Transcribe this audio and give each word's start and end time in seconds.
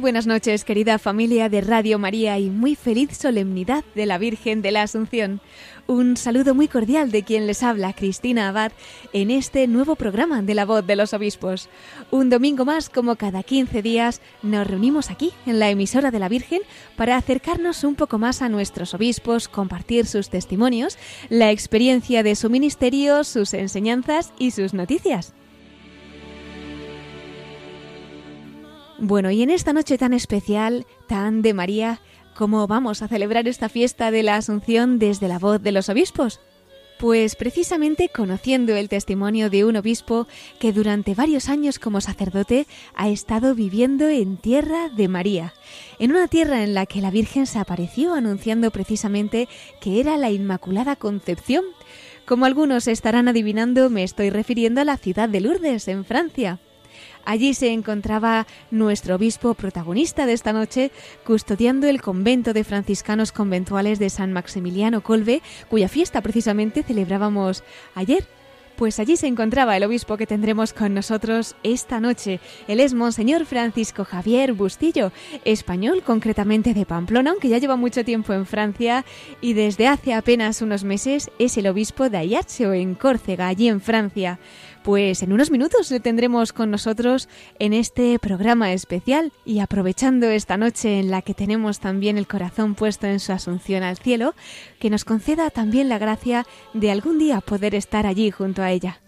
Buenas 0.00 0.26
noches, 0.26 0.64
querida 0.64 0.98
familia 0.98 1.50
de 1.50 1.60
Radio 1.60 1.98
María, 1.98 2.38
y 2.38 2.48
muy 2.48 2.74
feliz 2.74 3.16
solemnidad 3.16 3.84
de 3.94 4.06
la 4.06 4.16
Virgen 4.16 4.62
de 4.62 4.70
la 4.70 4.82
Asunción. 4.82 5.40
Un 5.86 6.16
saludo 6.16 6.54
muy 6.54 6.68
cordial 6.68 7.10
de 7.10 7.22
quien 7.22 7.46
les 7.46 7.62
habla, 7.62 7.92
Cristina 7.92 8.48
Abad, 8.48 8.72
en 9.12 9.30
este 9.30 9.66
nuevo 9.66 9.96
programa 9.96 10.40
de 10.40 10.54
la 10.54 10.64
voz 10.64 10.86
de 10.86 10.96
los 10.96 11.12
obispos. 11.12 11.68
Un 12.10 12.30
domingo 12.30 12.64
más, 12.64 12.88
como 12.88 13.16
cada 13.16 13.42
15 13.42 13.82
días, 13.82 14.22
nos 14.42 14.66
reunimos 14.66 15.10
aquí, 15.10 15.32
en 15.44 15.58
la 15.58 15.68
emisora 15.68 16.10
de 16.10 16.18
la 16.18 16.30
Virgen, 16.30 16.62
para 16.96 17.16
acercarnos 17.16 17.84
un 17.84 17.94
poco 17.94 18.18
más 18.18 18.40
a 18.40 18.48
nuestros 18.48 18.94
obispos, 18.94 19.48
compartir 19.48 20.06
sus 20.06 20.30
testimonios, 20.30 20.96
la 21.28 21.50
experiencia 21.50 22.22
de 22.22 22.36
su 22.36 22.48
ministerio, 22.48 23.22
sus 23.24 23.52
enseñanzas 23.52 24.32
y 24.38 24.52
sus 24.52 24.72
noticias. 24.72 25.34
Bueno, 29.02 29.30
y 29.30 29.42
en 29.42 29.48
esta 29.48 29.72
noche 29.72 29.96
tan 29.96 30.12
especial, 30.12 30.84
tan 31.08 31.40
de 31.40 31.54
María, 31.54 32.02
¿cómo 32.36 32.66
vamos 32.66 33.00
a 33.00 33.08
celebrar 33.08 33.48
esta 33.48 33.70
fiesta 33.70 34.10
de 34.10 34.22
la 34.22 34.36
Asunción 34.36 34.98
desde 34.98 35.26
la 35.26 35.38
voz 35.38 35.62
de 35.62 35.72
los 35.72 35.88
obispos? 35.88 36.38
Pues 36.98 37.34
precisamente 37.34 38.10
conociendo 38.14 38.76
el 38.76 38.90
testimonio 38.90 39.48
de 39.48 39.64
un 39.64 39.76
obispo 39.76 40.28
que 40.58 40.74
durante 40.74 41.14
varios 41.14 41.48
años 41.48 41.78
como 41.78 42.02
sacerdote 42.02 42.66
ha 42.94 43.08
estado 43.08 43.54
viviendo 43.54 44.06
en 44.06 44.36
tierra 44.36 44.90
de 44.90 45.08
María, 45.08 45.54
en 45.98 46.10
una 46.10 46.28
tierra 46.28 46.62
en 46.62 46.74
la 46.74 46.84
que 46.84 47.00
la 47.00 47.10
Virgen 47.10 47.46
se 47.46 47.58
apareció 47.58 48.12
anunciando 48.12 48.70
precisamente 48.70 49.48
que 49.80 49.98
era 49.98 50.18
la 50.18 50.30
Inmaculada 50.30 50.94
Concepción. 50.96 51.64
Como 52.26 52.44
algunos 52.44 52.86
estarán 52.86 53.28
adivinando, 53.28 53.88
me 53.88 54.02
estoy 54.02 54.28
refiriendo 54.28 54.82
a 54.82 54.84
la 54.84 54.98
ciudad 54.98 55.30
de 55.30 55.40
Lourdes, 55.40 55.88
en 55.88 56.04
Francia. 56.04 56.60
Allí 57.24 57.54
se 57.54 57.72
encontraba 57.72 58.46
nuestro 58.70 59.16
obispo 59.16 59.54
protagonista 59.54 60.26
de 60.26 60.32
esta 60.32 60.52
noche, 60.52 60.90
custodiando 61.24 61.86
el 61.86 62.00
convento 62.00 62.52
de 62.52 62.64
franciscanos 62.64 63.32
conventuales 63.32 63.98
de 63.98 64.10
San 64.10 64.32
Maximiliano 64.32 65.02
Colbe, 65.02 65.42
cuya 65.68 65.88
fiesta 65.88 66.20
precisamente 66.22 66.82
celebrábamos 66.82 67.62
ayer. 67.94 68.26
Pues 68.80 68.98
allí 68.98 69.18
se 69.18 69.26
encontraba 69.26 69.76
el 69.76 69.84
obispo 69.84 70.16
que 70.16 70.26
tendremos 70.26 70.72
con 70.72 70.94
nosotros 70.94 71.54
esta 71.62 72.00
noche. 72.00 72.40
Él 72.66 72.80
es 72.80 72.94
Monseñor 72.94 73.44
Francisco 73.44 74.06
Javier 74.06 74.54
Bustillo, 74.54 75.12
español 75.44 76.02
concretamente 76.02 76.72
de 76.72 76.86
Pamplona, 76.86 77.32
aunque 77.32 77.50
ya 77.50 77.58
lleva 77.58 77.76
mucho 77.76 78.06
tiempo 78.06 78.32
en 78.32 78.46
Francia 78.46 79.04
y 79.42 79.52
desde 79.52 79.86
hace 79.86 80.14
apenas 80.14 80.62
unos 80.62 80.84
meses 80.84 81.30
es 81.38 81.58
el 81.58 81.66
obispo 81.66 82.08
de 82.08 82.20
Ajaccio 82.20 82.72
en 82.72 82.94
Córcega, 82.94 83.48
allí 83.48 83.68
en 83.68 83.82
Francia. 83.82 84.38
Pues 84.82 85.22
en 85.22 85.32
unos 85.34 85.50
minutos 85.50 85.90
le 85.90 86.00
tendremos 86.00 86.54
con 86.54 86.70
nosotros 86.70 87.28
en 87.58 87.74
este 87.74 88.18
programa 88.18 88.72
especial 88.72 89.30
y 89.44 89.58
aprovechando 89.58 90.28
esta 90.28 90.56
noche 90.56 90.98
en 90.98 91.10
la 91.10 91.20
que 91.20 91.34
tenemos 91.34 91.80
también 91.80 92.16
el 92.16 92.26
corazón 92.26 92.74
puesto 92.74 93.06
en 93.06 93.20
su 93.20 93.32
asunción 93.32 93.82
al 93.82 93.98
cielo, 93.98 94.34
que 94.78 94.88
nos 94.88 95.04
conceda 95.04 95.50
también 95.50 95.90
la 95.90 95.98
gracia 95.98 96.46
de 96.72 96.90
algún 96.90 97.18
día 97.18 97.42
poder 97.42 97.74
estar 97.74 98.06
allí 98.06 98.30
junto 98.30 98.62
a 98.62 98.70
ella. 98.70 99.00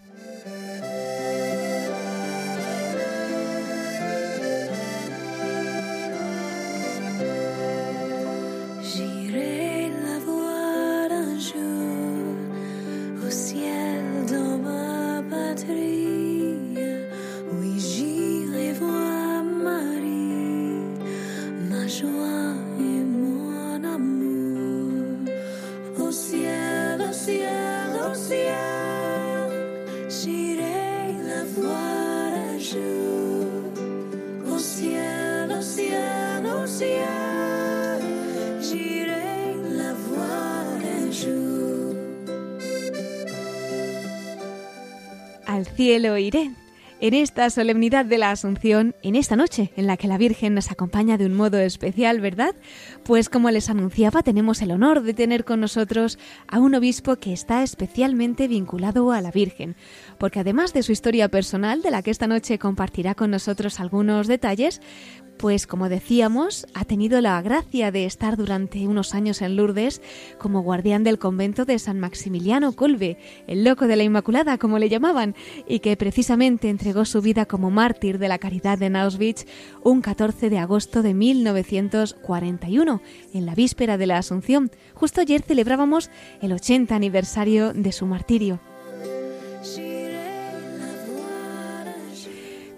Cielo 45.73 46.17
iré. 46.17 46.51
En 47.01 47.13
esta 47.13 47.49
solemnidad 47.49 48.05
de 48.05 48.17
la 48.17 48.31
Asunción, 48.31 48.95
en 49.03 49.15
esta 49.15 49.35
noche 49.35 49.73
en 49.75 49.87
la 49.87 49.97
que 49.97 50.07
la 50.07 50.17
Virgen 50.17 50.53
nos 50.53 50.71
acompaña 50.71 51.17
de 51.17 51.25
un 51.25 51.33
modo 51.33 51.59
especial, 51.59 52.21
¿verdad? 52.21 52.55
Pues 53.03 53.27
como 53.27 53.51
les 53.51 53.69
anunciaba, 53.69 54.23
tenemos 54.23 54.61
el 54.61 54.71
honor 54.71 55.01
de 55.01 55.13
tener 55.13 55.43
con 55.43 55.59
nosotros 55.59 56.17
a 56.47 56.59
un 56.59 56.75
obispo 56.75 57.17
que 57.17 57.33
está 57.33 57.61
especialmente 57.61 58.47
vinculado 58.47 59.11
a 59.11 59.19
la 59.19 59.31
Virgen, 59.31 59.75
porque 60.17 60.39
además 60.39 60.71
de 60.71 60.81
su 60.81 60.93
historia 60.93 61.27
personal, 61.27 61.81
de 61.81 61.91
la 61.91 62.03
que 62.03 62.11
esta 62.11 62.27
noche 62.27 62.57
compartirá 62.57 63.15
con 63.15 63.31
nosotros 63.31 63.81
algunos 63.81 64.27
detalles, 64.27 64.79
pues 65.37 65.67
como 65.67 65.89
decíamos, 65.89 66.65
ha 66.73 66.85
tenido 66.85 67.19
la 67.21 67.41
gracia 67.41 67.91
de 67.91 68.05
estar 68.05 68.37
durante 68.37 68.87
unos 68.87 69.13
años 69.13 69.41
en 69.41 69.55
Lourdes 69.55 70.01
como 70.37 70.61
guardián 70.61 71.03
del 71.03 71.19
convento 71.19 71.65
de 71.65 71.79
San 71.79 71.99
Maximiliano 71.99 72.73
Colbe, 72.73 73.17
el 73.47 73.63
loco 73.63 73.87
de 73.87 73.95
la 73.95 74.03
Inmaculada, 74.03 74.57
como 74.57 74.79
le 74.79 74.89
llamaban, 74.89 75.35
y 75.67 75.79
que 75.79 75.97
precisamente 75.97 76.69
entregó 76.69 77.05
su 77.05 77.21
vida 77.21 77.45
como 77.45 77.71
mártir 77.71 78.19
de 78.19 78.27
la 78.27 78.37
caridad 78.37 78.81
en 78.81 78.95
Auschwitz 78.95 79.45
un 79.83 80.01
14 80.01 80.49
de 80.49 80.59
agosto 80.59 81.01
de 81.01 81.13
1941, 81.13 83.01
en 83.33 83.45
la 83.45 83.55
víspera 83.55 83.97
de 83.97 84.07
la 84.07 84.17
Asunción. 84.17 84.71
Justo 84.93 85.21
ayer 85.21 85.41
celebrábamos 85.41 86.09
el 86.41 86.53
80 86.53 86.95
aniversario 86.95 87.73
de 87.73 87.91
su 87.91 88.05
martirio. 88.05 88.72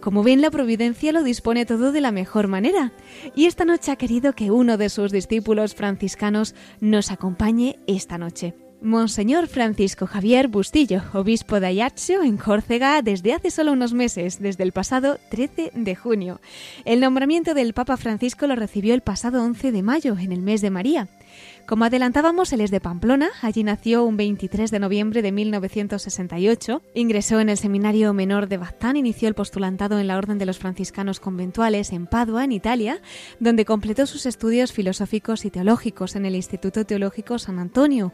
Como 0.05 0.21
ven, 0.21 0.39
la 0.39 0.51
providencia 0.51 1.11
lo 1.11 1.23
dispone 1.23 1.65
todo 1.65 1.91
de 1.91 1.99
la 1.99 2.11
mejor 2.11 2.47
manera. 2.47 2.91
Y 3.33 3.47
esta 3.47 3.65
noche 3.65 3.91
ha 3.91 3.95
querido 3.95 4.33
que 4.33 4.51
uno 4.51 4.77
de 4.77 4.89
sus 4.89 5.11
discípulos 5.11 5.73
franciscanos 5.73 6.53
nos 6.79 7.09
acompañe 7.09 7.79
esta 7.87 8.19
noche. 8.19 8.53
Monseñor 8.83 9.47
Francisco 9.47 10.05
Javier 10.05 10.47
Bustillo, 10.47 11.01
obispo 11.13 11.59
de 11.59 11.81
Ajaccio 11.81 12.21
en 12.21 12.37
Córcega 12.37 13.01
desde 13.01 13.33
hace 13.33 13.49
solo 13.49 13.71
unos 13.71 13.93
meses, 13.93 14.39
desde 14.39 14.61
el 14.61 14.73
pasado 14.73 15.17
13 15.31 15.71
de 15.73 15.95
junio. 15.95 16.39
El 16.83 16.99
nombramiento 16.99 17.55
del 17.55 17.73
Papa 17.73 17.97
Francisco 17.97 18.45
lo 18.45 18.55
recibió 18.55 18.93
el 18.93 19.01
pasado 19.01 19.41
11 19.41 19.71
de 19.71 19.81
mayo, 19.81 20.17
en 20.19 20.31
el 20.31 20.43
mes 20.43 20.61
de 20.61 20.69
María. 20.69 21.07
Como 21.67 21.83
adelantábamos, 21.85 22.53
él 22.53 22.61
es 22.61 22.69
de 22.69 22.79
Pamplona, 22.79 23.29
allí 23.41 23.63
nació 23.63 24.03
un 24.03 24.17
23 24.17 24.69
de 24.69 24.77
noviembre 24.77 25.23
de 25.23 25.31
1968, 25.31 26.83
ingresó 26.93 27.39
en 27.39 27.49
el 27.49 27.57
Seminario 27.57 28.13
Menor 28.13 28.47
de 28.47 28.57
Baztán, 28.57 28.97
inició 28.97 29.27
el 29.29 29.33
postulantado 29.33 29.97
en 29.97 30.05
la 30.05 30.19
Orden 30.19 30.37
de 30.37 30.45
los 30.45 30.59
Franciscanos 30.59 31.19
Conventuales 31.19 31.91
en 31.91 32.05
Padua, 32.05 32.43
en 32.43 32.51
Italia, 32.51 33.01
donde 33.39 33.65
completó 33.65 34.05
sus 34.05 34.27
estudios 34.27 34.73
filosóficos 34.73 35.43
y 35.43 35.49
teológicos 35.49 36.15
en 36.15 36.27
el 36.27 36.35
Instituto 36.35 36.85
Teológico 36.85 37.39
San 37.39 37.57
Antonio. 37.57 38.13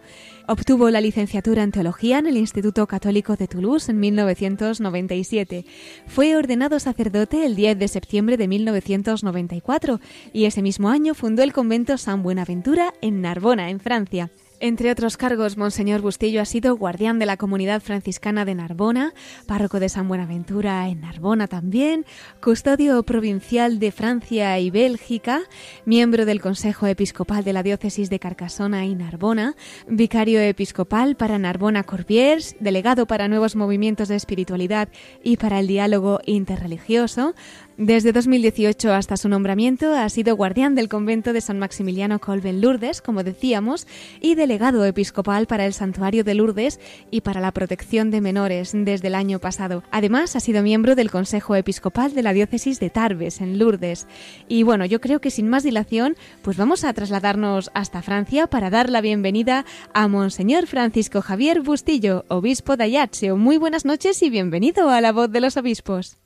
Obtuvo 0.52 0.90
la 0.90 1.00
licenciatura 1.00 1.64
en 1.64 1.72
Teología 1.72 2.20
en 2.20 2.28
el 2.28 2.36
Instituto 2.36 2.86
Católico 2.86 3.38
de 3.38 3.48
Toulouse 3.48 3.90
en 3.90 4.02
1997. 4.02 5.64
Fue 6.08 6.36
ordenado 6.36 6.78
sacerdote 6.78 7.46
el 7.46 7.56
10 7.56 7.80
de 7.80 7.88
septiembre 7.88 8.36
de 8.36 8.50
1994 8.50 10.02
y 10.34 10.44
ese 10.44 10.62
mismo 10.62 10.90
año 10.90 11.14
fundó 11.14 11.42
el 11.42 11.54
convento 11.54 11.98
San 11.98 12.22
Buenaventura 12.22 12.94
en 13.00 13.22
Narbona, 13.22 13.70
en 13.70 13.80
Francia. 13.80 14.30
Entre 14.64 14.92
otros 14.92 15.18
cargos, 15.18 15.58
Monseñor 15.58 16.02
Bustillo 16.02 16.40
ha 16.40 16.46
sido 16.46 16.78
guardián 16.78 17.18
de 17.18 17.26
la 17.26 17.36
comunidad 17.36 17.82
franciscana 17.82 18.46
de 18.46 18.54
Narbona, 18.54 19.12
párroco 19.48 19.80
de 19.80 19.90
San 19.90 20.08
Buenaventura 20.08 20.88
en 20.88 21.02
Narbona 21.02 21.48
también, 21.48 22.06
custodio 22.44 23.02
provincial 23.02 23.80
de 23.80 23.92
Francia 23.92 24.60
y 24.60 24.70
Bélgica, 24.70 25.42
miembro 25.86 26.28
del 26.28 26.42
Consejo 26.42 26.86
Episcopal 26.86 27.44
de 27.44 27.54
la 27.54 27.64
Diócesis 27.64 28.12
de 28.12 28.20
Carcasona 28.20 28.86
y 28.86 28.94
Narbona, 28.94 29.56
vicario 29.88 30.40
episcopal 30.40 31.16
para 31.16 31.40
Narbona 31.40 31.82
Corbiers, 31.82 32.56
delegado 32.60 33.08
para 33.08 33.28
nuevos 33.28 33.56
movimientos 33.56 34.10
de 34.10 34.16
espiritualidad 34.16 34.90
y 35.24 35.38
para 35.38 35.60
el 35.60 35.66
diálogo 35.66 36.20
interreligioso, 36.28 37.34
Desde 37.84 38.12
2018 38.12 38.94
hasta 38.94 39.18
su 39.18 39.28
nombramiento 39.28 39.96
ha 39.96 40.08
sido 40.10 40.36
guardián 40.36 40.76
del 40.76 40.88
convento 40.88 41.34
de 41.34 41.42
San 41.42 41.58
Maximiliano 41.58 42.20
Colben 42.20 42.62
Lourdes, 42.62 43.02
como 43.02 43.24
decíamos, 43.24 43.88
y 44.20 44.36
delegado 44.36 44.86
episcopal 44.86 45.48
para 45.48 45.66
el 45.66 45.74
Santuario 45.74 46.24
de 46.24 46.36
Lourdes 46.36 46.80
y 47.10 47.22
para 47.22 47.42
la 47.42 47.52
protección 47.52 48.12
de 48.12 48.22
menores 48.22 48.74
desde 48.76 49.08
el 49.08 49.16
año 49.16 49.40
pasado. 49.40 49.82
Además, 49.90 50.36
ha 50.36 50.42
sido 50.42 50.62
miembro 50.62 50.94
del 50.94 51.10
Consejo 51.10 51.56
Episcopal 51.56 52.14
de 52.14 52.22
la 52.22 52.34
Diócesis 52.34 52.80
de 52.80 52.92
Tarbes, 52.92 53.42
en 53.42 53.58
Lourdes. 53.58 54.06
Y 54.48 54.62
bueno, 54.62 54.86
yo 54.86 55.02
creo 55.02 55.20
que 55.20 55.32
sin 55.32 55.50
más 55.50 55.64
dilación, 55.64 56.16
pues 56.44 56.58
vamos 56.58 56.84
a 56.84 56.94
trasladarnos 56.94 57.72
hasta 57.74 58.04
Francia 58.04 58.46
para 58.46 58.70
dar 58.70 58.92
la 58.92 59.02
bienvenida 59.02 59.66
a 59.96 60.08
Monseñor 60.08 60.68
Francisco 60.68 61.24
Javier 61.24 61.62
Bustillo, 61.62 62.26
obispo 62.28 62.78
de 62.78 62.96
Ajaccio. 62.96 63.38
Muy 63.38 63.58
buenas 63.58 63.86
noches 63.86 64.22
y 64.22 64.30
bienvenido 64.30 64.92
a 64.92 65.02
la 65.02 65.12
voz 65.12 65.32
de 65.32 65.42
los 65.42 65.58
obispos. 65.58 66.21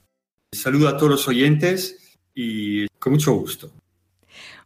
Saludo 0.56 0.88
a 0.88 0.98
todos 0.98 1.12
los 1.12 1.28
oyentes 1.28 2.18
y 2.34 2.88
con 3.00 3.14
mucho 3.14 3.34
gusto. 3.34 3.72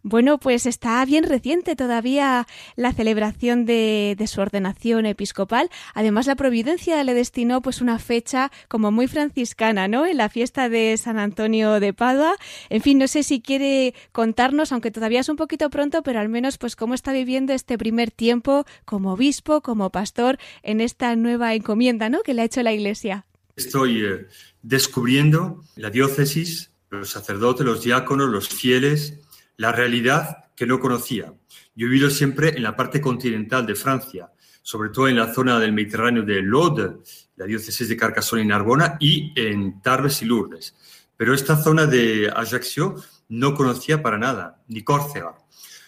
Bueno, 0.02 0.38
pues 0.38 0.66
está 0.66 1.04
bien 1.04 1.26
reciente 1.26 1.76
todavía 1.76 2.48
la 2.78 2.94
celebración 2.94 3.66
de, 3.66 4.16
su 4.28 4.40
ordenación 4.40 5.06
episcopal. 5.06 5.70
Además, 5.94 6.26
la 6.26 6.36
providencia 6.36 7.04
le 7.04 7.14
destinó 7.14 7.62
pues 7.62 7.82
una 7.82 8.00
fecha 8.00 8.50
como 8.70 8.92
muy 8.92 9.08
franciscana, 9.08 9.90
¿no? 9.90 10.06
En 10.06 10.16
la 10.16 10.30
fiesta 10.30 10.70
de 10.70 10.96
San 10.96 11.20
Antonio 11.20 11.82
de 11.82 11.94
Padua. 11.94 12.36
En 12.70 12.82
fin, 12.82 12.98
no 12.98 13.10
sé 13.10 13.24
si 13.24 13.42
quiere 13.42 13.94
contarnos, 14.14 14.72
aunque 14.72 14.90
todavía 14.90 15.20
es 15.20 15.28
un 15.28 15.36
poquito 15.36 15.70
pronto, 15.70 16.02
pero 16.02 16.22
al 16.22 16.30
menos 16.30 16.58
pues 16.58 16.78
cómo 16.78 16.94
está 16.94 17.12
viviendo 17.12 17.52
este 17.52 17.78
primer 17.78 18.10
tiempo 18.10 18.66
como 18.86 19.14
obispo, 19.14 19.60
como 19.60 19.90
pastor 19.90 20.38
en 20.64 20.80
esta 20.80 21.14
nueva 21.18 21.56
encomienda, 21.56 22.08
¿no? 22.08 22.22
Que 22.22 22.34
le 22.34 22.44
ha 22.44 22.46
hecho 22.46 22.64
la 22.64 22.72
Iglesia. 22.72 23.26
Estoy 23.60 24.06
eh, 24.06 24.28
descubriendo 24.62 25.66
la 25.76 25.90
diócesis, 25.90 26.72
los 26.90 27.10
sacerdotes, 27.10 27.66
los 27.66 27.84
diáconos, 27.84 28.30
los 28.30 28.48
fieles, 28.48 29.20
la 29.58 29.74
realidad 29.74 30.46
que 30.56 30.66
no 30.66 30.80
conocía. 30.80 31.34
Yo 31.76 31.88
he 31.88 31.90
vivido 31.90 32.10
siempre 32.10 32.56
en 32.56 32.64
la 32.64 32.78
parte 32.78 33.02
continental 33.02 33.66
de 33.66 33.76
Francia, 33.76 34.32
sobre 34.62 34.92
todo 34.92 35.10
en 35.10 35.18
la 35.18 35.34
zona 35.34 35.60
del 35.60 35.74
Mediterráneo 35.74 36.24
de 36.24 36.42
l'Aude, 36.42 37.00
la 37.36 37.46
diócesis 37.46 37.90
de 37.90 37.98
Carcassonne 37.98 38.44
y 38.44 38.48
Narbona, 38.48 38.96
y 38.98 39.34
en 39.36 39.82
Tarbes 39.82 40.22
y 40.22 40.26
Lourdes. 40.26 40.74
Pero 41.18 41.34
esta 41.34 41.58
zona 41.58 41.86
de 41.86 42.32
Ajaccio 42.34 42.96
no 43.28 43.54
conocía 43.56 44.02
para 44.02 44.18
nada, 44.18 44.64
ni 44.70 44.84
Córcega. 44.84 45.36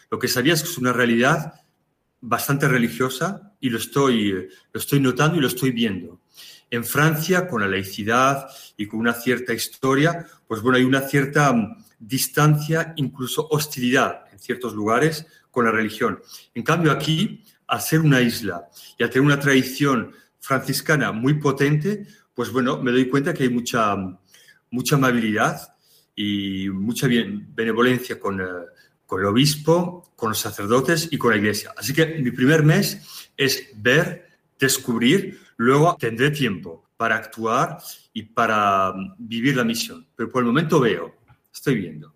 Lo 0.09 0.19
que 0.19 0.27
sabía 0.27 0.55
es 0.55 0.61
que 0.61 0.69
es 0.69 0.77
una 0.77 0.91
realidad 0.91 1.53
bastante 2.19 2.67
religiosa 2.67 3.53
y 3.61 3.69
lo 3.69 3.77
estoy, 3.77 4.33
lo 4.33 4.79
estoy 4.79 4.99
notando 4.99 5.37
y 5.37 5.41
lo 5.41 5.47
estoy 5.47 5.71
viendo. 5.71 6.20
En 6.71 6.85
Francia, 6.85 7.47
con 7.47 7.61
la 7.61 7.67
laicidad 7.67 8.47
y 8.77 8.87
con 8.87 9.01
una 9.01 9.13
cierta 9.13 9.53
historia, 9.53 10.25
pues 10.47 10.61
bueno, 10.61 10.77
hay 10.77 10.85
una 10.85 11.01
cierta 11.01 11.51
mm, 11.51 11.83
distancia, 11.99 12.93
incluso 12.95 13.47
hostilidad 13.49 14.23
en 14.31 14.39
ciertos 14.39 14.73
lugares 14.73 15.27
con 15.51 15.65
la 15.65 15.71
religión. 15.71 16.19
En 16.55 16.63
cambio, 16.63 16.91
aquí, 16.91 17.43
al 17.67 17.81
ser 17.81 17.99
una 17.99 18.21
isla 18.21 18.69
y 18.97 19.03
al 19.03 19.09
tener 19.09 19.25
una 19.25 19.39
tradición 19.39 20.13
franciscana 20.39 21.11
muy 21.11 21.35
potente, 21.35 22.07
pues 22.33 22.51
bueno, 22.51 22.81
me 22.81 22.91
doy 22.91 23.07
cuenta 23.09 23.33
que 23.33 23.43
hay 23.43 23.49
mucha, 23.49 23.95
mucha 24.69 24.95
amabilidad 24.95 25.75
y 26.15 26.69
mucha 26.69 27.07
benevolencia 27.07 28.19
con, 28.19 28.39
eh, 28.39 28.45
con 29.05 29.19
el 29.19 29.25
obispo, 29.27 30.13
con 30.15 30.29
los 30.29 30.39
sacerdotes 30.39 31.09
y 31.11 31.17
con 31.17 31.31
la 31.31 31.37
iglesia. 31.37 31.73
Así 31.77 31.93
que 31.93 32.05
mi 32.05 32.31
primer 32.31 32.63
mes 32.63 33.29
es 33.35 33.67
ver, 33.75 34.30
descubrir 34.61 35.39
Luego 35.61 35.95
tendré 35.99 36.31
tiempo 36.31 36.89
para 36.97 37.17
actuar 37.17 37.77
y 38.13 38.23
para 38.23 38.91
mm, 38.93 39.13
vivir 39.19 39.55
la 39.55 39.63
misión. 39.63 40.07
Pero 40.15 40.27
por 40.31 40.41
el 40.41 40.47
momento 40.47 40.79
veo, 40.79 41.13
estoy 41.53 41.75
viendo 41.75 42.15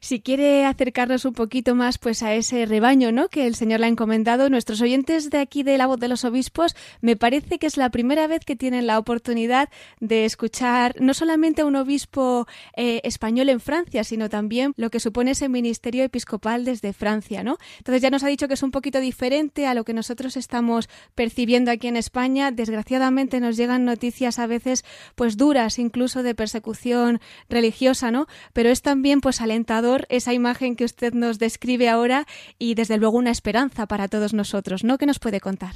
si 0.00 0.20
quiere 0.20 0.64
acercarnos 0.64 1.26
un 1.26 1.34
poquito 1.34 1.74
más 1.74 1.98
pues 1.98 2.22
a 2.22 2.34
ese 2.34 2.64
rebaño 2.64 3.12
¿no? 3.12 3.28
que 3.28 3.46
el 3.46 3.54
Señor 3.54 3.80
le 3.80 3.86
ha 3.86 3.88
encomendado. 3.88 4.48
Nuestros 4.48 4.80
oyentes 4.80 5.28
de 5.28 5.38
aquí 5.38 5.62
de 5.62 5.76
la 5.76 5.86
voz 5.86 6.00
de 6.00 6.08
los 6.08 6.24
obispos, 6.24 6.74
me 7.02 7.16
parece 7.16 7.58
que 7.58 7.66
es 7.66 7.76
la 7.76 7.90
primera 7.90 8.26
vez 8.26 8.44
que 8.44 8.56
tienen 8.56 8.86
la 8.86 8.98
oportunidad 8.98 9.68
de 10.00 10.24
escuchar 10.24 10.94
no 11.00 11.12
solamente 11.12 11.62
a 11.62 11.66
un 11.66 11.76
obispo 11.76 12.46
eh, 12.76 13.00
español 13.04 13.50
en 13.50 13.60
Francia, 13.60 14.02
sino 14.02 14.30
también 14.30 14.72
lo 14.76 14.90
que 14.90 15.00
supone 15.00 15.32
ese 15.32 15.50
ministerio 15.50 16.02
episcopal 16.02 16.64
desde 16.64 16.94
Francia. 16.94 17.42
¿no? 17.42 17.58
Entonces 17.78 18.00
ya 18.00 18.10
nos 18.10 18.24
ha 18.24 18.28
dicho 18.28 18.48
que 18.48 18.54
es 18.54 18.62
un 18.62 18.70
poquito 18.70 19.00
diferente 19.00 19.66
a 19.66 19.74
lo 19.74 19.84
que 19.84 19.92
nosotros 19.92 20.38
estamos 20.38 20.88
percibiendo 21.14 21.70
aquí 21.70 21.88
en 21.88 21.96
España. 21.96 22.52
Desgraciadamente 22.52 23.38
nos 23.38 23.58
llegan 23.58 23.84
noticias 23.84 24.38
a 24.38 24.46
veces 24.46 24.82
pues 25.14 25.36
duras, 25.36 25.78
incluso 25.78 26.22
de 26.22 26.34
persecución 26.34 27.20
religiosa, 27.50 28.10
¿no? 28.10 28.26
Pero 28.54 28.70
es 28.70 28.80
también 28.80 29.20
pues 29.20 29.42
alentador 29.42 29.89
esa 30.08 30.32
imagen 30.32 30.76
que 30.76 30.84
usted 30.84 31.12
nos 31.12 31.38
describe 31.38 31.88
ahora 31.88 32.26
y 32.58 32.74
desde 32.74 32.98
luego 32.98 33.18
una 33.18 33.30
esperanza 33.30 33.86
para 33.86 34.08
todos 34.08 34.32
nosotros, 34.32 34.84
¿no? 34.84 34.98
¿Qué 34.98 35.06
nos 35.06 35.18
puede 35.18 35.40
contar? 35.40 35.74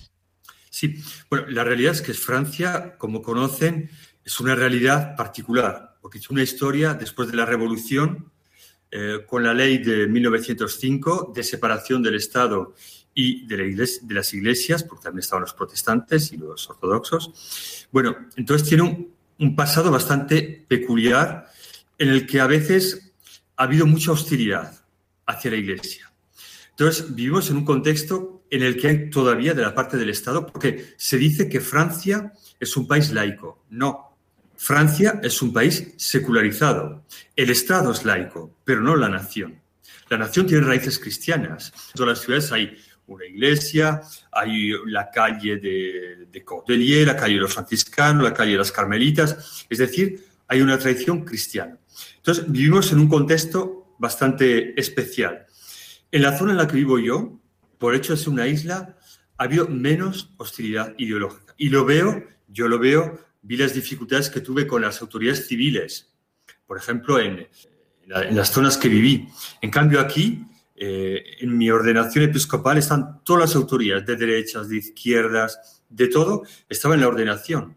Sí, 0.70 1.00
bueno, 1.30 1.46
la 1.48 1.62
realidad 1.62 1.92
es 1.92 2.02
que 2.02 2.14
Francia, 2.14 2.96
como 2.98 3.22
conocen, 3.22 3.90
es 4.24 4.40
una 4.40 4.54
realidad 4.54 5.14
particular, 5.16 5.96
porque 6.00 6.18
es 6.18 6.30
una 6.30 6.42
historia 6.42 6.94
después 6.94 7.30
de 7.30 7.36
la 7.36 7.46
Revolución, 7.46 8.32
eh, 8.90 9.24
con 9.26 9.42
la 9.42 9.54
ley 9.54 9.78
de 9.78 10.06
1905 10.06 11.32
de 11.34 11.42
separación 11.42 12.02
del 12.02 12.16
Estado 12.16 12.74
y 13.12 13.46
de, 13.46 13.56
de, 13.56 14.14
las 14.14 14.34
iglesias, 14.34 14.82
porque 14.82 15.04
también 15.04 15.20
estaban 15.20 15.42
los 15.42 15.54
protestantes 15.54 16.32
y 16.32 16.36
los 16.36 16.68
ortodoxos. 16.70 17.86
Bueno, 17.92 18.16
entonces 18.36 18.68
tiene 18.68 19.08
un 19.38 19.56
pasado 19.56 19.90
bastante 19.90 20.64
peculiar 20.68 21.50
en 21.98 22.08
el 22.08 22.26
que 22.26 22.40
a 22.40 22.46
veces 22.46 23.03
ha 23.56 23.62
habido 23.64 23.86
mucha 23.86 24.12
hostilidad 24.12 24.84
hacia 25.26 25.50
la 25.50 25.56
Iglesia. 25.56 26.12
Entonces, 26.70 27.14
vivimos 27.14 27.50
en 27.50 27.58
un 27.58 27.64
contexto 27.64 28.44
en 28.50 28.62
el 28.62 28.76
que 28.76 28.88
hay 28.88 29.10
todavía 29.10 29.54
de 29.54 29.62
la 29.62 29.74
parte 29.74 29.96
del 29.96 30.10
Estado, 30.10 30.46
porque 30.46 30.94
se 30.96 31.18
dice 31.18 31.48
que 31.48 31.60
Francia 31.60 32.32
es 32.58 32.76
un 32.76 32.86
país 32.86 33.12
laico. 33.12 33.64
No, 33.70 34.16
Francia 34.56 35.20
es 35.22 35.40
un 35.42 35.52
país 35.52 35.94
secularizado. 35.96 37.04
El 37.36 37.50
Estado 37.50 37.92
es 37.92 38.04
laico, 38.04 38.58
pero 38.64 38.80
no 38.80 38.96
la 38.96 39.08
nación. 39.08 39.60
La 40.08 40.18
nación 40.18 40.46
tiene 40.46 40.66
raíces 40.66 40.98
cristianas. 40.98 41.72
En 41.88 41.94
todas 41.94 42.18
las 42.18 42.24
ciudades 42.24 42.52
hay 42.52 42.76
una 43.06 43.26
iglesia, 43.26 44.00
hay 44.32 44.72
la 44.86 45.10
calle 45.10 45.58
de, 45.58 46.26
de 46.30 46.44
Cordelier, 46.44 47.06
la 47.06 47.16
calle 47.16 47.34
de 47.34 47.40
los 47.40 47.54
franciscanos, 47.54 48.22
la 48.24 48.34
calle 48.34 48.52
de 48.52 48.58
las 48.58 48.72
carmelitas. 48.72 49.66
Es 49.68 49.78
decir, 49.78 50.24
hay 50.48 50.60
una 50.60 50.78
tradición 50.78 51.24
cristiana. 51.24 51.78
Entonces, 52.26 52.50
vivimos 52.50 52.90
en 52.90 53.00
un 53.00 53.08
contexto 53.08 53.94
bastante 53.98 54.80
especial. 54.80 55.44
En 56.10 56.22
la 56.22 56.38
zona 56.38 56.52
en 56.52 56.56
la 56.56 56.66
que 56.66 56.76
vivo 56.76 56.98
yo, 56.98 57.38
por 57.76 57.94
hecho 57.94 58.14
de 58.14 58.18
ser 58.18 58.30
una 58.30 58.46
isla, 58.46 58.96
ha 59.36 59.44
habido 59.44 59.68
menos 59.68 60.32
hostilidad 60.38 60.94
ideológica. 60.96 61.54
Y 61.58 61.68
lo 61.68 61.84
veo, 61.84 62.24
yo 62.48 62.66
lo 62.66 62.78
veo, 62.78 63.18
vi 63.42 63.58
las 63.58 63.74
dificultades 63.74 64.30
que 64.30 64.40
tuve 64.40 64.66
con 64.66 64.80
las 64.80 65.02
autoridades 65.02 65.46
civiles, 65.46 66.14
por 66.66 66.78
ejemplo, 66.78 67.18
en, 67.18 67.46
las 68.06 68.50
zonas 68.50 68.78
que 68.78 68.88
viví. 68.88 69.28
En 69.60 69.70
cambio, 69.70 70.00
aquí, 70.00 70.46
eh, 70.76 71.22
en 71.40 71.58
mi 71.58 71.70
ordenación 71.70 72.24
episcopal, 72.24 72.78
están 72.78 73.22
todas 73.22 73.50
las 73.50 73.54
autoridades, 73.54 74.06
de 74.06 74.16
derechas, 74.16 74.70
de 74.70 74.78
izquierdas, 74.78 75.82
de 75.90 76.08
todo, 76.08 76.42
estaba 76.70 76.94
en 76.94 77.02
la 77.02 77.08
ordenación. 77.08 77.76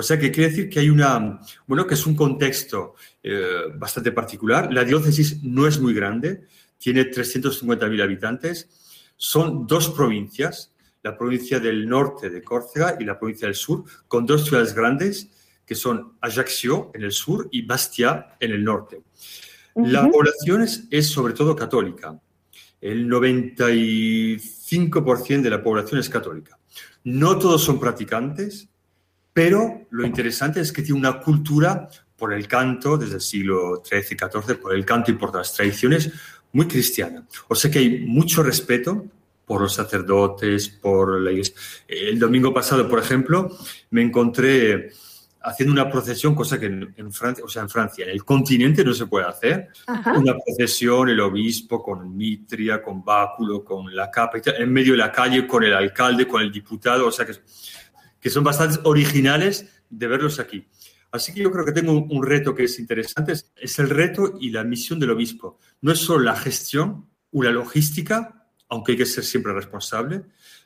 O 0.00 0.02
sea 0.02 0.18
que 0.18 0.32
quiere 0.32 0.48
decir 0.48 0.70
que 0.70 0.80
hay 0.80 0.88
una, 0.88 1.38
bueno, 1.66 1.86
que 1.86 1.92
es 1.92 2.06
un 2.06 2.16
contexto 2.16 2.94
eh, 3.22 3.64
bastante 3.76 4.12
particular. 4.12 4.72
La 4.72 4.82
diócesis 4.82 5.42
no 5.42 5.66
es 5.66 5.78
muy 5.78 5.92
grande, 5.92 6.46
tiene 6.78 7.10
350.000 7.10 8.02
habitantes. 8.02 8.70
Son 9.18 9.66
dos 9.66 9.90
provincias, 9.90 10.74
la 11.02 11.18
provincia 11.18 11.60
del 11.60 11.86
norte 11.86 12.30
de 12.30 12.42
Córcega 12.42 12.96
y 12.98 13.04
la 13.04 13.18
provincia 13.18 13.46
del 13.46 13.54
sur, 13.54 13.84
con 14.08 14.24
dos 14.24 14.46
ciudades 14.46 14.74
grandes 14.74 15.28
que 15.66 15.74
son 15.74 16.14
Ajaccio 16.22 16.90
en 16.94 17.02
el 17.02 17.12
sur 17.12 17.50
y 17.52 17.60
Bastia 17.60 18.38
en 18.40 18.52
el 18.52 18.64
norte. 18.64 19.02
La 19.74 20.10
población 20.10 20.62
es, 20.62 20.84
es 20.90 21.08
sobre 21.08 21.34
todo 21.34 21.54
católica. 21.54 22.18
El 22.80 23.06
95% 23.06 25.42
de 25.42 25.50
la 25.50 25.62
población 25.62 26.00
es 26.00 26.08
católica. 26.08 26.58
No 27.04 27.38
todos 27.38 27.62
son 27.62 27.78
practicantes, 27.78 28.69
pero 29.32 29.86
lo 29.90 30.06
interesante 30.06 30.60
es 30.60 30.72
que 30.72 30.82
tiene 30.82 30.98
una 30.98 31.20
cultura 31.20 31.88
por 32.16 32.32
el 32.32 32.46
canto, 32.46 32.98
desde 32.98 33.14
el 33.16 33.20
siglo 33.20 33.82
XIII 33.84 34.00
y 34.10 34.16
XIV, 34.16 34.60
por 34.60 34.74
el 34.74 34.84
canto 34.84 35.10
y 35.10 35.14
por 35.14 35.34
las 35.34 35.54
tradiciones, 35.54 36.12
muy 36.52 36.66
cristiana. 36.66 37.26
O 37.48 37.54
sea 37.54 37.70
que 37.70 37.78
hay 37.78 38.00
mucho 38.06 38.42
respeto 38.42 39.06
por 39.46 39.62
los 39.62 39.74
sacerdotes, 39.74 40.68
por 40.68 41.20
la 41.20 41.32
iglesia. 41.32 41.54
El 41.88 42.18
domingo 42.18 42.52
pasado, 42.52 42.88
por 42.88 42.98
ejemplo, 42.98 43.56
me 43.90 44.02
encontré 44.02 44.90
haciendo 45.42 45.72
una 45.72 45.90
procesión, 45.90 46.34
cosa 46.34 46.60
que 46.60 46.66
en, 46.66 47.12
Francia, 47.12 47.44
o 47.44 47.48
sea, 47.48 47.62
en 47.62 47.68
Francia, 47.68 48.04
en 48.04 48.10
el 48.10 48.24
continente 48.24 48.84
no 48.84 48.92
se 48.92 49.06
puede 49.06 49.26
hacer. 49.26 49.68
Una 50.14 50.34
procesión, 50.44 51.08
el 51.08 51.20
obispo 51.20 51.82
con 51.82 52.16
mitria, 52.16 52.82
con 52.82 53.02
báculo, 53.02 53.64
con 53.64 53.94
la 53.94 54.10
capa, 54.10 54.38
en 54.44 54.72
medio 54.72 54.92
de 54.92 54.98
la 54.98 55.10
calle, 55.10 55.46
con 55.46 55.64
el 55.64 55.74
alcalde, 55.74 56.28
con 56.28 56.42
el 56.42 56.52
diputado, 56.52 57.06
o 57.06 57.12
sea 57.12 57.24
que 57.24 57.32
que 58.20 58.30
son 58.30 58.44
bastante 58.44 58.78
originales 58.84 59.66
de 59.88 60.06
verlos 60.06 60.38
aquí. 60.38 60.66
Así 61.12 61.34
que 61.34 61.40
yo 61.40 61.50
creo 61.50 61.64
que 61.64 61.72
tengo 61.72 61.92
un, 61.92 62.24
reto 62.24 62.54
que 62.54 62.64
es 62.64 62.78
interesante, 62.78 63.32
es, 63.32 63.78
el 63.78 63.90
reto 63.90 64.38
y 64.40 64.50
la 64.50 64.62
misión 64.62 65.00
del 65.00 65.10
obispo. 65.10 65.58
No 65.80 65.92
es 65.92 65.98
solo 65.98 66.24
la 66.24 66.36
gestión 66.36 67.08
o 67.32 67.42
la 67.42 67.50
logística, 67.50 68.46
aunque 68.68 68.92
hay 68.92 68.98
que 68.98 69.06
ser 69.06 69.24
siempre 69.24 69.52
responsable, 69.52 70.22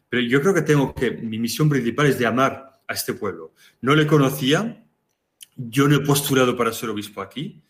pero 0.08 0.22
yo 0.22 0.42
creo 0.42 0.52
que 0.52 0.62
tengo 0.62 0.94
que, 0.94 1.12
mi 1.12 1.38
misión 1.38 1.68
principal 1.68 2.06
es 2.06 2.18
de 2.18 2.26
amar 2.26 2.82
a 2.86 2.92
este 2.92 3.14
pueblo. 3.14 3.54
No 3.80 3.94
le 3.94 4.06
conocía, 4.06 4.84
yo 5.56 5.88
no 5.88 5.96
he 5.96 6.00
postulado 6.00 6.56
para 6.56 6.72
ser 6.72 6.90
obispo 6.90 7.22
aquí, 7.22 7.62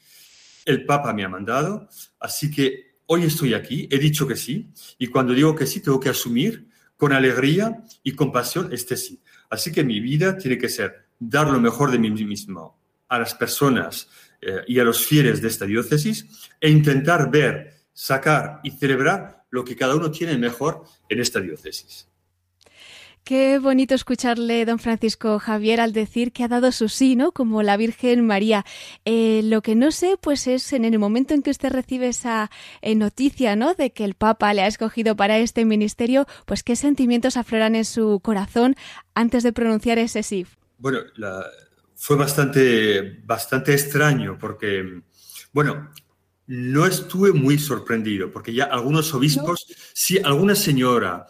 el 0.64 0.85
Papa 0.85 1.12
me 1.12 1.25
ha 1.25 1.29
mandado, 1.29 1.88
así 2.19 2.50
que 2.50 2.99
hoy 3.07 3.25
estoy 3.25 3.55
aquí, 3.55 3.87
he 3.91 3.99
dicho 3.99 4.26
que 4.26 4.35
sí, 4.35 4.73
y 4.99 5.07
cuando 5.09 5.33
digo 5.33 5.55
que 5.55 5.67
sí, 5.67 5.81
tengo 5.81 6.00
que 6.00 6.09
asumir 6.09 6.69
con 6.97 7.12
alegría 7.12 7.85
y 8.03 8.12
compasión 8.12 8.73
este 8.73 8.97
sí. 8.97 9.21
Así 9.51 9.73
que 9.73 9.85
mi 9.85 10.01
vida 10.01 10.37
tiene 10.37 10.59
que 10.59 10.69
ser 10.69 11.07
dar 11.19 11.49
lo 11.49 11.61
mejor 11.61 11.91
de 11.91 11.99
mí 11.99 12.11
mismo 12.11 12.79
a 13.09 13.19
las 13.19 13.35
personas 13.35 14.09
eh, 14.41 14.63
y 14.67 14.79
a 14.79 14.85
los 14.85 15.07
fieles 15.07 15.41
de 15.41 15.49
esta 15.49 15.65
diócesis 15.65 16.27
e 16.61 16.71
intentar 16.71 17.31
ver, 17.31 17.75
sacar 17.93 18.61
y 18.63 18.71
celebrar 18.73 19.45
lo 19.51 19.65
que 19.65 19.77
cada 19.77 19.95
uno 19.95 20.11
tiene 20.11 20.37
mejor 20.37 20.85
en 21.09 21.21
esta 21.21 21.41
diócesis. 21.41 22.09
Qué 23.25 23.59
bonito 23.59 23.95
escucharle, 23.95 24.66
don 24.66 24.78
Francisco 24.78 25.38
Javier, 25.38 25.81
al 25.81 25.95
decir 25.95 26.31
que 26.31 26.45
ha 26.45 26.49
dado 26.49 26.71
su 26.73 26.90
sí, 26.90 27.16
¿no? 27.16 27.33
Como 27.33 27.62
la 27.62 27.78
Virgen 27.78 28.26
María. 28.26 28.66
Eh, 29.07 29.40
lo 29.45 29.62
que 29.62 29.75
no 29.75 29.93
sé, 29.93 30.19
pues 30.21 30.47
es 30.47 30.75
en 30.75 30.85
el 30.85 30.99
momento 30.99 31.33
en 31.33 31.40
que 31.40 31.49
usted 31.49 31.73
recibe 31.73 32.09
esa 32.09 32.50
eh, 32.83 32.95
noticia, 32.95 33.57
¿no? 33.57 33.73
De 33.73 33.95
que 33.95 34.04
el 34.04 34.12
Papa 34.12 34.52
le 34.52 34.61
ha 34.61 34.66
escogido 34.66 35.16
para 35.16 35.38
este 35.38 35.64
ministerio, 35.64 36.26
pues 36.45 36.62
qué 36.62 36.76
sentimientos 36.76 37.38
afloran 37.38 37.76
en 37.76 37.87
su 37.87 38.21
corazón 38.21 38.76
antes 39.14 39.43
de 39.43 39.54
pronunciar 39.54 39.99
ese 39.99 40.23
sí. 40.23 40.47
Bueno, 40.76 40.99
fue 41.95 42.16
bastante, 42.16 43.23
bastante 43.25 43.73
extraño 43.73 44.37
porque, 44.38 45.00
bueno, 45.50 45.88
no 46.47 46.85
estuve 46.85 47.33
muy 47.33 47.59
sorprendido 47.59 48.31
porque 48.31 48.52
ya 48.52 48.64
algunos 48.64 49.14
obispos, 49.14 49.64
si 49.95 50.19
alguna 50.19 50.54
señora 50.54 51.26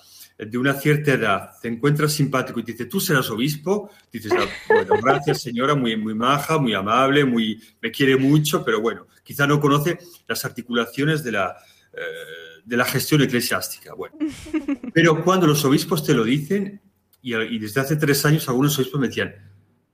de 0.47 0.59
una 0.59 0.75
cierta 0.75 1.13
edad 1.13 1.51
te 1.61 1.69
encuentras 1.69 2.13
simpático 2.13 2.61
y 2.61 2.65
te 2.65 2.73
dice, 2.73 2.87
tú 2.87 3.01
serás 3.01 3.31
obispo, 3.31 3.91
dices, 4.13 4.33
ah, 4.37 4.47
bueno, 4.69 4.95
gracias 5.03 5.43
señora, 5.43 5.75
muy, 5.75 5.97
muy 5.97 6.15
maja, 6.15 6.59
muy 6.59 6.75
amable, 6.75 7.25
muy, 7.25 7.63
me 7.81 7.91
quiere 7.91 8.17
mucho, 8.17 8.65
pero 8.65 8.81
bueno, 8.81 9.07
quizá 9.23 9.47
no 9.47 9.61
conoce 9.61 9.99
las 10.27 10.45
articulaciones 10.45 11.23
de 11.23 11.33
la, 11.33 11.57
eh, 11.93 12.63
de 12.65 12.77
la 12.77 12.85
gestión 12.85 13.23
eclesiástica. 13.23 13.95
Bueno, 13.95 14.17
pero 14.95 15.23
cuando 15.25 15.47
los 15.47 15.65
obispos 15.65 16.05
te 16.05 16.15
lo 16.15 16.25
dicen, 16.25 16.81
y, 17.23 17.59
desde 17.59 17.81
hace 17.81 17.97
tres 17.97 18.25
años 18.27 18.49
algunos 18.49 18.79
obispos 18.79 19.01
me 19.01 19.09
decían, 19.09 19.35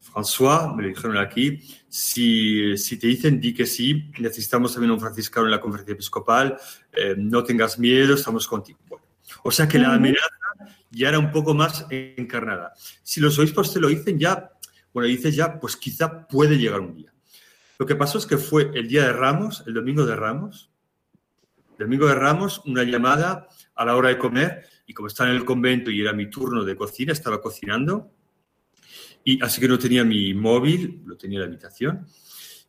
François, 0.03 0.75
me 0.75 0.83
lo 0.83 0.89
dijeron 0.89 1.17
aquí, 1.19 1.61
si, 1.89 2.77
si, 2.77 2.99
te 2.99 3.07
dicen 3.07 3.41
di 3.41 3.55
que 3.55 3.67
sí, 3.67 4.11
necesitamos 4.19 4.73
también 4.73 4.91
un 4.91 5.01
franciscano 5.01 5.47
en 5.47 5.53
la 5.53 5.61
conferencia 5.61 5.93
episcopal, 5.93 6.59
eh, 6.93 7.15
no 7.17 7.45
tengas 7.45 7.79
miedo, 7.79 8.15
estamos 8.15 8.49
contigo. 8.49 8.81
Bueno, 8.89 9.00
o 9.43 9.51
sea 9.51 9.69
que 9.69 9.79
la 9.79 9.95
amenaza 9.95 10.29
ya 10.91 11.09
era 11.09 11.19
un 11.19 11.31
poco 11.31 11.55
más 11.55 11.87
encarnada. 11.91 12.73
Si 13.03 13.21
los 13.21 13.39
obispos 13.39 13.73
te 13.73 13.81
lo 13.81 13.89
dicen 13.89 14.19
ya, 14.19 14.53
bueno, 14.93 15.09
dices 15.09 15.37
ya, 15.37 15.59
pues 15.59 15.77
quizá 15.77 16.27
puede 16.27 16.59
llegar 16.59 16.81
un 16.81 16.95
día. 16.95 17.13
Lo 17.79 17.87
que 17.87 17.97
pasó 17.97 18.19
es 18.19 18.27
que 18.27 18.37
fue 18.37 18.71
el 18.75 18.89
día 18.89 19.05
de 19.05 19.13
Ramos, 19.13 19.65
el 19.67 19.75
domingo 19.75 20.05
de 20.05 20.17
Ramos, 20.17 20.71
el 21.79 21.87
domingo 21.87 22.07
de 22.07 22.15
Ramos, 22.15 22.61
una 22.67 22.83
llamada 22.83 23.49
a 23.75 23.85
la 23.85 23.97
hora 23.97 24.11
de 24.11 24.19
comer, 24.19 24.67
y 24.87 24.93
como 24.93 25.09
estaba 25.09 25.31
en 25.31 25.37
el 25.37 25.45
convento 25.45 25.91
y 25.91 26.01
era 26.01 26.13
mi 26.13 26.29
turno 26.29 26.65
de 26.65 26.77
cocina, 26.77 27.13
estaba 27.13 27.41
cocinando, 27.41 28.13
y 29.25 29.43
así 29.43 29.61
que 29.61 29.69
no 29.69 29.79
tenía 29.79 30.05
mi 30.05 30.35
móvil, 30.35 31.03
lo 31.07 31.17
tenía 31.17 31.39
en 31.39 31.43
la 31.43 31.47
habitación. 31.47 32.07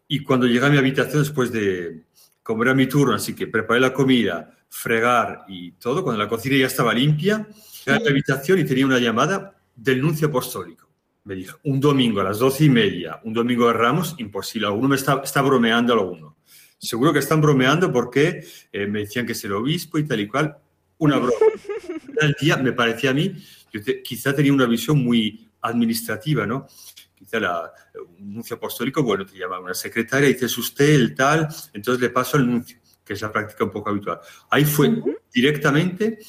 Y 0.07 0.23
cuando 0.23 0.45
llegué 0.45 0.65
a 0.65 0.69
mi 0.69 0.77
habitación, 0.77 1.23
después 1.23 1.51
de, 1.51 2.05
como 2.43 2.63
era 2.63 2.73
mi 2.73 2.87
turno, 2.87 3.15
así 3.15 3.33
que 3.33 3.47
preparé 3.47 3.79
la 3.79 3.93
comida, 3.93 4.55
fregar 4.71 5.43
y 5.49 5.73
todo, 5.73 6.01
cuando 6.01 6.23
la 6.23 6.29
cocina 6.29 6.55
ya 6.55 6.65
estaba 6.65 6.93
limpia, 6.93 7.45
llegué 7.85 7.97
a 7.97 7.99
la 7.99 8.09
habitación 8.09 8.57
y 8.57 8.63
tenía 8.63 8.85
una 8.85 8.99
llamada 8.99 9.61
del 9.75 10.01
nuncio 10.01 10.29
apostólico. 10.29 10.89
Me 11.25 11.35
dijo, 11.35 11.59
un 11.65 11.79
domingo 11.79 12.21
a 12.21 12.23
las 12.23 12.39
doce 12.39 12.63
y 12.63 12.69
media, 12.69 13.19
un 13.25 13.33
domingo 13.33 13.67
de 13.67 13.73
Ramos, 13.73 14.15
imposible. 14.17 14.67
Alguno 14.67 14.87
me 14.87 14.95
está, 14.95 15.21
está 15.23 15.41
bromeando, 15.41 15.93
alguno. 15.93 16.37
Seguro 16.79 17.11
que 17.11 17.19
están 17.19 17.41
bromeando 17.41 17.91
porque 17.91 18.45
eh, 18.71 18.87
me 18.87 18.99
decían 18.99 19.25
que 19.25 19.33
es 19.33 19.43
el 19.43 19.51
obispo 19.51 19.99
y 19.99 20.07
tal 20.07 20.21
y 20.21 20.27
cual. 20.27 20.57
Una 20.97 21.17
broma. 21.17 21.33
El 22.21 22.35
día 22.39 22.55
me 22.57 22.71
parecía 22.71 23.09
a 23.09 23.13
mí, 23.13 23.33
yo 23.73 23.81
quizá 24.03 24.33
tenía 24.33 24.53
una 24.53 24.67
visión 24.67 25.03
muy 25.03 25.49
administrativa, 25.61 26.45
¿no? 26.47 26.67
Quizá 27.13 27.39
la, 27.39 27.71
un 28.19 28.35
nuncio 28.35 28.55
apostólico, 28.55 29.03
bueno, 29.03 29.25
te 29.25 29.37
llama 29.37 29.59
una 29.59 29.73
secretaria, 29.73 30.29
dices 30.29 30.57
usted 30.57 30.93
el 30.93 31.13
tal, 31.13 31.47
entonces 31.73 32.01
le 32.01 32.09
paso 32.09 32.37
al 32.37 32.47
nuncio 32.47 32.80
que 33.11 33.15
es 33.15 33.21
la 33.21 33.31
práctica 33.33 33.65
un 33.65 33.71
poco 33.71 33.89
habitual. 33.89 34.21
Ahí 34.49 34.63
fue 34.63 34.89
directamente 35.33 36.19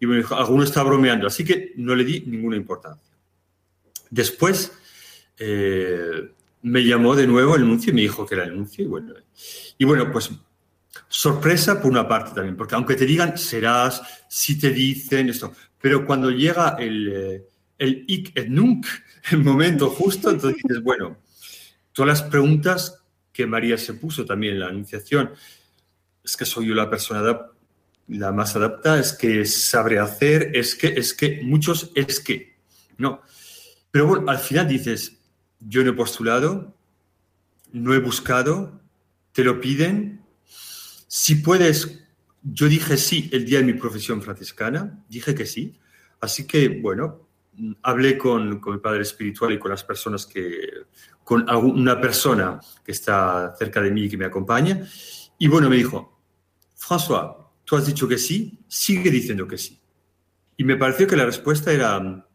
y 0.00 0.06
me 0.06 0.16
dijo, 0.16 0.34
alguno 0.34 0.64
está 0.64 0.82
bromeando, 0.82 1.28
así 1.28 1.44
que 1.44 1.72
no 1.76 1.94
le 1.94 2.02
di 2.04 2.24
ninguna 2.26 2.56
importancia. 2.56 3.14
Después 4.10 4.72
eh, 5.38 6.32
me 6.62 6.84
llamó 6.84 7.14
de 7.14 7.28
nuevo 7.28 7.54
el 7.54 7.62
anuncio 7.62 7.92
y 7.92 7.94
me 7.94 8.00
dijo 8.00 8.26
que 8.26 8.34
era 8.34 8.42
el 8.42 8.50
anuncio 8.50 8.84
y 8.84 8.88
bueno, 8.88 9.14
y 9.78 9.84
bueno, 9.84 10.10
pues 10.10 10.32
sorpresa 11.06 11.80
por 11.80 11.92
una 11.92 12.08
parte 12.08 12.34
también, 12.34 12.56
porque 12.56 12.74
aunque 12.74 12.96
te 12.96 13.06
digan 13.06 13.38
serás, 13.38 14.02
si 14.28 14.58
te 14.58 14.70
dicen 14.70 15.28
esto, 15.28 15.52
pero 15.80 16.04
cuando 16.04 16.32
llega 16.32 16.74
el, 16.80 17.12
eh, 17.12 17.44
el 17.78 18.04
ik 18.08 18.36
et 18.36 18.48
nunc, 18.48 18.86
el 19.30 19.44
momento 19.44 19.88
justo, 19.88 20.30
entonces 20.30 20.60
dices, 20.64 20.82
bueno, 20.82 21.16
todas 21.92 22.08
las 22.08 22.28
preguntas 22.28 23.04
que 23.32 23.46
María 23.46 23.78
se 23.78 23.94
puso 23.94 24.24
también 24.24 24.54
en 24.54 24.60
la 24.60 24.66
anunciación, 24.66 25.30
es 26.24 26.36
que 26.36 26.46
soy 26.46 26.68
yo 26.68 26.74
la 26.74 26.88
persona 26.88 27.50
la 28.08 28.32
más 28.32 28.56
adaptada, 28.56 28.98
es 28.98 29.12
que 29.12 29.44
sabré 29.44 29.98
hacer, 29.98 30.50
es 30.54 30.74
que, 30.74 30.88
es 30.88 31.14
que, 31.14 31.40
muchos 31.42 31.90
es 31.94 32.20
que, 32.20 32.56
no. 32.98 33.22
Pero 33.90 34.06
bueno, 34.06 34.30
al 34.30 34.38
final 34.38 34.68
dices, 34.68 35.18
yo 35.60 35.82
no 35.84 35.90
he 35.90 35.94
postulado, 35.94 36.74
no 37.72 37.94
he 37.94 37.98
buscado, 37.98 38.80
te 39.32 39.44
lo 39.44 39.60
piden, 39.60 40.22
si 41.06 41.36
puedes, 41.36 42.04
yo 42.42 42.68
dije 42.68 42.96
sí 42.96 43.30
el 43.32 43.46
día 43.46 43.58
de 43.58 43.64
mi 43.64 43.74
profesión 43.74 44.20
franciscana, 44.20 45.02
dije 45.08 45.34
que 45.34 45.46
sí, 45.46 45.78
así 46.20 46.46
que 46.46 46.68
bueno, 46.68 47.28
hablé 47.82 48.18
con, 48.18 48.60
con 48.60 48.74
mi 48.74 48.80
padre 48.80 49.02
espiritual 49.02 49.52
y 49.52 49.58
con 49.58 49.70
las 49.70 49.84
personas 49.84 50.26
que, 50.26 50.68
con 51.22 51.48
una 51.48 52.00
persona 52.00 52.60
que 52.84 52.92
está 52.92 53.54
cerca 53.58 53.80
de 53.80 53.90
mí 53.90 54.04
y 54.04 54.08
que 54.10 54.18
me 54.18 54.26
acompaña, 54.26 54.86
y 55.38 55.48
bueno, 55.48 55.70
me 55.70 55.76
dijo, 55.76 56.13
François, 56.86 57.36
tú 57.64 57.76
has 57.76 57.86
dicho 57.86 58.06
que 58.06 58.18
sí, 58.18 58.58
sigue 58.68 59.10
diciendo 59.10 59.48
que 59.48 59.56
sí. 59.56 59.80
Y 60.56 60.64
me 60.64 60.76
pareció 60.76 61.06
que 61.06 61.16
la 61.16 61.24
respuesta 61.24 61.72
era, 61.72 62.26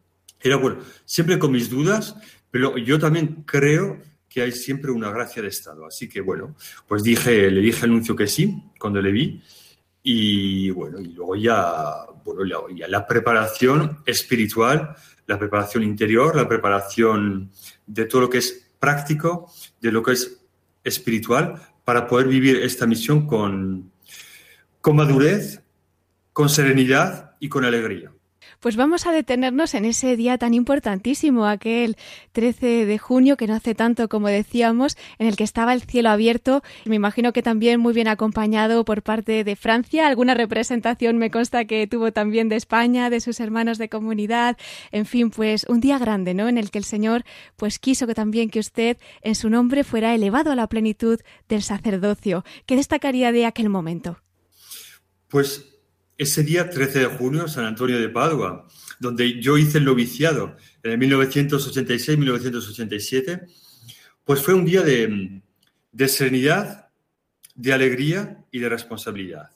era 0.42 0.56
bueno, 0.56 0.80
siempre 1.06 1.38
con 1.38 1.52
mis 1.52 1.70
dudas, 1.70 2.16
pero 2.50 2.78
yo 2.78 2.98
también 2.98 3.44
creo 3.46 4.02
que 4.28 4.42
hay 4.42 4.52
siempre 4.52 4.92
una 4.92 5.12
gracia 5.12 5.42
de 5.42 5.50
Estado. 5.50 5.86
Así 5.86 6.10
que 6.10 6.22
bueno, 6.22 6.56
pues 6.88 7.04
dije, 7.04 7.50
le 7.52 7.62
dije 7.62 7.84
al 7.84 7.92
anuncio 7.92 8.16
que 8.16 8.28
sí 8.28 8.64
cuando 8.80 9.02
le 9.02 9.12
vi. 9.12 9.42
Y 10.02 10.72
bueno, 10.72 11.00
y 11.00 11.14
luego 11.14 11.36
ya, 11.36 12.06
bueno, 12.24 12.70
ya 12.70 12.88
la 12.88 13.06
preparación 13.06 14.00
espiritual, 14.06 14.96
la 15.28 15.38
preparación 15.38 15.84
interior, 15.84 16.36
la 16.36 16.48
preparación 16.48 17.52
de 17.86 18.06
todo 18.06 18.22
lo 18.22 18.30
que 18.30 18.40
es 18.40 18.72
práctico, 18.80 19.52
de 19.80 19.92
lo 19.92 20.02
que 20.02 20.14
es 20.14 20.42
espiritual, 20.84 21.62
para 21.84 22.08
poder 22.08 22.28
vivir 22.28 22.58
esta 22.58 22.88
misión 22.88 23.28
con, 23.28 23.92
con 24.82 24.96
madurez, 24.96 25.62
con 26.34 26.50
serenidad 26.50 27.36
y 27.40 27.50
con 27.50 27.66
alegría. 27.66 28.12
Pues 28.60 28.76
vamos 28.76 29.08
a 29.08 29.14
detenernos 29.14 29.74
en 29.74 29.86
ese 29.86 30.18
día 30.18 30.38
tan 30.38 30.54
importantísimo, 30.54 31.46
aquel 31.46 31.96
13 32.34 32.86
de 32.86 32.98
junio, 32.98 33.38
que 33.38 33.48
no 33.48 33.54
hace 33.54 33.74
tanto 33.74 34.10
como 34.10 34.28
decíamos, 34.28 34.98
en 35.18 35.28
el 35.28 35.38
que 35.38 35.46
estaba 35.46 35.72
el 35.74 35.84
cielo 35.84 36.10
abierto. 36.10 36.62
Me 36.84 36.98
imagino 36.98 37.32
que 37.32 37.42
también 37.42 37.80
muy 37.80 37.94
bien 37.94 38.10
acompañado 38.10 38.84
por 38.84 39.02
parte 39.02 39.46
de 39.46 39.56
Francia. 39.56 40.08
Alguna 40.08 40.34
representación 40.34 41.18
me 41.18 41.32
consta 41.32 41.66
que 41.66 41.88
tuvo 41.88 42.12
también 42.12 42.50
de 42.50 42.58
España, 42.58 43.10
de 43.10 43.22
sus 43.22 43.40
hermanos 43.40 43.78
de 43.78 43.88
comunidad. 43.88 44.58
En 44.92 45.06
fin, 45.06 45.30
pues 45.30 45.66
un 45.70 45.80
día 45.80 45.98
grande, 45.98 46.34
¿no? 46.34 46.50
En 46.50 46.58
el 46.58 46.70
que 46.70 46.80
el 46.80 46.86
Señor 46.86 47.24
pues 47.56 47.80
quiso 47.80 48.08
que 48.08 48.16
también 48.16 48.50
que 48.50 48.60
usted 48.60 48.98
en 49.22 49.36
su 49.36 49.50
nombre 49.50 49.86
fuera 49.86 50.14
elevado 50.14 50.52
a 50.52 50.56
la 50.56 50.68
plenitud 50.68 51.20
del 51.48 51.62
sacerdocio. 51.62 52.44
¿Qué 52.66 52.76
destacaría 52.76 53.32
de 53.32 53.46
aquel 53.46 53.70
momento? 53.70 54.18
Pues 55.30 55.66
ese 56.18 56.44
día 56.44 56.70
13 56.70 57.00
de 57.00 57.06
junio, 57.06 57.48
San 57.48 57.64
Antonio 57.66 58.00
de 58.00 58.10
Padua, 58.10 58.68
donde 59.00 59.40
yo 59.40 59.58
hice 59.58 59.78
el 59.78 59.86
noviciado 59.86 60.58
en 60.84 60.92
el 60.92 61.00
1986-1987, 61.10 63.48
pues 64.26 64.44
fue 64.44 64.54
un 64.54 64.66
día 64.66 64.82
de, 64.82 65.42
serenidad, 66.08 66.90
de 67.56 67.72
alegría 67.74 68.44
y 68.52 68.60
de 68.60 68.68
responsabilidad. 68.70 69.50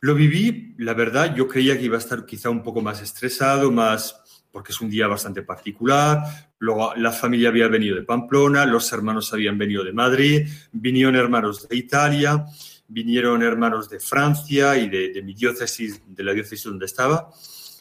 Lo 0.00 0.14
viví, 0.14 0.74
la 0.78 0.94
verdad, 0.94 1.34
yo 1.34 1.48
creía 1.48 1.76
que 1.78 1.84
iba 1.84 1.96
a 1.96 2.00
estar 2.00 2.26
quizá 2.26 2.50
un 2.50 2.62
poco 2.62 2.82
más 2.82 3.00
estresado, 3.00 3.72
más, 3.72 4.20
porque 4.50 4.72
es 4.72 4.80
un 4.80 4.90
día 4.90 5.06
bastante 5.06 5.42
particular. 5.42 6.50
Luego 6.58 6.92
la 6.96 7.12
familia 7.12 7.48
había 7.48 7.68
venido 7.68 7.96
de 7.96 8.02
Pamplona, 8.02 8.66
los 8.66 8.92
hermanos 8.92 9.32
habían 9.32 9.56
venido 9.56 9.82
de 9.84 9.92
Madrid, 9.92 10.46
vinieron 10.72 11.16
hermanos 11.16 11.66
de 11.68 11.76
Italia, 11.76 12.44
vinieron 12.92 13.42
hermanos 13.42 13.88
de 13.88 13.98
Francia 13.98 14.76
y 14.76 14.88
de, 14.88 15.22
mi 15.22 15.34
diócesis, 15.34 16.02
de 16.06 16.22
la 16.22 16.32
diócesis 16.32 16.64
donde 16.64 16.86
estaba. 16.86 17.30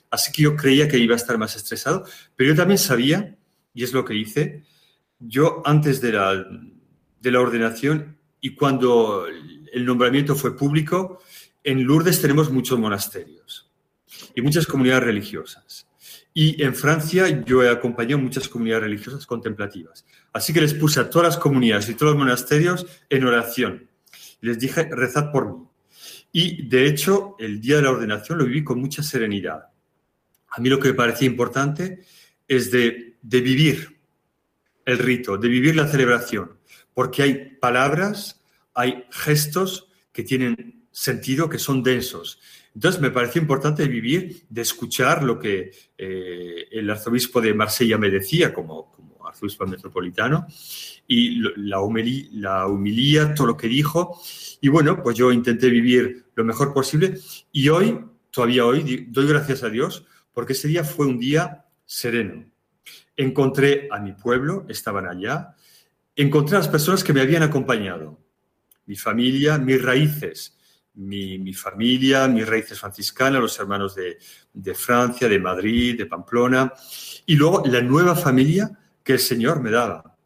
Así 0.09 0.31
que 0.31 0.43
yo 0.43 0.55
creía 0.55 0.87
que 0.87 0.97
iba 0.97 1.13
a 1.13 1.17
estar 1.17 1.37
más 1.37 1.55
estresado, 1.55 2.05
pero 2.35 2.51
yo 2.51 2.55
también 2.55 2.77
sabía, 2.77 3.37
y 3.73 3.83
es 3.83 3.93
lo 3.93 4.05
que 4.05 4.15
hice, 4.15 4.63
yo 5.19 5.61
antes 5.65 6.01
de 6.01 6.13
la, 6.13 6.45
de 7.19 7.31
la 7.31 7.39
ordenación 7.39 8.17
y 8.39 8.55
cuando 8.55 9.27
el 9.27 9.85
nombramiento 9.85 10.35
fue 10.35 10.57
público, 10.57 11.21
en 11.63 11.83
Lourdes 11.83 12.21
tenemos 12.21 12.49
muchos 12.49 12.79
monasterios 12.79 13.71
y 14.35 14.41
muchas 14.41 14.65
comunidades 14.65 15.03
religiosas. 15.03 15.87
Y 16.33 16.63
en 16.63 16.73
Francia 16.73 17.43
yo 17.45 17.61
he 17.61 17.69
acompañado 17.69 18.21
muchas 18.21 18.47
comunidades 18.47 18.83
religiosas 18.85 19.25
contemplativas. 19.25 20.05
Así 20.33 20.53
que 20.53 20.61
les 20.61 20.73
puse 20.73 20.99
a 20.99 21.09
todas 21.09 21.35
las 21.35 21.37
comunidades 21.37 21.89
y 21.89 21.93
todos 21.93 22.13
los 22.13 22.19
monasterios 22.19 22.85
en 23.09 23.25
oración. 23.25 23.90
Les 24.41 24.59
dije, 24.59 24.89
rezad 24.91 25.31
por 25.31 25.57
mí. 25.57 25.65
Y 26.31 26.67
de 26.67 26.87
hecho, 26.87 27.35
el 27.39 27.59
día 27.59 27.77
de 27.77 27.83
la 27.83 27.91
ordenación 27.91 28.37
lo 28.37 28.45
viví 28.45 28.63
con 28.63 28.79
mucha 28.79 29.03
serenidad. 29.03 29.67
A 30.49 30.61
mí 30.61 30.69
lo 30.69 30.79
que 30.79 30.89
me 30.89 30.93
parecía 30.93 31.27
importante 31.27 31.99
es 32.47 32.71
de, 32.71 33.15
vivir 33.21 33.99
el 34.85 34.97
rito, 34.97 35.37
de 35.37 35.47
vivir 35.47 35.75
la 35.75 35.87
celebración, 35.87 36.57
porque 36.93 37.23
hay 37.23 37.57
palabras, 37.59 38.41
hay 38.73 39.05
gestos 39.11 39.87
que 40.11 40.23
tienen 40.23 40.85
sentido, 40.91 41.47
que 41.49 41.59
son 41.59 41.83
densos. 41.83 42.39
Entonces 42.73 43.01
me 43.01 43.11
pareció 43.11 43.41
importante 43.41 43.87
vivir, 43.87 44.43
de 44.49 44.61
escuchar 44.61 45.23
lo 45.23 45.39
que 45.39 45.71
eh, 45.97 46.67
el 46.71 46.89
arzobispo 46.89 47.39
de 47.39 47.53
Marsella 47.53 47.97
me 47.97 48.09
decía 48.09 48.53
como, 48.53 48.91
arzobispo 49.31 49.65
metropolitano 49.65 50.45
y 51.07 51.41
la, 51.57 51.81
humilía, 51.81 52.27
la 52.33 52.67
humilía, 52.67 53.33
todo 53.33 53.47
lo 53.47 53.57
que 53.57 53.67
dijo. 53.67 54.21
Y 54.61 54.69
bueno, 54.69 55.01
pues 55.01 55.17
yo 55.17 55.31
intenté 55.31 55.69
vivir 55.69 56.25
lo 56.35 56.43
mejor 56.43 56.73
posible 56.73 57.19
y 57.51 57.69
hoy, 57.69 57.99
todavía 58.29 58.65
hoy, 58.65 59.07
doy 59.09 59.27
gracias 59.27 59.63
a 59.63 59.69
Dios 59.69 60.05
porque 60.33 60.53
ese 60.53 60.67
día 60.67 60.83
fue 60.83 61.07
un 61.07 61.19
día 61.19 61.65
sereno. 61.85 62.45
Encontré 63.17 63.87
a 63.91 63.99
mi 63.99 64.13
pueblo, 64.13 64.65
estaban 64.69 65.07
allá, 65.07 65.55
encontré 66.15 66.55
a 66.55 66.59
las 66.59 66.69
personas 66.69 67.03
que 67.03 67.13
me 67.13 67.21
habían 67.21 67.43
acompañado, 67.43 68.19
mi 68.85 68.95
familia, 68.95 69.57
mis 69.57 69.81
raíces, 69.81 70.57
mi, 70.93 71.53
familia, 71.53 72.27
mis 72.27 72.47
raíces 72.47 72.79
franciscanas, 72.79 73.41
los 73.41 73.59
hermanos 73.59 73.95
de, 73.95 74.17
de, 74.53 74.73
Francia, 74.73 75.27
de 75.27 75.39
Madrid, 75.39 75.97
de 75.97 76.05
Pamplona, 76.05 76.73
y 77.25 77.35
luego 77.35 77.63
la 77.65 77.81
nueva 77.81 78.15
familia 78.15 78.69
que 79.03 79.13
el 79.13 79.19
Señor 79.19 79.61
me 79.61 79.71
daba. 79.71 80.17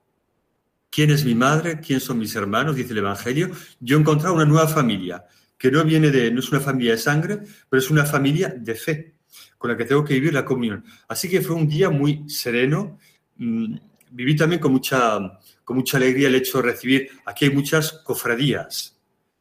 ¿Quién 0.89 1.11
es 1.11 1.25
mi 1.25 1.35
madre? 1.35 1.79
¿Quién 1.79 1.99
son 1.99 2.19
mis 2.19 2.35
hermanos? 2.35 2.75
Dice 2.75 2.93
el 2.93 2.99
Evangelio. 2.99 3.51
Yo 3.79 3.97
he 3.97 4.29
una 4.29 4.45
nueva 4.45 4.67
familia, 4.67 5.25
que 5.57 5.69
no 5.69 5.83
viene 5.83 6.09
de, 6.09 6.31
no 6.31 6.39
es 6.39 6.49
una 6.51 6.61
familia 6.61 6.93
de 6.93 6.97
sangre, 6.97 7.39
pero 7.69 7.81
es 7.81 7.89
una 7.89 8.05
familia 8.05 8.49
de 8.57 8.75
fe, 8.75 9.15
con 9.57 9.71
la 9.71 9.77
que 9.77 9.85
tengo 9.85 10.05
que 10.05 10.13
vivir 10.13 10.33
la 10.33 10.45
comunión. 10.45 10.85
Así 11.07 11.29
que 11.29 11.41
fue 11.41 11.55
un 11.55 11.67
día 11.67 11.89
muy 11.89 12.29
sereno. 12.29 12.97
Mm, 13.37 13.75
viví 14.11 14.35
también 14.35 14.61
con 14.61 14.71
mucha, 14.71 15.19
con 15.65 15.75
mucha 15.75 15.97
alegría 15.97 16.29
el 16.29 16.35
hecho 16.35 16.59
de 16.59 16.63
recibir, 16.63 17.09
aquí 17.25 17.45
hay 17.45 17.51
muchas 17.51 17.91
cofradías, 17.91 18.97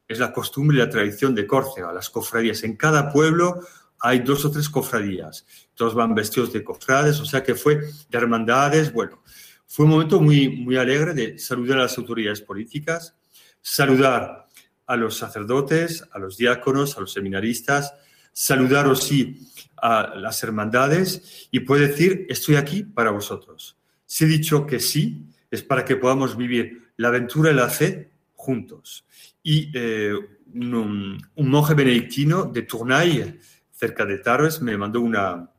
es 0.07 0.19
la 0.19 0.33
costumbre 0.33 0.75
y 0.75 0.79
la 0.79 0.89
tradición 0.89 1.33
de 1.33 1.47
Córcega, 1.47 1.93
las 1.93 2.09
cofradías. 2.09 2.63
En 2.63 2.75
cada 2.75 3.11
pueblo 3.11 3.61
hay 3.99 4.19
dos 4.19 4.43
o 4.45 4.51
tres 4.51 4.69
cofradías. 4.69 5.45
Todos 5.75 5.93
van 5.93 6.15
vestidos 6.15 6.51
de 6.53 6.63
cofrades, 6.63 7.19
o 7.19 7.25
sea 7.25 7.43
que 7.43 7.55
fue 7.55 7.75
de 7.75 8.17
hermandades. 8.17 8.91
Bueno, 8.91 9.21
fue 9.67 9.85
un 9.85 9.91
momento 9.91 10.21
muy, 10.21 10.49
muy 10.49 10.77
alegre 10.77 11.13
de 11.13 11.37
saludar 11.37 11.79
a 11.79 11.83
las 11.83 11.97
autoridades 11.97 12.41
políticas, 12.41 13.15
saludar 13.61 14.47
a 14.87 14.95
los 14.95 15.17
sacerdotes, 15.17 16.03
a 16.11 16.19
los 16.19 16.37
diáconos, 16.37 16.97
a 16.97 17.01
los 17.01 17.11
seminaristas, 17.11 17.93
saludar 18.31 18.95
sí 18.95 19.39
a 19.77 20.15
las 20.15 20.43
hermandades 20.43 21.47
y 21.51 21.61
puede 21.61 21.87
decir, 21.87 22.25
estoy 22.29 22.55
aquí 22.55 22.83
para 22.83 23.11
vosotros. 23.11 23.77
Si 24.05 24.25
he 24.25 24.27
dicho 24.27 24.65
que 24.65 24.79
sí, 24.79 25.25
es 25.51 25.63
para 25.63 25.85
que 25.85 25.95
podamos 25.95 26.37
vivir 26.37 26.91
la 26.97 27.09
aventura 27.09 27.51
y 27.51 27.55
la 27.55 27.69
fe 27.69 28.11
juntos 28.33 29.05
y 29.45 29.71
eh, 29.75 30.13
un, 30.55 31.21
monje 31.35 31.73
benedictino 31.75 32.45
de 32.45 32.63
Tournai, 32.63 33.39
cerca 33.71 34.05
de 34.05 34.17
Tarbes, 34.17 34.61
me 34.61 34.75
mandó 34.75 35.01
una, 35.01 35.51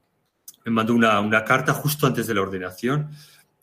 me 0.66 0.72
mandó 0.72 0.94
una, 0.94 1.20
una, 1.20 1.44
carta 1.44 1.72
justo 1.72 2.06
antes 2.06 2.26
de 2.26 2.34
la 2.34 2.42
ordenación 2.42 3.10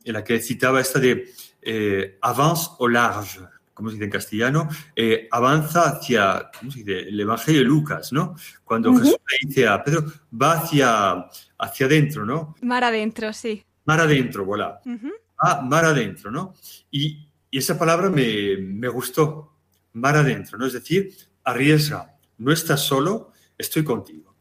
en 0.03 0.13
la 0.13 0.23
que 0.23 0.39
citaba 0.39 0.79
esta 0.79 0.99
de 0.99 1.29
eh, 1.61 2.17
avance 2.21 2.71
au 2.79 2.87
large, 2.87 3.39
como 3.73 3.89
se 3.89 3.95
dice 3.95 4.05
en 4.05 4.11
castellano, 4.11 4.69
eh, 4.95 5.27
avanza 5.29 5.89
hacia, 5.89 6.49
¿cómo 6.57 6.71
se 6.71 6.79
dice? 6.79 6.99
El 6.99 7.19
Evangelio 7.19 7.61
de 7.61 7.67
Lucas, 7.67 8.13
¿no? 8.13 8.35
Cuando 8.63 8.93
Jesús 8.93 9.17
le 9.29 9.47
dice 9.47 9.67
a 9.67 9.83
Pedro, 9.83 10.05
va 10.41 10.53
hacia, 10.53 11.25
hacia 11.57 11.85
adentro, 11.85 12.25
¿no? 12.25 12.55
Mar 12.61 12.83
adentro, 12.85 13.33
sí. 13.33 13.63
Mar 13.85 13.99
adentro, 13.99 14.45
voilà. 14.45 14.79
Va 15.43 15.61
mar 15.61 15.85
adentro, 15.85 16.31
¿no? 16.31 16.53
Y, 16.89 17.27
y 17.51 17.57
esa 17.57 17.77
palabra 17.77 18.09
me, 18.09 18.57
me 18.57 18.87
gustó, 18.87 19.57
mar 19.93 20.15
adentro, 20.15 20.57
¿no? 20.57 20.67
Es 20.67 20.73
decir, 20.73 21.13
arriesga, 21.43 22.15
no 22.37 22.51
estás 22.51 22.81
solo, 22.81 23.31
estoy 23.57 23.83
contigo. 23.83 24.32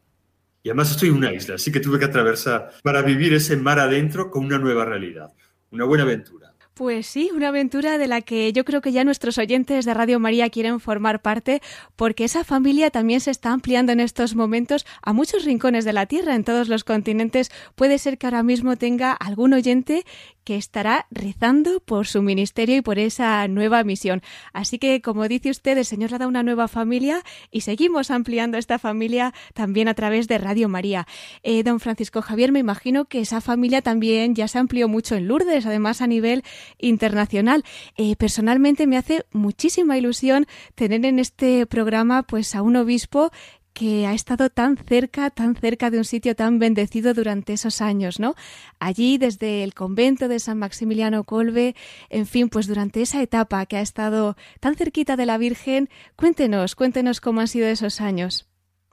Y 0.62 0.68
además 0.68 0.90
estoy 0.92 1.08
en 1.08 1.16
una 1.16 1.32
isla, 1.32 1.56
así 1.56 1.72
que 1.72 1.80
tuve 1.80 1.98
que 1.98 2.04
atravesar 2.04 2.70
para 2.82 3.02
vivir 3.02 3.34
ese 3.34 3.56
mar 3.56 3.78
adentro 3.80 4.30
con 4.30 4.44
una 4.44 4.58
nueva 4.58 4.84
realidad, 4.84 5.32
una 5.70 5.84
buena 5.84 6.04
aventura. 6.04 6.52
Pues 6.74 7.06
sí, 7.06 7.30
una 7.34 7.48
aventura 7.48 7.98
de 7.98 8.06
la 8.06 8.22
que 8.22 8.50
yo 8.54 8.64
creo 8.64 8.80
que 8.80 8.92
ya 8.92 9.04
nuestros 9.04 9.36
oyentes 9.36 9.84
de 9.84 9.92
Radio 9.92 10.18
María 10.18 10.48
quieren 10.48 10.80
formar 10.80 11.20
parte, 11.20 11.60
porque 11.96 12.24
esa 12.24 12.44
familia 12.44 12.90
también 12.90 13.20
se 13.20 13.30
está 13.30 13.52
ampliando 13.52 13.92
en 13.92 14.00
estos 14.00 14.34
momentos 14.34 14.86
a 15.02 15.12
muchos 15.12 15.44
rincones 15.44 15.84
de 15.84 15.92
la 15.92 16.06
Tierra, 16.06 16.34
en 16.34 16.44
todos 16.44 16.68
los 16.68 16.82
continentes. 16.82 17.50
Puede 17.74 17.98
ser 17.98 18.16
que 18.16 18.26
ahora 18.26 18.42
mismo 18.42 18.76
tenga 18.76 19.12
algún 19.12 19.52
oyente 19.52 20.06
que 20.44 20.56
estará 20.56 21.06
rezando 21.10 21.80
por 21.80 22.06
su 22.06 22.22
ministerio 22.22 22.76
y 22.76 22.82
por 22.82 22.98
esa 22.98 23.46
nueva 23.48 23.84
misión. 23.84 24.22
Así 24.52 24.78
que, 24.78 25.00
como 25.00 25.28
dice 25.28 25.50
usted, 25.50 25.78
el 25.78 25.84
Señor 25.84 26.10
le 26.10 26.18
da 26.18 26.26
una 26.26 26.42
nueva 26.42 26.68
familia 26.68 27.22
y 27.50 27.62
seguimos 27.62 28.10
ampliando 28.10 28.58
esta 28.58 28.78
familia 28.78 29.32
también 29.54 29.88
a 29.88 29.94
través 29.94 30.28
de 30.28 30.38
Radio 30.38 30.68
María. 30.68 31.06
Eh, 31.42 31.62
don 31.62 31.80
Francisco 31.80 32.22
Javier, 32.22 32.52
me 32.52 32.58
imagino 32.58 33.04
que 33.04 33.20
esa 33.20 33.40
familia 33.40 33.82
también 33.82 34.34
ya 34.34 34.48
se 34.48 34.58
amplió 34.58 34.88
mucho 34.88 35.14
en 35.14 35.28
Lourdes, 35.28 35.66
además 35.66 36.00
a 36.00 36.06
nivel 36.06 36.42
internacional. 36.78 37.64
Eh, 37.96 38.16
personalmente 38.16 38.86
me 38.86 38.96
hace 38.96 39.24
muchísima 39.32 39.96
ilusión 39.98 40.46
tener 40.74 41.04
en 41.04 41.18
este 41.18 41.66
programa 41.66 42.22
pues 42.22 42.54
a 42.54 42.62
un 42.62 42.76
obispo 42.76 43.30
que 43.72 44.06
ha 44.06 44.14
estado 44.14 44.50
tan 44.50 44.76
cerca, 44.76 45.30
tan 45.30 45.56
cerca 45.56 45.90
de 45.90 45.98
un 45.98 46.04
sitio 46.04 46.34
tan 46.34 46.58
bendecido 46.58 47.14
durante 47.14 47.54
esos 47.54 47.80
años, 47.80 48.20
¿no? 48.20 48.34
Allí, 48.78 49.18
desde 49.18 49.64
el 49.64 49.74
convento 49.74 50.28
de 50.28 50.38
San 50.38 50.58
Maximiliano 50.58 51.24
Colbe, 51.24 51.74
en 52.10 52.26
fin, 52.26 52.48
pues 52.48 52.66
durante 52.66 53.02
esa 53.02 53.22
etapa 53.22 53.64
que 53.66 53.76
ha 53.76 53.80
estado 53.80 54.36
tan 54.60 54.74
cerquita 54.74 55.16
de 55.16 55.26
la 55.26 55.38
Virgen, 55.38 55.88
cuéntenos, 56.16 56.74
cuéntenos 56.74 57.20
cómo 57.20 57.40
han 57.40 57.48
sido 57.48 57.66
esos 57.66 58.00
años. 58.00 58.46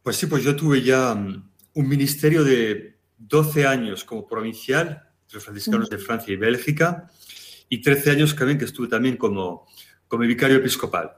Pues 0.04 0.16
sí, 0.16 0.28
pues 0.28 0.44
yo 0.44 0.56
tuve 0.56 0.82
ya 0.82 1.14
mm, 1.14 1.50
un 1.74 1.88
ministerio 1.88 2.44
de 2.44 2.98
12 3.18 3.68
años 3.68 4.04
como 4.06 4.26
provincial, 4.26 5.04
los 5.32 5.44
franciscanos 5.44 5.90
de 5.90 5.98
Francia 5.98 6.34
y 6.34 6.38
Bélgica, 6.38 7.12
y 7.68 7.82
13 7.82 8.12
años 8.12 8.36
también 8.36 8.58
que 8.58 8.66
estuve 8.66 8.88
también 8.88 9.18
como, 9.18 9.68
como 10.08 10.24
vicario 10.24 10.58
episcopal. 10.58 11.12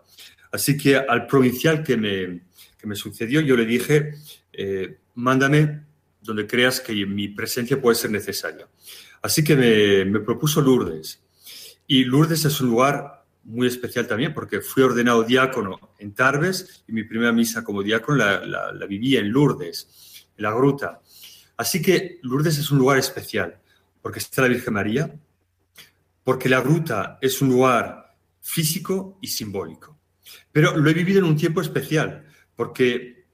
Así 0.52 0.78
que 0.78 0.98
al 0.98 1.28
provincial 1.28 1.82
que 1.82 1.96
me, 1.96 2.42
que 2.82 2.88
me 2.88 2.96
sucedió, 2.96 3.42
yo 3.42 3.56
le 3.56 3.66
dije, 3.66 4.16
eh, 4.52 4.98
mándame 5.16 5.86
donde 6.20 6.48
creas 6.48 6.82
que 6.82 7.06
mi 7.06 7.28
presencia 7.28 7.80
puede 7.80 7.96
ser 7.96 8.10
necesaria. 8.10 8.68
Así 9.22 9.44
que 9.44 9.56
me, 9.56 10.06
me, 10.06 10.20
propuso 10.20 10.62
Lourdes. 10.62 11.22
Y 11.86 12.06
Lourdes 12.06 12.44
es 12.46 12.60
un 12.60 12.70
lugar 12.70 13.24
muy 13.44 13.68
especial 13.68 14.08
también 14.08 14.34
porque 14.34 14.62
fui 14.62 14.84
ordenado 14.84 15.24
diácono 15.24 15.94
en 16.00 16.14
Tarbes 16.14 16.84
y 16.88 16.94
mi 16.94 17.04
primera 17.04 17.32
misa 17.32 17.64
como 17.64 17.84
diácono 17.84 18.18
la, 18.18 18.46
la, 18.46 18.72
la 18.72 18.86
viví 18.88 19.16
en 19.16 19.32
Lourdes, 19.32 20.28
en 20.36 20.44
la 20.44 20.54
gruta. 20.54 21.02
Así 21.58 21.82
que 21.82 22.20
Lourdes 22.24 22.58
es 22.58 22.72
un 22.72 22.80
lugar 22.80 22.98
especial 22.98 23.60
porque 24.02 24.20
está 24.20 24.42
la 24.42 24.48
Virgen 24.48 24.74
María, 24.74 25.16
porque 26.24 26.50
la 26.50 26.62
gruta 26.62 27.20
es 27.22 27.42
un 27.42 27.50
lugar 27.50 28.16
físico 28.42 29.20
y 29.22 29.28
simbólico. 29.28 30.00
Pero 30.52 30.76
lo 30.76 30.90
he 30.90 30.94
vivido 30.94 31.20
en 31.20 31.26
un 31.26 31.36
tiempo 31.36 31.62
especial, 31.62 32.26
porque 32.56 33.26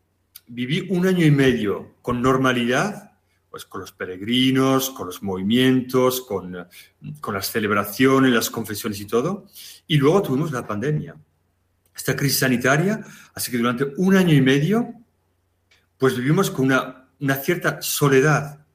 viví 0.48 0.88
un 0.90 1.08
año 1.08 1.26
y 1.26 1.32
medio 1.32 1.96
con 2.02 2.22
normalidad, 2.22 3.12
pues 3.50 3.66
con 3.66 3.82
los 3.82 3.92
peregrinos, 3.92 4.90
con 4.92 5.08
los 5.08 5.24
movimientos, 5.24 6.22
con, 6.22 6.68
con 7.20 7.34
las 7.34 7.52
celebraciones, 7.52 8.32
las 8.32 8.50
confesiones 8.50 9.00
y 9.00 9.06
todo, 9.06 9.48
y 9.88 9.98
luego 9.98 10.22
tuvimos 10.22 10.52
la 10.52 10.68
pandemia, 10.68 11.16
esta 11.96 12.16
crisis 12.16 12.40
sanitaria, 12.40 13.04
así 13.34 13.52
que 13.52 13.58
durante 13.58 13.86
un 13.98 14.16
año 14.16 14.34
y 14.34 14.42
medio, 14.42 14.94
pues 15.98 16.18
vivimos 16.18 16.52
con 16.52 16.66
una, 16.66 17.08
una 17.20 17.36
cierta 17.36 17.82
soledad. 17.82 18.66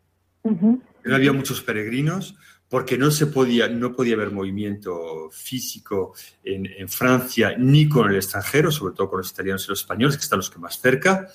no 1.05 1.15
había 1.15 1.33
muchos 1.33 1.63
peregrinos, 1.63 2.37
porque 2.73 2.97
no 2.97 3.11
se 3.11 3.27
podía, 3.27 3.69
no 3.69 3.95
podía 3.95 4.15
haber 4.15 4.31
movimiento 4.31 5.29
físico 5.31 6.15
en, 6.43 6.65
en, 6.65 6.89
Francia 6.89 7.55
ni 7.59 7.87
con 7.87 8.09
el 8.09 8.17
extranjero, 8.17 8.73
sobre 8.73 8.95
todo 8.95 9.11
con 9.11 9.19
los 9.19 9.31
italianos 9.31 9.67
y 9.67 9.69
los 9.69 9.81
españoles, 9.81 10.17
que 10.17 10.23
están 10.23 10.39
los 10.39 10.49
que 10.49 10.59
más 10.59 10.81
cerca. 10.81 11.29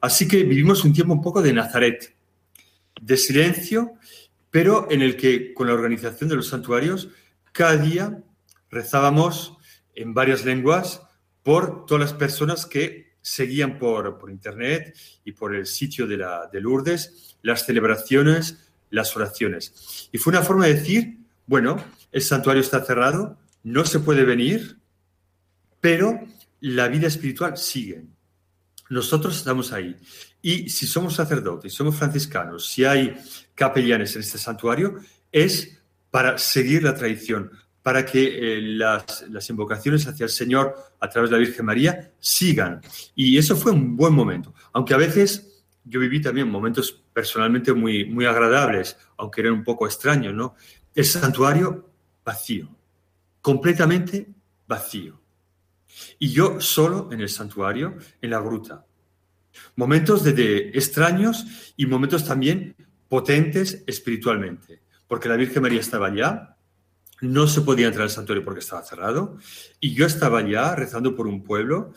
Así 0.00 0.26
que 0.26 0.42
vivimos 0.42 0.82
un 0.82 0.92
tiempo 0.92 1.12
un 1.12 1.22
poco 1.22 1.40
de 1.40 1.52
Nazaret, 1.52 2.12
de 3.00 3.16
silencio, 3.16 3.92
pero 4.50 4.88
en 4.90 5.02
el 5.02 5.16
que 5.16 5.54
con 5.54 5.68
la 5.68 5.72
organización 5.74 6.28
de 6.30 6.34
los 6.34 6.48
santuarios, 6.48 7.10
cada 7.52 7.76
día 7.76 8.24
rezábamos 8.68 9.58
en 9.94 10.14
varias 10.14 10.44
lenguas 10.44 11.00
por 11.44 11.86
todas 11.86 12.10
las 12.10 12.12
personas 12.12 12.66
que 12.66 13.14
seguían 13.22 13.78
por, 13.78 14.18
por 14.18 14.32
internet 14.32 14.98
y 15.24 15.30
por 15.30 15.54
el 15.54 15.66
sitio 15.66 16.08
de, 16.08 16.16
la, 16.16 16.50
de 16.52 16.60
Lourdes 16.60 17.36
las 17.42 17.64
celebraciones, 17.64 18.65
las 18.90 19.16
oraciones. 19.16 20.08
Y 20.12 20.18
fue 20.18 20.32
una 20.32 20.42
forma 20.42 20.66
de 20.66 20.74
decir, 20.74 21.18
bueno, 21.46 21.82
el 22.12 22.22
santuario 22.22 22.62
está 22.62 22.84
cerrado, 22.84 23.38
no 23.62 23.84
se 23.84 24.00
puede 24.00 24.24
venir, 24.24 24.78
pero 25.80 26.20
la 26.60 26.88
vida 26.88 27.06
espiritual 27.06 27.56
sigue. 27.56 28.04
Nosotros 28.88 29.36
estamos 29.36 29.72
ahí. 29.72 29.96
Y 30.42 30.68
si 30.68 30.86
somos 30.86 31.14
sacerdotes, 31.14 31.72
somos 31.72 31.96
franciscanos, 31.96 32.68
si 32.68 32.84
hay 32.84 33.16
capellanes 33.54 34.14
en 34.14 34.22
este 34.22 34.38
santuario, 34.38 35.00
es 35.32 35.78
para 36.10 36.38
seguir 36.38 36.82
la 36.82 36.94
tradición, 36.94 37.50
para 37.82 38.06
que 38.06 38.56
eh, 38.56 38.60
las, 38.62 39.24
las, 39.28 39.50
invocaciones 39.50 40.06
hacia 40.06 40.24
el 40.24 40.30
Señor 40.30 40.74
a 41.00 41.08
través 41.08 41.30
de 41.30 41.36
la 41.36 41.44
Virgen 41.44 41.66
María 41.66 42.12
sigan. 42.18 42.80
Y 43.14 43.36
eso 43.38 43.56
fue 43.56 43.72
un 43.72 43.96
buen 43.96 44.14
momento, 44.14 44.54
aunque 44.72 44.94
a 44.94 44.98
veces 44.98 45.55
yo 45.88 46.00
viví 46.00 46.20
también 46.20 46.50
momentos 46.50 46.92
personalmente 47.12 47.72
muy, 47.72 48.04
muy 48.04 48.26
agradables, 48.26 48.98
aunque 49.16 49.40
eran 49.40 49.54
un 49.54 49.64
poco 49.64 49.86
extraños, 49.86 50.34
¿no? 50.34 50.56
El 50.94 51.04
santuario 51.04 51.90
vacío, 52.24 52.68
completamente 53.40 54.26
vacío. 54.66 55.20
Y 56.18 56.30
yo 56.30 56.60
solo 56.60 57.08
en 57.12 57.20
el 57.20 57.28
santuario, 57.28 57.96
en 58.20 58.30
la 58.30 58.40
gruta. 58.40 58.84
Momentos 59.76 60.24
de, 60.24 60.70
extraños 60.74 61.72
y 61.76 61.86
momentos 61.86 62.24
también 62.24 62.74
potentes 63.08 63.84
espiritualmente, 63.86 64.82
porque 65.06 65.28
la 65.28 65.36
Virgen 65.36 65.62
María 65.62 65.80
estaba 65.80 66.08
allá, 66.08 66.56
no 67.20 67.46
se 67.46 67.62
podía 67.62 67.86
entrar 67.86 68.02
al 68.04 68.10
santuario 68.10 68.44
porque 68.44 68.60
estaba 68.60 68.82
cerrado 68.82 69.38
y 69.80 69.94
yo 69.94 70.04
estaba 70.04 70.46
ya 70.46 70.74
rezando 70.74 71.14
por 71.14 71.26
un 71.26 71.42
pueblo 71.42 71.94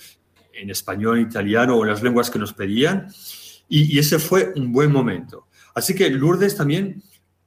en 0.54 0.70
español, 0.70 1.20
italiano 1.20 1.76
o 1.76 1.84
en 1.84 1.90
las 1.90 2.04
lenguas 2.04 2.30
que 2.30 2.40
nos 2.40 2.54
pedían 2.54 3.08
y, 3.70 4.00
ese 4.00 4.20
fue 4.20 4.52
un 4.56 4.72
buen 4.72 4.92
momento. 4.92 5.48
Así 5.76 5.94
que 5.94 6.10
Lourdes 6.10 6.58
también, 6.58 7.04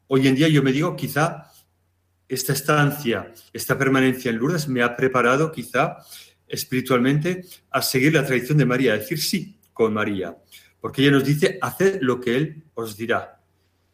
hoy 0.06 0.28
en 0.28 0.36
día 0.36 0.48
yo 0.48 0.62
me 0.62 0.72
digo, 0.72 0.94
quizá 0.94 1.50
esta 2.28 2.52
estancia, 2.52 3.34
esta 3.52 3.76
permanencia 3.76 4.30
en 4.30 4.38
Lourdes 4.38 4.68
me 4.68 4.82
ha 4.82 4.96
preparado 4.96 5.50
quizá 5.50 5.98
espiritualmente 6.46 7.44
a 7.70 7.82
seguir 7.82 8.14
la 8.14 8.24
tradición 8.24 8.58
de 8.58 8.64
María, 8.64 8.92
a 8.92 8.98
decir 8.98 9.20
sí 9.20 9.58
con 9.72 9.92
María, 9.92 10.38
porque 10.80 11.02
ella 11.02 11.10
nos 11.10 11.24
dice, 11.24 11.58
haced 11.60 11.98
lo 12.00 12.20
que 12.20 12.36
Él 12.36 12.64
os 12.74 12.96
dirá. 12.96 13.40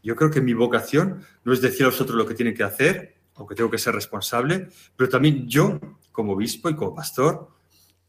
Yo 0.03 0.15
creo 0.15 0.31
que 0.31 0.41
mi 0.41 0.53
vocación 0.53 1.25
no 1.45 1.53
es 1.53 1.61
decir 1.61 1.85
a 1.85 1.89
vosotros 1.89 2.17
lo 2.17 2.27
que 2.27 2.35
tienen 2.35 2.55
que 2.55 2.63
hacer, 2.63 3.17
aunque 3.35 3.55
tengo 3.55 3.71
que 3.71 3.79
ser 3.79 3.95
responsable, 3.95 4.69
pero 4.97 5.09
también 5.09 5.49
yo, 5.49 5.81
como 6.13 6.33
obispo 6.33 6.69
y 6.69 6.77
como 6.77 6.95
pastor, 6.95 7.49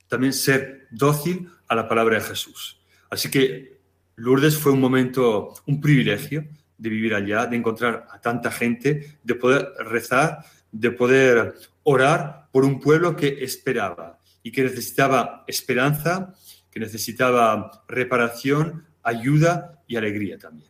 también 0.07 0.33
ser 0.33 0.87
dócil 0.91 1.49
a 1.67 1.75
la 1.75 1.87
palabra 1.87 2.17
de 2.17 2.25
Jesús. 2.25 2.81
Así 3.09 3.29
que 3.29 3.78
Lourdes 4.19 4.57
fue 4.57 4.73
un 4.73 4.81
momento, 4.81 5.53
un 5.65 5.79
privilegio 5.79 6.45
de 6.77 6.89
vivir 6.89 7.15
allá, 7.15 7.45
de 7.45 7.55
encontrar 7.55 8.05
a 8.11 8.19
tanta 8.19 8.51
gente, 8.51 9.17
de 9.23 9.35
poder 9.35 9.69
rezar, 9.79 10.45
de 10.71 10.91
poder 10.91 11.53
orar 11.83 12.49
por 12.51 12.65
un 12.65 12.79
pueblo 12.79 13.15
que 13.15 13.43
esperaba 13.43 14.19
y 14.43 14.51
que 14.51 14.63
necesitaba 14.63 15.45
esperanza, 15.47 16.33
que 16.69 16.79
necesitaba 16.79 17.83
reparación, 17.87 18.85
ayuda 19.03 19.81
y 19.87 19.95
alegría 19.95 20.37
también. 20.37 20.69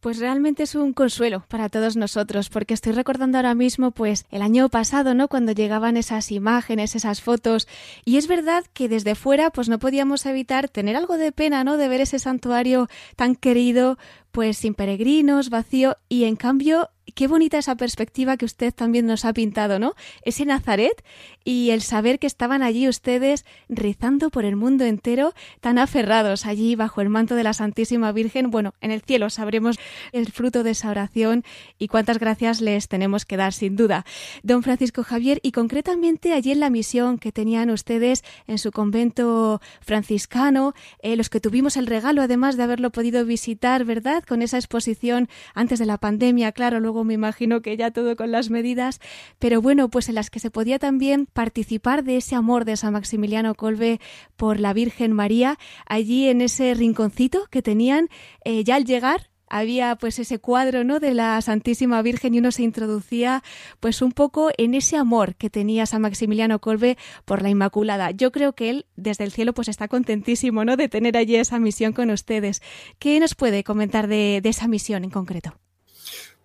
Pues 0.00 0.18
realmente 0.20 0.62
es 0.62 0.76
un 0.76 0.92
consuelo 0.92 1.44
para 1.48 1.68
todos 1.68 1.96
nosotros, 1.96 2.50
porque 2.50 2.72
estoy 2.72 2.92
recordando 2.92 3.36
ahora 3.36 3.56
mismo, 3.56 3.90
pues, 3.90 4.26
el 4.30 4.42
año 4.42 4.68
pasado, 4.68 5.12
¿no? 5.12 5.26
Cuando 5.26 5.50
llegaban 5.50 5.96
esas 5.96 6.30
imágenes, 6.30 6.94
esas 6.94 7.20
fotos, 7.20 7.66
y 8.04 8.16
es 8.16 8.28
verdad 8.28 8.64
que 8.72 8.88
desde 8.88 9.16
fuera, 9.16 9.50
pues 9.50 9.68
no 9.68 9.80
podíamos 9.80 10.24
evitar 10.24 10.68
tener 10.68 10.94
algo 10.94 11.18
de 11.18 11.32
pena, 11.32 11.64
¿no? 11.64 11.76
De 11.76 11.88
ver 11.88 12.00
ese 12.00 12.20
santuario 12.20 12.88
tan 13.16 13.34
querido, 13.34 13.98
pues 14.30 14.58
sin 14.58 14.74
peregrinos, 14.74 15.50
vacío, 15.50 15.96
y 16.08 16.24
en 16.24 16.36
cambio 16.36 16.90
qué 17.14 17.26
bonita 17.26 17.58
esa 17.58 17.74
perspectiva 17.76 18.36
que 18.36 18.44
usted 18.44 18.72
también 18.72 19.06
nos 19.06 19.24
ha 19.24 19.32
pintado, 19.32 19.78
¿no? 19.78 19.94
Ese 20.22 20.44
Nazaret 20.44 21.04
y 21.42 21.70
el 21.70 21.82
saber 21.82 22.18
que 22.18 22.26
estaban 22.26 22.62
allí 22.62 22.88
ustedes 22.88 23.44
rezando 23.68 24.30
por 24.30 24.44
el 24.44 24.54
mundo 24.54 24.84
entero, 24.84 25.32
tan 25.60 25.78
aferrados 25.78 26.46
allí 26.46 26.76
bajo 26.76 27.00
el 27.00 27.08
manto 27.08 27.34
de 27.34 27.42
la 27.42 27.54
Santísima 27.54 28.12
Virgen. 28.12 28.50
Bueno, 28.50 28.74
en 28.80 28.90
el 28.90 29.00
cielo 29.00 29.30
sabremos 29.30 29.78
el 30.12 30.30
fruto 30.30 30.62
de 30.62 30.70
esa 30.70 30.90
oración 30.90 31.44
y 31.78 31.88
cuántas 31.88 32.18
gracias 32.18 32.60
les 32.60 32.88
tenemos 32.88 33.24
que 33.24 33.36
dar, 33.36 33.52
sin 33.52 33.76
duda. 33.76 34.04
Don 34.42 34.62
Francisco 34.62 35.02
Javier, 35.02 35.40
y 35.42 35.52
concretamente 35.52 36.32
allí 36.32 36.52
en 36.52 36.60
la 36.60 36.70
misión 36.70 37.18
que 37.18 37.32
tenían 37.32 37.70
ustedes 37.70 38.24
en 38.46 38.58
su 38.58 38.70
convento 38.70 39.60
franciscano, 39.80 40.74
eh, 41.02 41.16
los 41.16 41.30
que 41.30 41.40
tuvimos 41.40 41.76
el 41.76 41.86
regalo 41.86 42.22
además 42.22 42.56
de 42.56 42.62
haberlo 42.62 42.90
podido 42.90 43.24
visitar, 43.24 43.84
¿verdad? 43.84 44.24
Con 44.24 44.42
esa 44.42 44.56
exposición 44.56 45.28
antes 45.54 45.78
de 45.78 45.86
la 45.86 45.98
pandemia, 45.98 46.52
claro, 46.52 46.80
luego 46.80 47.04
me 47.04 47.14
imagino 47.14 47.62
que 47.62 47.76
ya 47.76 47.90
todo 47.90 48.16
con 48.16 48.30
las 48.30 48.50
medidas, 48.50 49.00
pero 49.38 49.60
bueno, 49.60 49.88
pues 49.88 50.08
en 50.08 50.14
las 50.14 50.30
que 50.30 50.40
se 50.40 50.50
podía 50.50 50.78
también 50.78 51.26
participar 51.26 52.04
de 52.04 52.18
ese 52.18 52.34
amor 52.34 52.64
de 52.64 52.76
San 52.76 52.92
Maximiliano 52.92 53.54
Colbe 53.54 54.00
por 54.36 54.60
la 54.60 54.72
Virgen 54.72 55.12
María, 55.12 55.58
allí 55.86 56.28
en 56.28 56.40
ese 56.40 56.74
rinconcito 56.74 57.46
que 57.50 57.62
tenían 57.62 58.08
eh, 58.44 58.64
ya 58.64 58.76
al 58.76 58.84
llegar 58.84 59.30
había 59.50 59.96
pues 59.96 60.18
ese 60.18 60.38
cuadro 60.38 60.84
no 60.84 61.00
de 61.00 61.14
la 61.14 61.40
Santísima 61.42 62.00
Virgen 62.02 62.34
y 62.34 62.38
uno 62.38 62.52
se 62.52 62.62
introducía 62.62 63.42
pues 63.80 64.02
un 64.02 64.12
poco 64.12 64.50
en 64.56 64.74
ese 64.74 64.96
amor 64.96 65.34
que 65.36 65.50
tenía 65.50 65.86
San 65.86 66.02
Maximiliano 66.02 66.58
Colbe 66.58 66.96
por 67.24 67.42
la 67.42 67.50
Inmaculada. 67.50 68.10
Yo 68.10 68.32
creo 68.32 68.54
que 68.54 68.70
él 68.70 68.86
desde 68.96 69.24
el 69.24 69.32
cielo 69.32 69.54
pues 69.54 69.68
está 69.68 69.88
contentísimo 69.88 70.64
no 70.64 70.76
de 70.76 70.88
tener 70.88 71.16
allí 71.16 71.36
esa 71.36 71.58
misión 71.58 71.92
con 71.92 72.10
ustedes. 72.10 72.62
¿Qué 72.98 73.18
nos 73.20 73.34
puede 73.34 73.64
comentar 73.64 74.08
de, 74.08 74.40
esa 74.44 74.68
misión 74.68 75.04
en 75.04 75.10
concreto? 75.10 75.58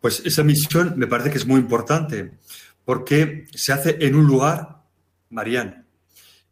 Pues 0.02 0.22
esa 0.26 0.44
misión 0.44 0.94
me 0.98 1.08
parece 1.08 1.30
que 1.30 1.38
es 1.38 1.46
muy 1.46 1.60
importante 1.60 2.32
porque 2.86 3.46
se 3.54 3.72
hace 3.72 3.98
en 4.02 4.16
un 4.16 4.26
lugar 4.26 4.84
mariano, 5.30 5.84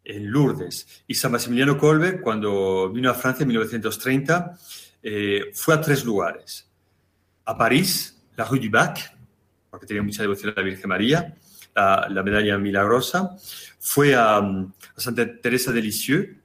en 0.04 0.30
Lourdes. 0.30 1.04
Y 1.06 1.14
San 1.14 1.32
Maximiliano 1.32 1.78
Colbe, 1.78 2.20
cuando 2.20 2.90
vino 2.90 3.10
a 3.10 3.14
Francia 3.14 3.42
en 3.42 3.48
1930, 3.48 4.58
eh, 5.02 5.50
fue 5.54 5.74
a 5.74 5.80
tres 5.80 6.04
lugares. 6.04 6.68
A 7.44 7.56
París, 7.56 8.22
la 8.36 8.44
Rue 8.44 8.60
du 8.60 8.70
Bac, 8.70 9.16
porque 9.70 9.86
tenía 9.86 10.02
mucha 10.02 10.22
devoción 10.22 10.52
a 10.52 10.60
la 10.60 10.62
Virgen 10.62 10.88
María, 10.88 11.34
la, 11.74 12.06
la 12.10 12.22
medalla 12.22 12.58
milagrosa. 12.58 13.36
Fue 13.78 14.14
a, 14.14 14.40
Santa 14.96 15.40
Teresa 15.40 15.72
de 15.72 15.82
Lisieux, 15.82 16.36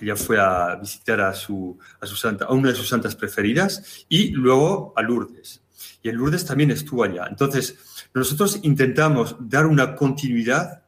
ella 0.00 0.16
fue 0.16 0.40
a 0.40 0.76
visitar 0.76 1.20
a, 1.20 1.34
su, 1.34 1.78
a, 2.00 2.06
su 2.06 2.16
santa, 2.16 2.46
a 2.46 2.52
una 2.52 2.70
de 2.70 2.74
sus 2.74 2.88
santas 2.88 3.14
preferidas, 3.14 4.06
y 4.08 4.30
luego 4.30 4.94
a 4.96 5.02
Lourdes 5.02 5.60
y 6.02 6.08
en 6.08 6.16
Lourdes 6.16 6.44
también 6.44 6.70
estuvo 6.70 7.04
allá. 7.04 7.26
Entonces, 7.28 7.76
nosotros 8.14 8.60
intentamos 8.62 9.36
dar 9.38 9.66
una 9.66 9.94
continuidad 9.94 10.82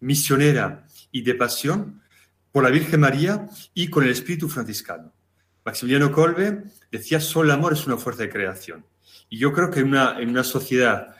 misionera 0.00 0.86
y 1.10 1.22
de 1.22 1.34
pasión 1.34 2.02
por 2.52 2.62
la 2.62 2.70
Virgen 2.70 3.00
María 3.00 3.48
y 3.74 3.88
con 3.88 4.04
el 4.04 4.10
espíritu 4.10 4.48
franciscano. 4.48 5.12
Maximiliano 5.64 6.12
Colbe 6.12 6.64
decía, 6.90 7.20
solo 7.20 7.48
el 7.48 7.58
amor 7.58 7.72
es 7.72 7.86
una 7.86 7.96
fuerza 7.96 8.22
de 8.22 8.30
creación. 8.30 8.84
Y 9.28 9.38
yo 9.38 9.52
creo 9.52 9.70
que 9.70 9.80
en 9.80 9.88
una, 9.88 10.20
en 10.20 10.28
una 10.30 10.44
sociedad 10.44 11.16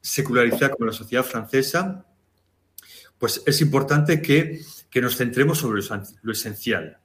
secularizada 0.00 0.70
como 0.70 0.86
la 0.86 0.92
sociedad 0.92 1.24
francesa, 1.24 2.06
pues 3.18 3.42
es 3.46 3.60
importante 3.60 4.22
que, 4.22 4.60
que 4.90 5.00
nos 5.00 5.16
centremos 5.16 5.58
sobre 5.58 5.82
lo, 5.82 6.02
lo 6.22 6.32
esencial. 6.32 6.98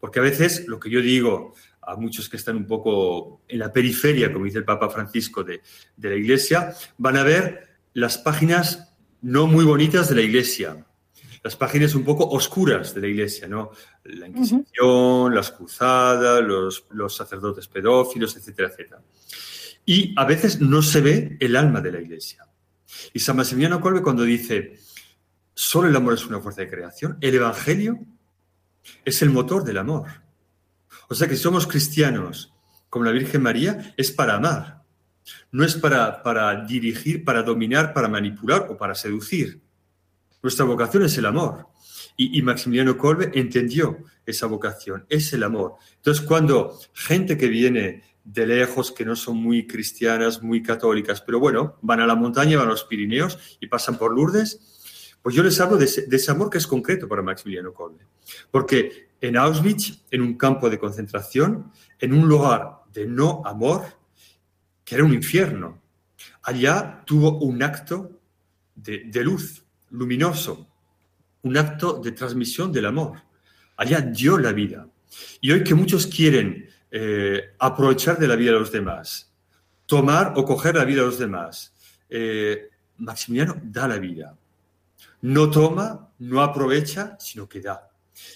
Porque 0.00 0.20
a 0.20 0.22
veces 0.22 0.66
lo 0.66 0.78
que 0.78 0.90
yo 0.90 1.00
digo 1.00 1.54
a 1.82 1.96
muchos 1.96 2.28
que 2.28 2.36
están 2.36 2.56
un 2.56 2.66
poco 2.66 3.42
en 3.48 3.58
la 3.58 3.72
periferia, 3.72 4.32
como 4.32 4.44
dice 4.44 4.58
el 4.58 4.64
Papa 4.64 4.88
Francisco, 4.88 5.42
de, 5.42 5.60
de 5.96 6.10
la 6.10 6.16
Iglesia, 6.16 6.74
van 6.98 7.16
a 7.16 7.24
ver 7.24 7.68
las 7.92 8.18
páginas 8.18 8.94
no 9.20 9.46
muy 9.46 9.64
bonitas 9.64 10.08
de 10.08 10.14
la 10.14 10.22
Iglesia, 10.22 10.86
las 11.42 11.56
páginas 11.56 11.94
un 11.94 12.04
poco 12.04 12.28
oscuras 12.28 12.94
de 12.94 13.00
la 13.00 13.08
Iglesia, 13.08 13.48
¿no? 13.48 13.72
La 14.04 14.26
Inquisición, 14.26 14.64
uh 14.80 15.28
-huh. 15.28 15.34
las 15.34 15.52
cruzadas, 15.52 16.42
los, 16.42 16.86
los, 16.90 17.14
sacerdotes 17.14 17.68
pedófilos, 17.68 18.36
etcétera, 18.36 18.68
etcétera. 18.68 19.02
Y 19.86 20.12
a 20.16 20.24
veces 20.24 20.60
no 20.60 20.82
se 20.82 21.00
ve 21.00 21.36
el 21.40 21.56
alma 21.56 21.80
de 21.80 21.92
la 21.92 22.00
Iglesia. 22.00 22.46
Y 23.12 23.20
San 23.20 23.36
Maximiliano 23.36 23.80
Colbe 23.80 24.02
cuando 24.02 24.22
dice, 24.22 24.78
solo 25.54 25.88
el 25.88 25.96
amor 25.96 26.14
es 26.14 26.26
una 26.26 26.40
fuerza 26.40 26.62
de 26.62 26.70
creación, 26.70 27.18
el 27.20 27.34
Evangelio 27.34 28.00
es 29.04 29.22
el 29.22 29.30
motor 29.30 29.64
del 29.64 29.78
amor. 29.78 30.08
O 31.08 31.14
sea 31.14 31.28
que 31.28 31.36
si 31.36 31.42
somos 31.42 31.66
cristianos 31.66 32.52
como 32.88 33.06
la 33.06 33.10
Virgen 33.12 33.42
María, 33.42 33.94
es 33.96 34.12
para 34.12 34.34
amar. 34.34 34.82
no 35.50 35.64
es 35.64 35.74
para, 35.76 36.22
para 36.22 36.64
dirigir, 36.66 37.24
para 37.24 37.42
dominar, 37.42 37.94
para 37.94 38.08
manipular 38.08 38.66
o 38.68 38.76
para 38.76 38.94
seducir. 38.94 39.62
Nuestra 40.42 40.66
vocación 40.66 41.04
es 41.04 41.16
el 41.16 41.24
amor. 41.24 41.68
Y, 42.16 42.42
Maximiliano 42.42 42.96
Kolbe 42.96 43.30
entendió 43.34 44.04
esa 44.24 44.46
vocación, 44.46 45.06
es 45.08 45.32
el 45.32 45.42
amor. 45.42 45.76
Entonces, 45.96 46.24
cuando 46.24 46.78
gente 46.92 47.36
que 47.36 47.48
viene 47.48 48.02
de 48.24 48.46
lejos, 48.46 48.92
que 48.92 49.04
no 49.04 49.16
son 49.16 49.38
muy 49.38 49.66
cristianas, 49.66 50.42
muy 50.42 50.62
católicas, 50.62 51.20
pero 51.20 51.40
bueno, 51.40 51.78
van 51.82 52.00
a 52.00 52.06
la 52.06 52.14
montaña, 52.14 52.58
van 52.58 52.68
a 52.68 52.72
los 52.72 52.84
Pirineos 52.84 53.38
y 53.60 53.66
pasan 53.66 53.98
por 53.98 54.14
Lourdes, 54.14 55.16
pues 55.22 55.34
yo 55.34 55.42
les 55.42 55.58
hablo 55.60 55.76
de 55.76 55.84
ese, 55.84 56.30
amor 56.30 56.50
que 56.50 56.58
es 56.58 56.66
concreto 56.66 57.08
para 57.08 57.22
Maximiliano 57.22 57.72
Kolbe. 57.72 58.06
Porque 58.50 59.10
en 59.20 59.36
Auschwitz, 59.36 60.04
en 60.10 60.22
un 60.22 60.36
campo 60.36 60.68
de 60.68 60.78
concentración, 60.78 61.72
en 61.98 62.12
un 62.12 62.28
lugar 62.28 62.82
de 62.92 63.06
no 63.06 63.42
amor, 63.44 63.84
que 64.84 64.96
era 64.96 65.04
un 65.04 65.14
infierno, 65.14 65.80
allá 66.42 67.02
tuvo 67.06 67.38
un 67.38 67.62
acto 67.62 68.20
de 68.74 69.24
luz, 69.24 69.64
luminoso, 69.90 70.71
un 71.42 71.56
acto 71.56 72.00
de 72.02 72.12
transmisión 72.12 72.72
del 72.72 72.86
amor. 72.86 73.20
Allá 73.76 74.00
dio 74.00 74.38
la 74.38 74.52
vida. 74.52 74.86
Y 75.40 75.50
hoy 75.52 75.62
que 75.64 75.74
muchos 75.74 76.06
quieren 76.06 76.68
eh, 76.90 77.54
aprovechar 77.58 78.18
de 78.18 78.28
la 78.28 78.36
vida 78.36 78.52
de 78.52 78.58
los 78.58 78.72
demás, 78.72 79.32
tomar 79.86 80.34
o 80.36 80.44
coger 80.44 80.76
la 80.76 80.84
vida 80.84 81.00
de 81.00 81.06
los 81.06 81.18
demás. 81.18 81.72
Eh, 82.08 82.68
Maximiliano 82.98 83.60
da 83.64 83.88
la 83.88 83.98
vida. 83.98 84.36
No 85.22 85.50
toma, 85.50 86.10
no 86.18 86.42
aprovecha, 86.42 87.16
sino 87.18 87.48
que 87.48 87.60
da. 87.60 87.90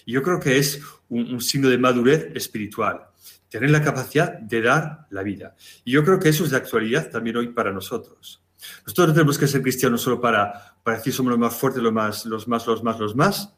Y 0.05 0.13
yo 0.13 0.23
creo 0.23 0.41
que 0.41 0.59
es 0.59 0.81
un, 1.09 1.41
signo 1.41 1.69
de 1.69 1.79
madurez 1.79 2.29
espiritual, 2.35 3.07
tener 3.49 3.71
la 3.71 3.83
capacidad 3.83 4.39
de 4.39 4.63
dar 4.63 5.07
la 5.11 5.23
vida. 5.23 5.55
Y 5.85 5.93
yo 5.93 6.05
creo 6.05 6.19
que 6.19 6.31
eso 6.31 6.45
es 6.45 6.51
de 6.51 6.57
actualidad 6.57 7.11
también 7.11 7.37
hoy 7.37 7.49
para 7.49 7.73
nosotros. 7.73 8.43
Nosotros 8.85 9.09
no 9.09 9.15
tenemos 9.15 9.39
que 9.39 9.47
ser 9.47 9.63
cristianos 9.63 10.01
solo 10.01 10.21
para, 10.21 10.76
para 10.87 10.99
decir 10.99 11.13
somos 11.13 11.33
los 11.33 11.41
más 11.41 11.57
fuertes, 11.57 11.83
los 11.83 11.93
más, 11.93 12.27
los 12.27 12.47
más, 12.47 12.65
los 12.65 12.85
más, 12.85 13.01
los 13.01 13.17
más, 13.17 13.53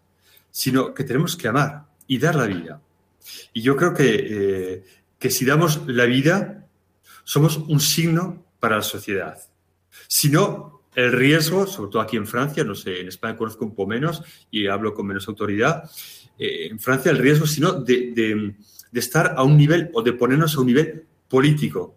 sino 0.50 0.94
que 0.94 1.04
tenemos 1.04 1.36
que 1.36 1.48
amar 1.48 1.84
y 2.06 2.18
dar 2.18 2.34
la 2.34 2.46
vida. 2.46 2.80
Y 3.52 3.60
yo 3.60 3.76
creo 3.76 3.92
que, 3.92 4.14
eh, 4.30 4.84
que 5.18 5.30
si 5.30 5.44
damos 5.44 5.86
la 5.86 6.06
vida, 6.06 6.66
somos 7.24 7.58
un 7.58 7.80
signo 7.80 8.46
para 8.60 8.76
la 8.76 8.82
sociedad. 8.82 9.38
Si 10.06 10.30
no, 10.30 10.84
el 10.94 11.12
riesgo, 11.12 11.66
sobre 11.66 11.90
todo 11.90 12.00
aquí 12.00 12.16
en 12.16 12.26
Francia, 12.26 12.64
no 12.64 12.74
sé, 12.74 13.02
en 13.02 13.08
España 13.08 13.36
conozco 13.36 13.66
un 13.66 13.72
poco 13.72 13.90
menos 13.90 14.22
y 14.50 14.66
hablo 14.66 14.94
con 14.94 15.06
menos 15.06 15.28
autoridad, 15.28 15.84
eh, 16.38 16.68
en 16.70 16.80
Francia 16.80 17.10
el 17.10 17.18
riesgo, 17.18 17.46
sino 17.46 17.72
de, 17.72 18.12
de, 18.12 18.54
de 18.90 19.00
estar 19.00 19.34
a 19.36 19.42
un 19.42 19.58
nivel 19.58 19.90
o 19.92 20.00
de 20.00 20.14
ponernos 20.14 20.56
a 20.56 20.60
un 20.60 20.66
nivel 20.68 21.04
político, 21.28 21.94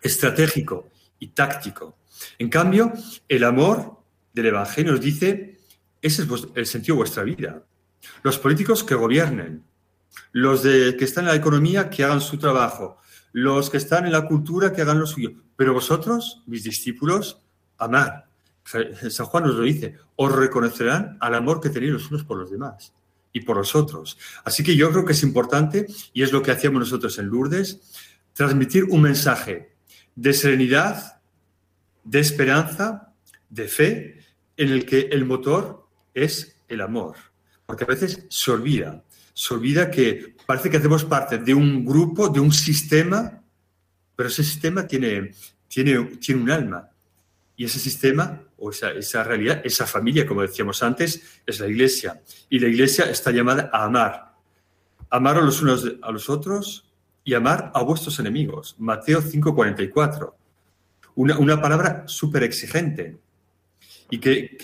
estratégico 0.00 0.88
y 1.18 1.26
táctico. 1.30 1.96
En 2.38 2.48
cambio, 2.48 2.92
el 3.28 3.42
amor 3.42 4.01
del 4.32 4.46
Evangelio 4.46 4.92
nos 4.92 5.00
dice, 5.00 5.58
ese 6.00 6.22
es 6.22 6.28
el 6.54 6.66
sentido 6.66 6.94
de 6.94 6.98
vuestra 6.98 7.22
vida. 7.22 7.62
Los 8.22 8.38
políticos 8.38 8.82
que 8.82 8.94
gobiernen, 8.94 9.64
los 10.32 10.62
de, 10.62 10.96
que 10.96 11.04
están 11.04 11.24
en 11.24 11.30
la 11.30 11.36
economía 11.36 11.90
que 11.90 12.04
hagan 12.04 12.20
su 12.20 12.38
trabajo, 12.38 12.98
los 13.32 13.70
que 13.70 13.76
están 13.76 14.06
en 14.06 14.12
la 14.12 14.26
cultura 14.26 14.72
que 14.72 14.82
hagan 14.82 14.98
lo 14.98 15.06
suyo. 15.06 15.32
Pero 15.56 15.74
vosotros, 15.74 16.42
mis 16.46 16.64
discípulos, 16.64 17.40
amad. 17.78 18.24
San 18.64 19.26
Juan 19.26 19.44
nos 19.44 19.54
lo 19.54 19.62
dice, 19.62 19.96
os 20.16 20.32
reconocerán 20.32 21.16
al 21.20 21.34
amor 21.34 21.60
que 21.60 21.70
tenéis 21.70 21.92
los 21.92 22.10
unos 22.10 22.24
por 22.24 22.38
los 22.38 22.50
demás 22.50 22.92
y 23.32 23.40
por 23.40 23.56
los 23.56 23.74
otros. 23.74 24.18
Así 24.44 24.62
que 24.62 24.76
yo 24.76 24.90
creo 24.90 25.04
que 25.04 25.12
es 25.12 25.22
importante, 25.22 25.86
y 26.12 26.22
es 26.22 26.32
lo 26.32 26.42
que 26.42 26.50
hacíamos 26.50 26.80
nosotros 26.80 27.18
en 27.18 27.26
Lourdes, 27.26 27.80
transmitir 28.34 28.84
un 28.84 29.02
mensaje 29.02 29.74
de 30.14 30.32
serenidad, 30.32 31.20
de 32.04 32.20
esperanza, 32.20 33.11
de 33.52 33.68
fe, 33.68 34.18
en 34.56 34.70
el 34.70 34.84
que 34.84 35.08
el 35.12 35.24
motor 35.24 35.86
es 36.14 36.56
el 36.68 36.80
amor. 36.80 37.16
Porque 37.66 37.84
a 37.84 37.86
veces 37.86 38.26
se 38.28 38.50
olvida 38.50 39.02
se 39.34 39.54
olvida 39.54 39.90
que 39.90 40.34
parece 40.46 40.70
que 40.70 40.76
hacemos 40.76 41.04
parte 41.04 41.38
de 41.38 41.54
un 41.54 41.84
grupo, 41.84 42.28
de 42.28 42.40
un 42.40 42.52
sistema, 42.52 43.42
pero 44.14 44.28
ese 44.28 44.44
sistema 44.44 44.86
tiene, 44.86 45.32
tiene, 45.68 46.04
tiene 46.16 46.42
un 46.42 46.50
alma. 46.50 46.88
Y 47.56 47.64
ese 47.64 47.78
sistema, 47.78 48.42
o 48.58 48.70
esa, 48.70 48.90
esa 48.90 49.24
realidad, 49.24 49.60
esa 49.64 49.86
familia, 49.86 50.26
como 50.26 50.42
decíamos 50.42 50.82
antes, 50.82 51.40
es 51.46 51.60
la 51.60 51.68
iglesia. 51.68 52.20
Y 52.48 52.58
la 52.58 52.68
iglesia 52.68 53.04
está 53.04 53.30
llamada 53.30 53.70
a 53.72 53.84
amar. 53.84 54.34
Amar 55.10 55.36
a 55.36 55.42
los 55.42 55.62
unos 55.62 55.86
a 56.02 56.10
los 56.10 56.28
otros 56.30 56.88
y 57.24 57.34
amar 57.34 57.70
a 57.74 57.82
vuestros 57.82 58.18
enemigos. 58.18 58.74
Mateo 58.78 59.20
5:44. 59.20 60.34
Una, 61.14 61.38
una 61.38 61.60
palabra 61.60 62.04
súper 62.06 62.42
exigente 62.42 63.18
y 64.12 64.18
que, 64.18 64.58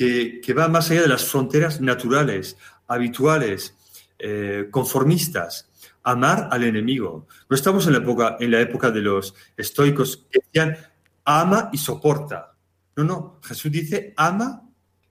que, 0.44 0.52
va 0.52 0.68
más 0.68 0.90
allá 0.90 1.00
de 1.00 1.08
las 1.08 1.24
fronteras 1.24 1.80
naturales, 1.80 2.58
habituales, 2.86 3.74
eh, 4.18 4.68
conformistas, 4.70 5.70
amar 6.02 6.50
al 6.50 6.64
enemigo. 6.64 7.26
No 7.48 7.56
estamos 7.56 7.86
en 7.86 7.94
la, 7.94 8.00
época, 8.00 8.36
en 8.40 8.50
la 8.50 8.60
época 8.60 8.90
de 8.90 9.00
los 9.00 9.34
estoicos 9.56 10.26
que 10.30 10.40
decían 10.44 10.76
ama 11.24 11.70
y 11.72 11.78
soporta. 11.78 12.56
No, 12.96 13.04
no, 13.04 13.40
Jesús 13.42 13.72
dice 13.72 14.12
ama. 14.18 14.68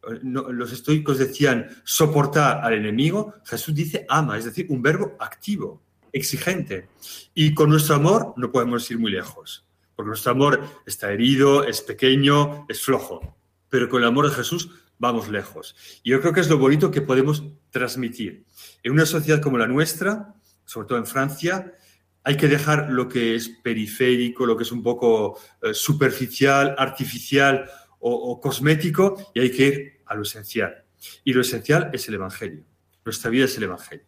Eh, 0.07 0.19
los 0.21 0.71
estoicos 0.71 1.17
decían 1.17 1.67
soportar 1.83 2.63
al 2.63 2.75
enemigo, 2.75 3.33
Jesús 3.43 3.73
dice 3.73 4.05
ama, 4.07 4.37
es 4.37 4.45
decir, 4.45 4.67
un 4.69 4.83
verbo 4.83 5.15
activo, 5.19 5.81
exigente. 6.13 6.89
Y 7.33 7.55
con 7.55 7.71
nuestro 7.71 7.95
amor 7.95 8.35
no 8.37 8.51
podemos 8.51 8.89
ir 8.91 8.99
muy 8.99 9.13
lejos, 9.13 9.65
porque 9.95 10.09
nuestro 10.09 10.33
amor 10.33 10.61
está 10.85 11.11
herido, 11.11 11.63
es 11.63 11.81
pequeño, 11.81 12.67
es 12.69 12.83
flojo. 12.83 13.36
Pero 13.69 13.89
con 13.89 14.01
el 14.01 14.07
amor 14.07 14.29
de 14.29 14.35
Jesús 14.35 14.69
vamos 14.97 15.29
lejos. 15.29 15.75
Y 16.03 16.11
yo 16.11 16.21
creo 16.21 16.33
que 16.33 16.39
es 16.39 16.49
lo 16.49 16.57
bonito 16.57 16.91
que 16.91 17.01
podemos 17.01 17.43
transmitir. 17.69 18.45
En 18.83 18.93
una 18.93 19.05
sociedad 19.05 19.41
como 19.41 19.57
la 19.57 19.67
nuestra, 19.67 20.35
sobre 20.65 20.87
todo 20.87 20.97
en 20.97 21.05
Francia, 21.05 21.73
hay 22.23 22.35
que 22.35 22.47
dejar 22.47 22.91
lo 22.91 23.07
que 23.07 23.35
es 23.35 23.49
periférico, 23.63 24.45
lo 24.45 24.57
que 24.57 24.63
es 24.63 24.71
un 24.71 24.83
poco 24.83 25.39
eh, 25.61 25.73
superficial, 25.73 26.75
artificial 26.77 27.69
o, 27.99 28.11
o 28.11 28.41
cosmético, 28.41 29.31
y 29.33 29.39
hay 29.39 29.51
que 29.51 29.67
ir 29.67 30.01
a 30.05 30.15
lo 30.15 30.23
esencial. 30.23 30.83
Y 31.23 31.33
lo 31.33 31.41
esencial 31.41 31.89
es 31.93 32.07
el 32.07 32.15
Evangelio. 32.15 32.65
Nuestra 33.05 33.29
vida 33.29 33.45
es 33.45 33.55
el 33.57 33.63
Evangelio. 33.63 34.06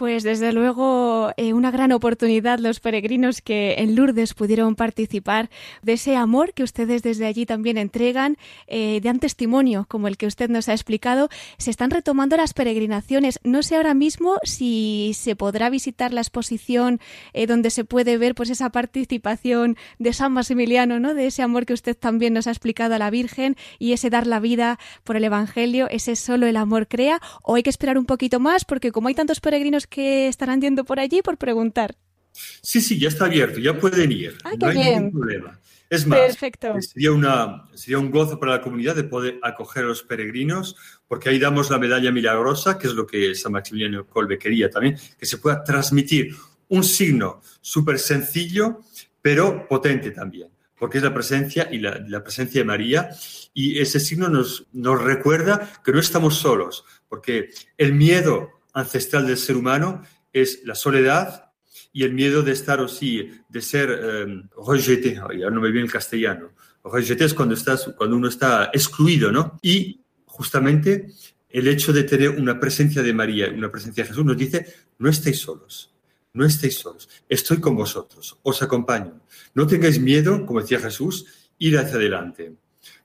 Pues 0.00 0.22
desde 0.22 0.54
luego 0.54 1.34
eh, 1.36 1.52
una 1.52 1.70
gran 1.70 1.92
oportunidad 1.92 2.58
los 2.58 2.80
peregrinos 2.80 3.42
que 3.42 3.74
en 3.76 3.94
Lourdes 3.94 4.32
pudieron 4.32 4.74
participar 4.74 5.50
de 5.82 5.92
ese 5.92 6.16
amor 6.16 6.54
que 6.54 6.62
ustedes 6.62 7.02
desde 7.02 7.26
allí 7.26 7.44
también 7.44 7.76
entregan, 7.76 8.38
eh, 8.66 9.02
dan 9.02 9.18
testimonio 9.18 9.84
como 9.90 10.08
el 10.08 10.16
que 10.16 10.26
usted 10.26 10.48
nos 10.48 10.70
ha 10.70 10.72
explicado. 10.72 11.28
Se 11.58 11.70
están 11.70 11.90
retomando 11.90 12.38
las 12.38 12.54
peregrinaciones. 12.54 13.40
No 13.44 13.62
sé 13.62 13.76
ahora 13.76 13.92
mismo 13.92 14.38
si 14.42 15.12
se 15.14 15.36
podrá 15.36 15.68
visitar 15.68 16.14
la 16.14 16.22
exposición 16.22 16.98
eh, 17.34 17.46
donde 17.46 17.68
se 17.68 17.84
puede 17.84 18.16
ver 18.16 18.34
pues 18.34 18.48
esa 18.48 18.70
participación 18.70 19.76
de 19.98 20.14
San 20.14 20.32
Maximiliano, 20.32 20.98
¿no? 20.98 21.12
De 21.12 21.26
ese 21.26 21.42
amor 21.42 21.66
que 21.66 21.74
usted 21.74 21.94
también 21.94 22.32
nos 22.32 22.46
ha 22.46 22.52
explicado 22.52 22.94
a 22.94 22.98
la 22.98 23.10
Virgen 23.10 23.54
y 23.78 23.92
ese 23.92 24.08
dar 24.08 24.26
la 24.26 24.40
vida 24.40 24.78
por 25.04 25.18
el 25.18 25.24
Evangelio, 25.24 25.88
ese 25.90 26.16
solo 26.16 26.46
el 26.46 26.56
amor 26.56 26.88
crea. 26.88 27.20
O 27.42 27.56
hay 27.56 27.62
que 27.62 27.68
esperar 27.68 27.98
un 27.98 28.06
poquito 28.06 28.40
más 28.40 28.64
porque 28.64 28.92
como 28.92 29.08
hay 29.08 29.14
tantos 29.14 29.40
peregrinos 29.40 29.89
que 29.90 30.28
estarán 30.28 30.62
yendo 30.62 30.84
por 30.84 30.98
allí 30.98 31.20
por 31.20 31.36
preguntar. 31.36 31.96
Sí, 32.62 32.80
sí, 32.80 32.98
ya 32.98 33.08
está 33.08 33.26
abierto, 33.26 33.58
ya 33.58 33.78
pueden 33.78 34.12
ir. 34.12 34.38
Ah, 34.44 34.52
no 34.58 34.68
hay 34.68 34.76
bien. 34.76 35.04
ningún 35.04 35.20
problema. 35.20 35.60
Es 35.90 36.06
más, 36.06 36.20
Perfecto. 36.20 36.80
Sería, 36.80 37.10
una, 37.10 37.68
sería 37.74 37.98
un 37.98 38.12
gozo 38.12 38.38
para 38.38 38.52
la 38.52 38.62
comunidad 38.62 38.94
de 38.94 39.02
poder 39.02 39.40
acoger 39.42 39.82
a 39.82 39.88
los 39.88 40.04
peregrinos, 40.04 40.76
porque 41.08 41.28
ahí 41.28 41.38
damos 41.40 41.68
la 41.68 41.78
medalla 41.78 42.12
milagrosa, 42.12 42.78
que 42.78 42.86
es 42.86 42.94
lo 42.94 43.04
que 43.06 43.34
San 43.34 43.52
Maximiliano 43.52 44.06
Colbe 44.06 44.38
quería 44.38 44.70
también, 44.70 44.96
que 45.18 45.26
se 45.26 45.38
pueda 45.38 45.64
transmitir 45.64 46.32
un 46.68 46.84
signo 46.84 47.42
súper 47.60 47.98
sencillo, 47.98 48.82
pero 49.20 49.66
potente 49.66 50.12
también, 50.12 50.48
porque 50.78 50.98
es 50.98 51.04
la 51.04 51.12
presencia 51.12 51.68
y 51.72 51.78
la, 51.78 52.00
la, 52.06 52.22
presencia 52.22 52.60
de 52.60 52.64
María, 52.64 53.10
y 53.52 53.80
ese 53.80 53.98
signo 53.98 54.28
nos, 54.28 54.68
nos 54.72 55.02
recuerda 55.02 55.72
que 55.84 55.90
no 55.90 55.98
estamos 55.98 56.36
solos, 56.36 56.84
porque 57.08 57.50
el 57.76 57.94
miedo 57.94 58.59
ancestral 58.74 59.26
del 59.26 59.36
ser 59.36 59.56
humano 59.56 60.02
es 60.32 60.60
la 60.64 60.74
soledad 60.74 61.52
y 61.92 62.04
el 62.04 62.12
miedo 62.12 62.42
de 62.42 62.52
estar 62.52 62.80
así, 62.80 63.30
de 63.48 63.62
ser 63.62 63.90
eh, 63.90 64.42
rejeté, 64.66 65.20
ya 65.38 65.50
no 65.50 65.60
me 65.60 65.70
viene 65.70 65.86
el 65.86 65.92
castellano. 65.92 66.52
Rejeté 66.84 67.24
es 67.24 67.34
cuando, 67.34 67.54
estás, 67.54 67.92
cuando 67.96 68.16
uno 68.16 68.28
está 68.28 68.70
excluido, 68.72 69.32
¿no? 69.32 69.58
Y 69.62 70.00
justamente 70.24 71.08
el 71.48 71.68
hecho 71.68 71.92
de 71.92 72.04
tener 72.04 72.30
una 72.30 72.58
presencia 72.60 73.02
de 73.02 73.12
María, 73.12 73.48
una 73.50 73.70
presencia 73.70 74.04
de 74.04 74.08
Jesús, 74.08 74.24
nos 74.24 74.36
dice, 74.36 74.66
no 74.98 75.08
estáis 75.08 75.40
solos, 75.40 75.92
no 76.32 76.44
estáis 76.44 76.78
solos, 76.78 77.08
estoy 77.28 77.60
con 77.60 77.74
vosotros, 77.76 78.38
os 78.42 78.62
acompaño. 78.62 79.20
No 79.54 79.66
tengáis 79.66 80.00
miedo, 80.00 80.46
como 80.46 80.60
decía 80.60 80.78
Jesús, 80.78 81.26
ir 81.58 81.76
hacia 81.76 81.96
adelante. 81.96 82.54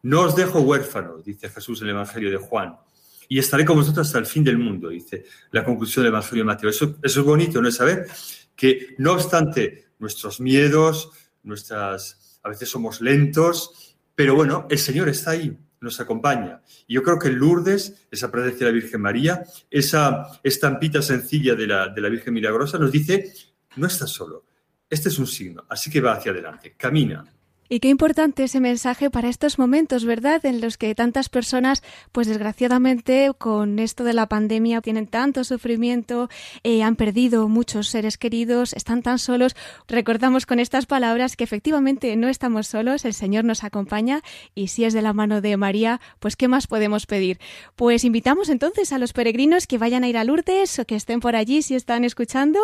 No 0.03 0.21
os 0.21 0.35
dejo 0.35 0.61
huérfano, 0.61 1.17
dice 1.17 1.49
Jesús 1.49 1.81
en 1.81 1.87
el 1.87 1.95
Evangelio 1.95 2.29
de 2.29 2.37
Juan 2.37 2.77
y 3.27 3.39
estaré 3.39 3.65
con 3.65 3.77
vosotros 3.77 4.07
hasta 4.07 4.19
el 4.19 4.25
fin 4.25 4.43
del 4.43 4.57
mundo, 4.57 4.89
dice 4.89 5.25
la 5.51 5.63
conclusión 5.63 6.03
del 6.03 6.13
Evangelio 6.13 6.43
de 6.43 6.47
Mateo. 6.47 6.69
Eso, 6.69 6.97
eso 7.01 7.19
es 7.19 7.25
bonito, 7.25 7.61
¿no? 7.61 7.67
Es 7.67 7.75
saber 7.75 8.07
que 8.55 8.95
no 8.97 9.13
obstante 9.13 9.89
nuestros 9.99 10.39
miedos, 10.39 11.09
nuestras 11.43 12.39
a 12.43 12.49
veces 12.49 12.69
somos 12.69 13.01
lentos, 13.01 13.97
pero 14.13 14.35
bueno, 14.35 14.67
el 14.69 14.77
Señor 14.77 15.09
está 15.09 15.31
ahí, 15.31 15.57
nos 15.81 15.99
acompaña. 15.99 16.61
Y 16.87 16.93
yo 16.93 17.03
creo 17.03 17.17
que 17.17 17.31
Lourdes, 17.31 18.07
esa 18.11 18.31
presencia 18.31 18.67
de 18.67 18.71
la 18.71 18.79
Virgen 18.79 19.01
María, 19.01 19.43
esa 19.69 20.27
estampita 20.43 21.01
sencilla 21.01 21.55
de 21.55 21.67
la, 21.67 21.89
de 21.89 22.01
la 22.01 22.09
Virgen 22.09 22.33
Milagrosa, 22.33 22.77
nos 22.77 22.91
dice, 22.91 23.33
no 23.77 23.87
estás 23.87 24.11
solo, 24.11 24.45
este 24.89 25.09
es 25.09 25.17
un 25.17 25.27
signo, 25.27 25.65
así 25.67 25.89
que 25.89 26.01
va 26.01 26.13
hacia 26.13 26.31
adelante, 26.31 26.75
camina, 26.77 27.25
y 27.67 27.79
qué 27.79 27.89
importante 27.89 28.43
ese 28.43 28.59
mensaje 28.59 29.09
para 29.09 29.27
estos 29.27 29.57
momentos, 29.57 30.05
¿verdad? 30.05 30.45
En 30.45 30.61
los 30.61 30.77
que 30.77 30.93
tantas 30.93 31.29
personas, 31.29 31.81
pues 32.11 32.27
desgraciadamente, 32.27 33.31
con 33.37 33.79
esto 33.79 34.03
de 34.03 34.13
la 34.13 34.27
pandemia, 34.27 34.81
tienen 34.81 35.07
tanto 35.07 35.43
sufrimiento, 35.43 36.29
eh, 36.63 36.83
han 36.83 36.95
perdido 36.95 37.47
muchos 37.47 37.87
seres 37.87 38.17
queridos, 38.17 38.73
están 38.73 39.01
tan 39.01 39.17
solos. 39.17 39.55
Recordamos 39.87 40.45
con 40.45 40.59
estas 40.59 40.85
palabras 40.85 41.35
que 41.35 41.43
efectivamente 41.43 42.15
no 42.15 42.27
estamos 42.27 42.67
solos, 42.67 43.03
el 43.03 43.13
Señor 43.13 43.45
nos 43.45 43.63
acompaña 43.63 44.21
y 44.53 44.67
si 44.67 44.85
es 44.85 44.93
de 44.93 45.01
la 45.01 45.13
mano 45.13 45.41
de 45.41 45.57
María, 45.57 46.01
pues 46.19 46.35
¿qué 46.35 46.47
más 46.47 46.67
podemos 46.67 47.07
pedir? 47.07 47.39
Pues 47.75 48.03
invitamos 48.03 48.49
entonces 48.49 48.93
a 48.93 48.99
los 48.99 49.11
peregrinos 49.11 49.65
que 49.65 49.79
vayan 49.79 50.03
a 50.03 50.07
ir 50.07 50.17
a 50.17 50.23
Lourdes 50.23 50.77
o 50.77 50.85
que 50.85 50.95
estén 50.95 51.19
por 51.19 51.35
allí 51.35 51.63
si 51.63 51.73
están 51.73 52.03
escuchando, 52.03 52.59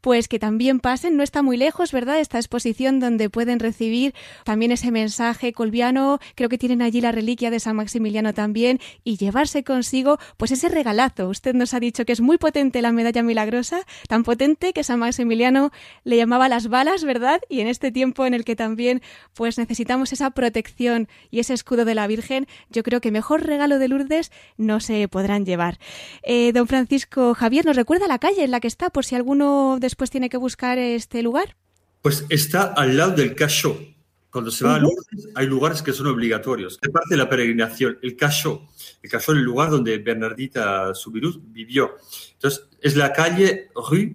pues 0.00 0.28
que 0.28 0.38
también 0.38 0.80
pasen, 0.80 1.16
no 1.16 1.22
está 1.22 1.42
muy 1.42 1.58
lejos, 1.58 1.92
¿verdad? 1.92 2.20
Esta 2.20 2.38
exposición 2.38 3.00
donde 3.00 3.28
pueden 3.28 3.60
recibir 3.60 4.14
también 4.46 4.70
ese 4.70 4.92
mensaje 4.92 5.52
colviano, 5.52 6.20
creo 6.36 6.48
que 6.48 6.56
tienen 6.56 6.80
allí 6.80 7.00
la 7.00 7.10
reliquia 7.10 7.50
de 7.50 7.58
San 7.58 7.74
Maximiliano 7.74 8.32
también, 8.32 8.78
y 9.02 9.16
llevarse 9.16 9.64
consigo 9.64 10.20
pues 10.36 10.52
ese 10.52 10.68
regalazo. 10.68 11.28
Usted 11.28 11.52
nos 11.52 11.74
ha 11.74 11.80
dicho 11.80 12.04
que 12.04 12.12
es 12.12 12.20
muy 12.20 12.38
potente 12.38 12.80
la 12.80 12.92
medalla 12.92 13.24
milagrosa, 13.24 13.80
tan 14.08 14.22
potente 14.22 14.72
que 14.72 14.84
San 14.84 15.00
Maximiliano 15.00 15.72
le 16.04 16.16
llamaba 16.16 16.48
las 16.48 16.68
balas, 16.68 17.02
¿verdad? 17.02 17.40
Y 17.48 17.58
en 17.58 17.66
este 17.66 17.90
tiempo 17.90 18.24
en 18.24 18.34
el 18.34 18.44
que 18.44 18.54
también 18.54 19.02
pues 19.34 19.58
necesitamos 19.58 20.12
esa 20.12 20.30
protección 20.30 21.08
y 21.32 21.40
ese 21.40 21.52
escudo 21.52 21.84
de 21.84 21.96
la 21.96 22.06
Virgen, 22.06 22.46
yo 22.70 22.84
creo 22.84 23.00
que 23.00 23.10
mejor 23.10 23.44
regalo 23.44 23.80
de 23.80 23.88
Lourdes 23.88 24.30
no 24.56 24.78
se 24.78 25.08
podrán 25.08 25.44
llevar. 25.44 25.80
Eh, 26.22 26.52
don 26.52 26.68
Francisco 26.68 27.34
Javier, 27.34 27.66
¿nos 27.66 27.74
recuerda 27.74 28.06
la 28.06 28.20
calle 28.20 28.44
en 28.44 28.52
la 28.52 28.60
que 28.60 28.68
está 28.68 28.90
por 28.90 29.04
si 29.04 29.16
alguno 29.16 29.78
después 29.80 30.08
tiene 30.10 30.28
que 30.28 30.36
buscar 30.36 30.78
este 30.78 31.20
lugar? 31.24 31.56
Pues 32.02 32.24
está 32.28 32.62
al 32.62 32.96
lado 32.96 33.10
del 33.16 33.34
Cachot, 33.34 33.95
cuando 34.36 34.50
se 34.50 34.66
va 34.66 34.74
a 34.74 34.78
Lourdes 34.78 35.30
hay 35.34 35.46
lugares 35.46 35.80
que 35.80 35.94
son 35.94 36.08
obligatorios. 36.08 36.78
Es 36.82 36.90
parte 36.90 37.08
de 37.08 37.16
la 37.16 37.26
peregrinación. 37.26 37.98
El 38.02 38.16
Cachot, 38.16 38.60
el 39.02 39.08
Cachot 39.08 39.34
es 39.34 39.38
el 39.38 39.44
lugar 39.44 39.70
donde 39.70 39.96
Bernardita 39.96 40.94
Subirus 40.94 41.40
vivió. 41.42 41.96
Entonces, 42.34 42.68
es 42.82 42.96
la 42.96 43.14
calle 43.14 43.70
Rue 43.74 44.14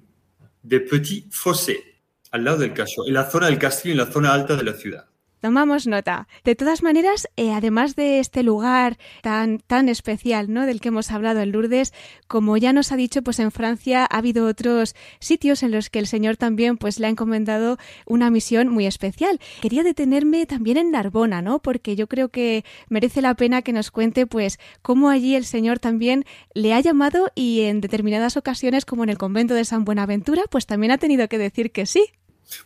de 0.62 0.80
Petit 0.82 1.26
Fossé, 1.32 2.04
al 2.30 2.44
lado 2.44 2.60
del 2.60 2.72
Cachot, 2.72 3.08
en 3.08 3.16
la 3.16 3.32
zona 3.32 3.48
del 3.48 3.58
castillo, 3.58 3.94
en 3.94 3.98
la 3.98 4.12
zona 4.12 4.32
alta 4.32 4.56
de 4.56 4.64
la 4.64 4.74
ciudad. 4.74 5.11
Tomamos 5.42 5.88
nota. 5.88 6.28
De 6.44 6.56
todas 6.56 6.84
maneras, 6.84 7.28
eh, 7.36 7.52
además 7.52 7.96
de 7.96 8.20
este 8.20 8.44
lugar 8.44 9.00
tan, 9.24 9.58
tan 9.58 9.90
especial, 9.90 10.54
¿no? 10.54 10.68
Del 10.68 10.80
que 10.80 10.90
hemos 10.90 11.10
hablado 11.10 11.40
en 11.40 11.52
Lourdes, 11.52 11.94
como 12.28 12.58
ya 12.58 12.74
nos 12.74 12.92
ha 12.92 12.96
dicho, 12.96 13.24
pues 13.24 13.40
en 13.40 13.50
Francia 13.50 14.08
ha 14.08 14.18
habido 14.20 14.46
otros 14.46 14.96
sitios 15.20 15.64
en 15.64 15.72
los 15.72 15.90
que 15.90 15.98
el 15.98 16.06
Señor 16.06 16.38
también 16.38 16.78
pues 16.78 17.00
le 17.00 17.08
ha 17.08 17.10
encomendado 17.10 17.80
una 18.06 18.30
misión 18.30 18.68
muy 18.68 18.86
especial. 18.86 19.40
Quería 19.62 19.82
detenerme 19.82 20.46
también 20.46 20.78
en 20.78 20.92
Narbona, 20.92 21.42
¿no? 21.42 21.58
Porque 21.58 21.96
yo 21.96 22.06
creo 22.06 22.30
que 22.30 22.64
merece 22.88 23.24
la 23.24 23.34
pena 23.34 23.64
que 23.64 23.74
nos 23.74 23.90
cuente, 23.90 24.28
pues, 24.28 24.60
cómo 24.84 25.10
allí 25.10 25.36
el 25.36 25.46
Señor 25.46 25.80
también 25.80 26.24
le 26.54 26.76
ha 26.76 26.80
llamado 26.82 27.32
y 27.34 27.62
en 27.62 27.82
determinadas 27.82 28.38
ocasiones, 28.38 28.86
como 28.86 29.04
en 29.04 29.10
el 29.10 29.18
convento 29.18 29.56
de 29.56 29.66
San 29.66 29.86
Buenaventura, 29.86 30.44
pues 30.52 30.68
también 30.68 30.92
ha 30.92 31.00
tenido 31.00 31.28
que 31.28 31.40
decir 31.40 31.72
que 31.72 31.88
sí. 31.88 32.12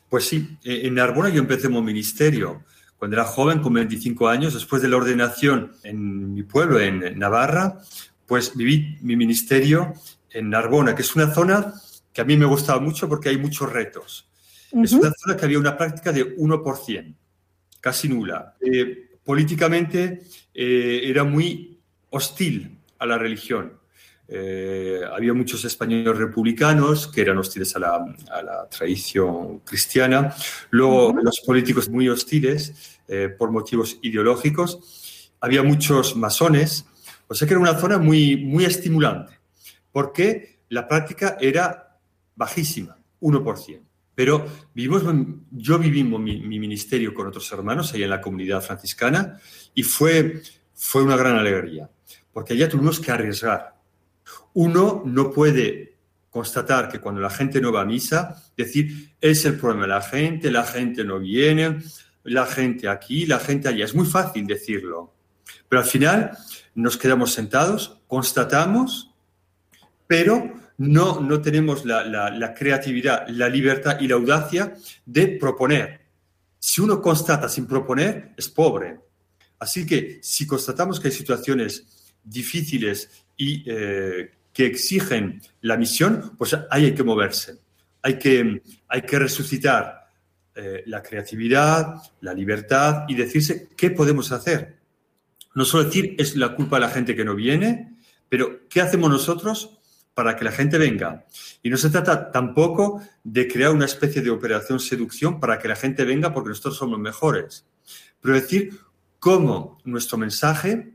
Pues 0.10 0.28
sí, 0.28 0.58
eh, 0.64 0.82
en 0.84 0.96
Narbona 0.96 1.30
yo 1.30 1.40
empecé 1.40 1.68
como 1.68 1.82
ministerio. 1.82 2.64
Cuando 2.98 3.18
era 3.18 3.26
joven, 3.26 3.60
con 3.60 3.74
25 3.74 4.28
años, 4.28 4.54
después 4.54 4.82
de 4.82 4.88
la 4.88 4.98
ordenación 4.98 5.74
en 5.84 6.34
mi 6.34 6.44
pueblo, 6.44 6.80
en 6.80 7.20
Navarra, 7.20 7.80
pues 8.26 8.56
viví 8.56 8.98
mi 9.02 9.16
ministerio 9.16 9.94
en 10.32 10.50
Narbona, 10.50 10.96
que 10.96 11.02
es 11.02 11.16
una 11.16 11.34
zona 11.34 11.74
que 12.14 12.22
a 12.22 12.26
mí 12.26 12.38
me 12.38 12.46
gustaba 12.46 12.80
mucho 12.80 13.10
porque 13.10 13.30
hay 13.30 13.38
muchos 13.38 13.72
retos. 13.72 14.30
Es 14.72 14.92
una 14.94 15.12
zona 15.18 15.38
que 15.38 15.46
había 15.46 15.60
una 15.60 15.78
práctica 15.78 16.12
de 16.12 16.36
1%, 16.38 17.16
casi 17.80 18.10
nula. 18.10 18.56
Eh, 18.60 19.10
políticamente 19.24 20.22
eh, 20.54 21.02
era 21.04 21.24
muy 21.24 21.80
hostil 22.10 22.78
a 23.00 23.06
la 23.06 23.18
religión. 23.18 23.74
Eh, 24.28 25.02
había 25.14 25.34
muchos 25.34 25.64
españoles 25.66 26.18
republicanos 26.18 27.08
que 27.08 27.22
eran 27.22 27.38
hostiles 27.38 27.76
a 27.76 27.80
la, 27.80 28.68
tradición 28.70 29.60
cristiana, 29.60 30.36
luego 30.72 31.14
los 31.22 31.42
políticos 31.42 31.90
muy 31.90 32.10
hostiles 32.10 33.00
eh, 33.08 33.30
por 33.30 33.52
motivos 33.52 34.00
ideológicos, 34.02 35.32
había 35.40 35.62
muchos 35.62 36.16
masones, 36.16 36.86
o 37.28 37.36
sea 37.36 37.48
que 37.48 37.54
era 37.54 37.62
una 37.62 37.78
zona 37.78 38.00
muy, 38.00 38.38
muy 38.38 38.66
estimulante, 38.66 39.40
porque 39.92 40.60
la 40.70 40.88
práctica 40.88 41.38
era 41.40 42.00
bajísima, 42.36 42.98
1%. 43.22 43.82
Pero 44.16 44.46
vivimos, 44.74 45.04
yo 45.52 45.78
viví 45.78 46.04
mi, 46.04 46.42
mi 46.42 46.60
ministerio 46.60 47.14
con 47.14 47.28
otros 47.28 47.52
hermanos 47.52 47.94
ahí 47.94 48.04
en 48.04 48.10
la 48.10 48.22
comunidad 48.22 48.62
franciscana 48.62 49.40
y 49.74 49.84
fue, 49.84 50.42
fue 50.74 51.04
una 51.04 51.18
gran 51.18 51.36
alegría, 51.36 51.90
porque 52.32 52.54
allá 52.54 52.70
tuvimos 52.70 53.00
que 53.00 53.12
arriesgar 53.12 53.75
uno 54.54 55.04
no 55.06 55.32
puede 55.32 55.96
constatar 56.30 56.90
que 56.90 57.00
cuando 57.00 57.22
la 57.22 57.30
gente 57.30 57.62
no 57.62 57.72
va 57.72 57.82
a 57.82 57.86
misa, 57.86 58.44
decir, 58.58 59.16
es 59.22 59.46
el 59.46 59.58
problema 59.58 59.84
de 59.84 59.88
la 59.90 60.02
gente, 60.02 60.52
la 60.52 60.66
gente 60.66 61.04
no 61.04 61.20
viene, 61.20 61.80
la 62.24 62.46
gente 62.46 62.90
aquí, 62.90 63.26
la 63.26 63.40
gente 63.40 63.70
allá. 63.70 63.86
Es 63.86 63.96
muy 63.96 64.06
fácil 64.06 64.46
decirlo. 64.46 65.14
Pero 65.70 65.82
al 65.82 65.88
final 65.88 66.38
nos 66.74 66.98
quedamos 66.98 67.32
sentados, 67.32 68.02
constatamos, 68.08 69.12
pero 70.08 70.54
no, 70.78 71.22
no 71.22 71.42
tenemos 71.42 71.86
la, 71.86 72.04
la 72.04 72.54
creatividad, 72.54 73.28
la 73.30 73.48
libertad 73.48 74.00
y 74.02 74.08
la 74.08 74.16
audacia 74.16 74.76
de 75.06 75.28
proponer. 75.28 76.02
Si 76.60 76.82
uno 76.82 77.02
constata 77.02 77.48
sin 77.48 77.66
proponer, 77.66 78.34
es 78.36 78.50
pobre. 78.50 79.00
Así 79.60 79.86
que 79.86 80.20
si 80.22 80.46
constatamos 80.46 81.00
que 81.00 81.08
hay 81.08 81.14
situaciones 81.14 81.86
difíciles 82.24 83.25
y 83.38 83.64
eh, 83.66 84.32
que 84.54 84.66
exigen 84.66 85.42
la 85.62 85.78
misión, 85.78 86.36
pues 86.38 86.56
ahí 86.70 86.86
hay 86.86 86.96
que 86.96 87.04
moverse. 87.04 87.60
Hay 88.02 88.18
que, 88.18 88.62
hay 88.88 89.02
que 89.02 89.20
resucitar 89.20 90.06
eh, 90.56 90.84
la 90.86 91.04
creatividad, 91.04 91.96
la 92.22 92.34
libertad 92.34 93.04
y 93.10 93.16
decirse 93.16 93.70
qué 93.76 93.90
podemos 93.90 94.32
hacer. 94.32 94.78
No 95.54 95.66
solo 95.66 95.84
decir 95.86 96.16
es 96.18 96.36
la 96.36 96.56
culpa 96.56 96.78
de 96.78 96.82
la 96.82 96.90
gente 96.90 97.16
que 97.16 97.26
no 97.26 97.36
viene, 97.36 97.98
pero 98.30 98.68
¿qué 98.70 98.80
hacemos 98.80 99.10
nosotros 99.10 99.78
para 100.14 100.36
que 100.38 100.46
la 100.46 100.52
gente 100.52 100.78
venga? 100.78 101.26
Y 101.62 101.70
no 101.70 101.76
se 101.76 101.90
trata 101.90 102.32
tampoco 102.32 103.02
de 103.24 103.48
crear 103.48 103.72
una 103.72 103.86
especie 103.86 104.22
de 104.22 104.30
operación 104.30 104.80
seducción 104.80 105.40
para 105.40 105.60
que 105.60 105.68
la 105.68 105.76
gente 105.76 106.06
venga 106.06 106.34
porque 106.34 106.50
nosotros 106.50 106.78
somos 106.78 107.00
mejores, 107.00 107.66
pero 108.22 108.36
decir 108.36 108.80
cómo 109.20 109.80
nuestro 109.84 110.18
mensaje, 110.18 110.94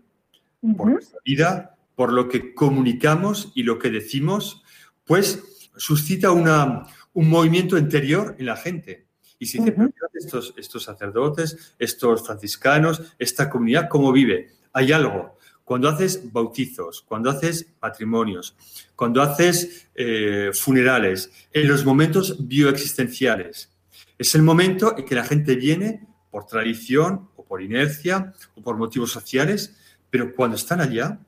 por 0.76 0.90
nuestra 0.90 1.18
vida, 1.24 1.69
por 2.00 2.14
lo 2.14 2.30
que 2.30 2.54
comunicamos 2.54 3.52
y 3.54 3.62
lo 3.62 3.78
que 3.78 3.90
decimos, 3.90 4.62
pues 5.04 5.68
suscita 5.76 6.30
una, 6.30 6.86
un 7.12 7.28
movimiento 7.28 7.76
interior 7.76 8.36
en 8.38 8.46
la 8.46 8.56
gente. 8.56 9.06
Y 9.38 9.44
si 9.44 9.62
te 9.62 9.76
estos, 10.14 10.54
estos 10.56 10.84
sacerdotes, 10.84 11.74
estos 11.78 12.26
franciscanos, 12.26 13.02
esta 13.18 13.50
comunidad, 13.50 13.90
¿cómo 13.90 14.12
vive? 14.12 14.48
Hay 14.72 14.92
algo. 14.92 15.36
Cuando 15.62 15.90
haces 15.90 16.32
bautizos, 16.32 17.02
cuando 17.02 17.28
haces 17.28 17.66
matrimonios, 17.82 18.56
cuando 18.96 19.20
haces 19.20 19.90
eh, 19.94 20.52
funerales, 20.54 21.30
en 21.52 21.68
los 21.68 21.84
momentos 21.84 22.48
bioexistenciales, 22.48 23.76
es 24.16 24.34
el 24.34 24.40
momento 24.40 24.96
en 24.96 25.04
que 25.04 25.14
la 25.14 25.24
gente 25.24 25.54
viene 25.54 26.08
por 26.30 26.46
tradición 26.46 27.28
o 27.36 27.44
por 27.44 27.60
inercia 27.60 28.32
o 28.54 28.62
por 28.62 28.78
motivos 28.78 29.12
sociales, 29.12 29.76
pero 30.08 30.34
cuando 30.34 30.56
están 30.56 30.80
allá, 30.80 31.20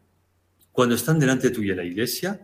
cuando 0.72 0.94
están 0.94 1.18
delante 1.18 1.50
tuya 1.50 1.74
la 1.74 1.84
iglesia, 1.84 2.40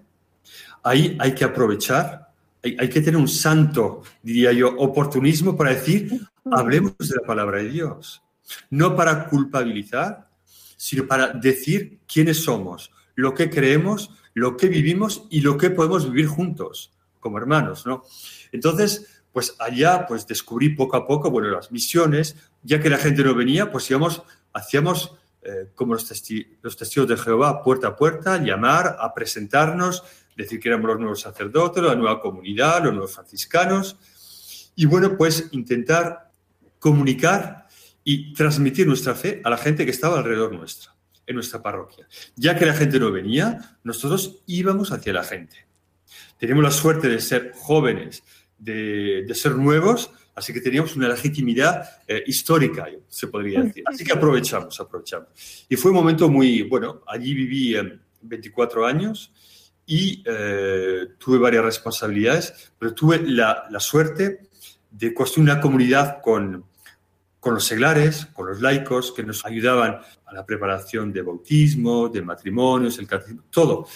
ahí 0.82 1.16
hay 1.18 1.34
que 1.34 1.44
aprovechar, 1.44 2.32
hay, 2.62 2.88
que 2.88 3.00
tener 3.00 3.16
un 3.16 3.28
santo, 3.28 4.02
diría 4.22 4.52
yo, 4.52 4.74
oportunismo 4.76 5.56
para 5.56 5.74
decir, 5.74 6.20
hablemos 6.50 6.96
de 6.98 7.16
la 7.16 7.26
palabra 7.26 7.58
de 7.58 7.70
Dios. 7.70 8.22
No 8.70 8.96
para 8.96 9.28
culpabilizar, 9.28 10.28
sino 10.76 11.06
para 11.06 11.32
decir 11.32 12.00
quiénes 12.06 12.42
somos, 12.42 12.90
lo 13.14 13.34
que 13.34 13.50
creemos, 13.50 14.10
lo 14.34 14.56
que 14.56 14.68
vivimos 14.68 15.26
y 15.30 15.40
lo 15.40 15.56
que 15.58 15.70
podemos 15.70 16.10
vivir 16.10 16.26
juntos, 16.26 16.92
como 17.20 17.38
hermanos, 17.38 17.86
¿no? 17.86 18.04
Entonces, 18.52 19.22
pues 19.32 19.54
allá, 19.58 20.06
pues 20.06 20.26
descubrí 20.26 20.70
poco 20.70 20.96
a 20.96 21.06
poco, 21.06 21.30
bueno, 21.30 21.48
las 21.48 21.70
misiones, 21.70 22.36
ya 22.62 22.80
que 22.80 22.90
la 22.90 22.98
gente 22.98 23.22
no 23.22 23.34
venía, 23.34 23.70
pues 23.70 23.90
íbamos, 23.90 24.22
hacíamos 24.52 25.16
eh, 25.48 25.70
como 25.74 25.94
los, 25.94 26.06
testigos 26.06 27.08
de 27.08 27.16
Jehová, 27.16 27.62
puerta 27.62 27.88
a 27.88 27.96
puerta, 27.96 28.36
llamar, 28.36 28.98
a 29.00 29.14
presentarnos, 29.14 30.04
decir 30.36 30.60
que 30.60 30.68
éramos 30.68 30.88
los 30.88 30.98
nuevos 30.98 31.20
sacerdotes, 31.22 31.82
la 31.82 31.94
nueva 31.94 32.20
comunidad, 32.20 32.84
los 32.84 32.92
nuevos 32.92 33.14
franciscanos, 33.14 33.96
y 34.76 34.84
bueno, 34.84 35.16
pues 35.16 35.48
intentar 35.52 36.30
comunicar 36.78 37.66
y 38.04 38.34
transmitir 38.34 38.86
nuestra 38.86 39.14
fe 39.14 39.40
a 39.42 39.48
la 39.48 39.56
gente 39.56 39.86
que 39.86 39.90
estaba 39.90 40.18
alrededor 40.18 40.52
nuestra, 40.52 40.94
en 41.26 41.34
nuestra 41.34 41.62
parroquia. 41.62 42.06
Ya 42.36 42.58
que 42.58 42.66
la 42.66 42.74
gente 42.74 43.00
no 43.00 43.10
venía, 43.10 43.78
nosotros 43.84 44.42
íbamos 44.46 44.92
hacia 44.92 45.14
la 45.14 45.24
gente. 45.24 45.66
Teníamos 46.38 46.62
la 46.62 46.70
suerte 46.70 47.08
de 47.08 47.20
ser 47.20 47.52
jóvenes, 47.56 48.22
de, 48.58 49.26
ser 49.34 49.56
nuevos, 49.56 50.10
así 50.38 50.52
que 50.52 50.60
teníamos 50.60 50.94
una 50.94 51.08
legitimidad 51.08 51.82
eh, 52.06 52.22
histórica, 52.26 52.86
se 53.08 53.26
podría 53.26 53.60
decir. 53.60 53.82
Así 53.86 54.04
que 54.04 54.12
aprovechamos, 54.12 54.78
aprovechamos. 54.78 55.28
Y 55.68 55.74
fue 55.74 55.90
un 55.90 55.96
momento 55.96 56.28
muy, 56.28 56.62
bueno, 56.62 57.02
allí 57.08 57.34
viví 57.34 57.74
24 58.22 58.86
años 58.86 59.32
y 59.84 60.22
eh, 60.24 61.08
tuve 61.18 61.38
varias 61.38 61.64
responsabilidades, 61.64 62.72
pero 62.78 62.94
tuve 62.94 63.20
la, 63.20 63.64
la, 63.68 63.80
suerte 63.80 64.48
de 64.90 65.12
construir 65.12 65.50
una 65.50 65.60
comunidad 65.60 66.20
con, 66.22 66.64
con 67.40 67.54
los 67.54 67.64
seglares, 67.64 68.26
con 68.26 68.46
los 68.46 68.60
laicos, 68.60 69.12
que 69.12 69.24
nos 69.24 69.44
ayudaban 69.44 69.98
a 70.24 70.32
la 70.32 70.46
preparación 70.46 71.12
de 71.12 71.22
bautismo, 71.22 72.08
de 72.08 72.22
matrimonios, 72.22 72.98
el 72.98 73.08
catecismo, 73.08 73.42
todo. 73.50 73.88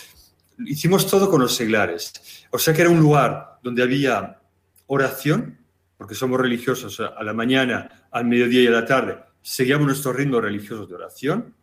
Hicimos 0.59 1.07
todo 1.07 1.31
con 1.31 1.41
los 1.41 1.55
seglares. 1.55 2.13
O 2.51 2.59
sea 2.59 2.75
que 2.75 2.83
era 2.83 2.91
un 2.91 3.01
lugar 3.01 3.59
donde 3.63 3.83
había 3.83 4.41
oración, 4.87 5.62
porque 6.03 6.17
somos 6.17 6.41
religiosos 6.41 6.99
a 6.99 7.23
la 7.23 7.33
mañana, 7.33 8.09
al 8.11 8.25
mediodía 8.25 8.63
y 8.63 8.67
a 8.67 8.73
la 8.73 8.85
tarde, 8.85 9.19
seguíamos 9.41 9.87
nuestros 9.87 10.17
ritmos 10.17 10.43
religiosos 10.43 10.89
de 10.89 10.97
oración 10.97 11.55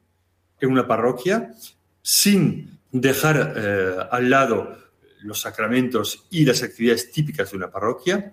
en 0.61 0.71
una 0.71 0.87
parroquia, 0.87 1.53
sin 2.01 2.79
dejar 2.89 3.53
eh, 3.57 3.97
al 4.09 4.29
lado 4.29 4.77
los 5.23 5.41
sacramentos 5.41 6.25
y 6.31 6.45
las 6.45 6.63
actividades 6.63 7.11
típicas 7.11 7.51
de 7.51 7.57
una 7.57 7.69
parroquia, 7.69 8.31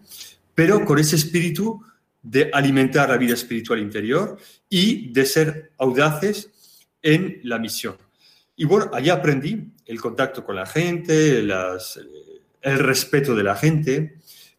pero 0.55 0.85
con 0.85 1.01
ese 1.01 1.17
espíritu 1.17 1.83
de 2.23 2.51
alimentar 2.53 3.09
la 3.09 3.17
vida 3.17 3.35
espiritual 3.35 3.81
interior 3.81 4.37
y 4.69 5.13
de 5.13 5.27
ser 5.27 5.73
audaces 5.77 6.87
en 7.03 7.41
la 7.43 7.59
misión. 7.59 7.97
Y 8.55 8.65
bueno, 8.65 8.93
allí 8.95 9.11
aprendí 9.11 9.73
el 9.85 10.01
contacto 10.01 10.45
con 10.45 10.55
la 10.55 10.67
gente, 10.67 11.41
el 11.41 12.79
respeto 12.79 13.35
de 13.35 13.43
la 13.43 13.57
gente. 13.57 14.16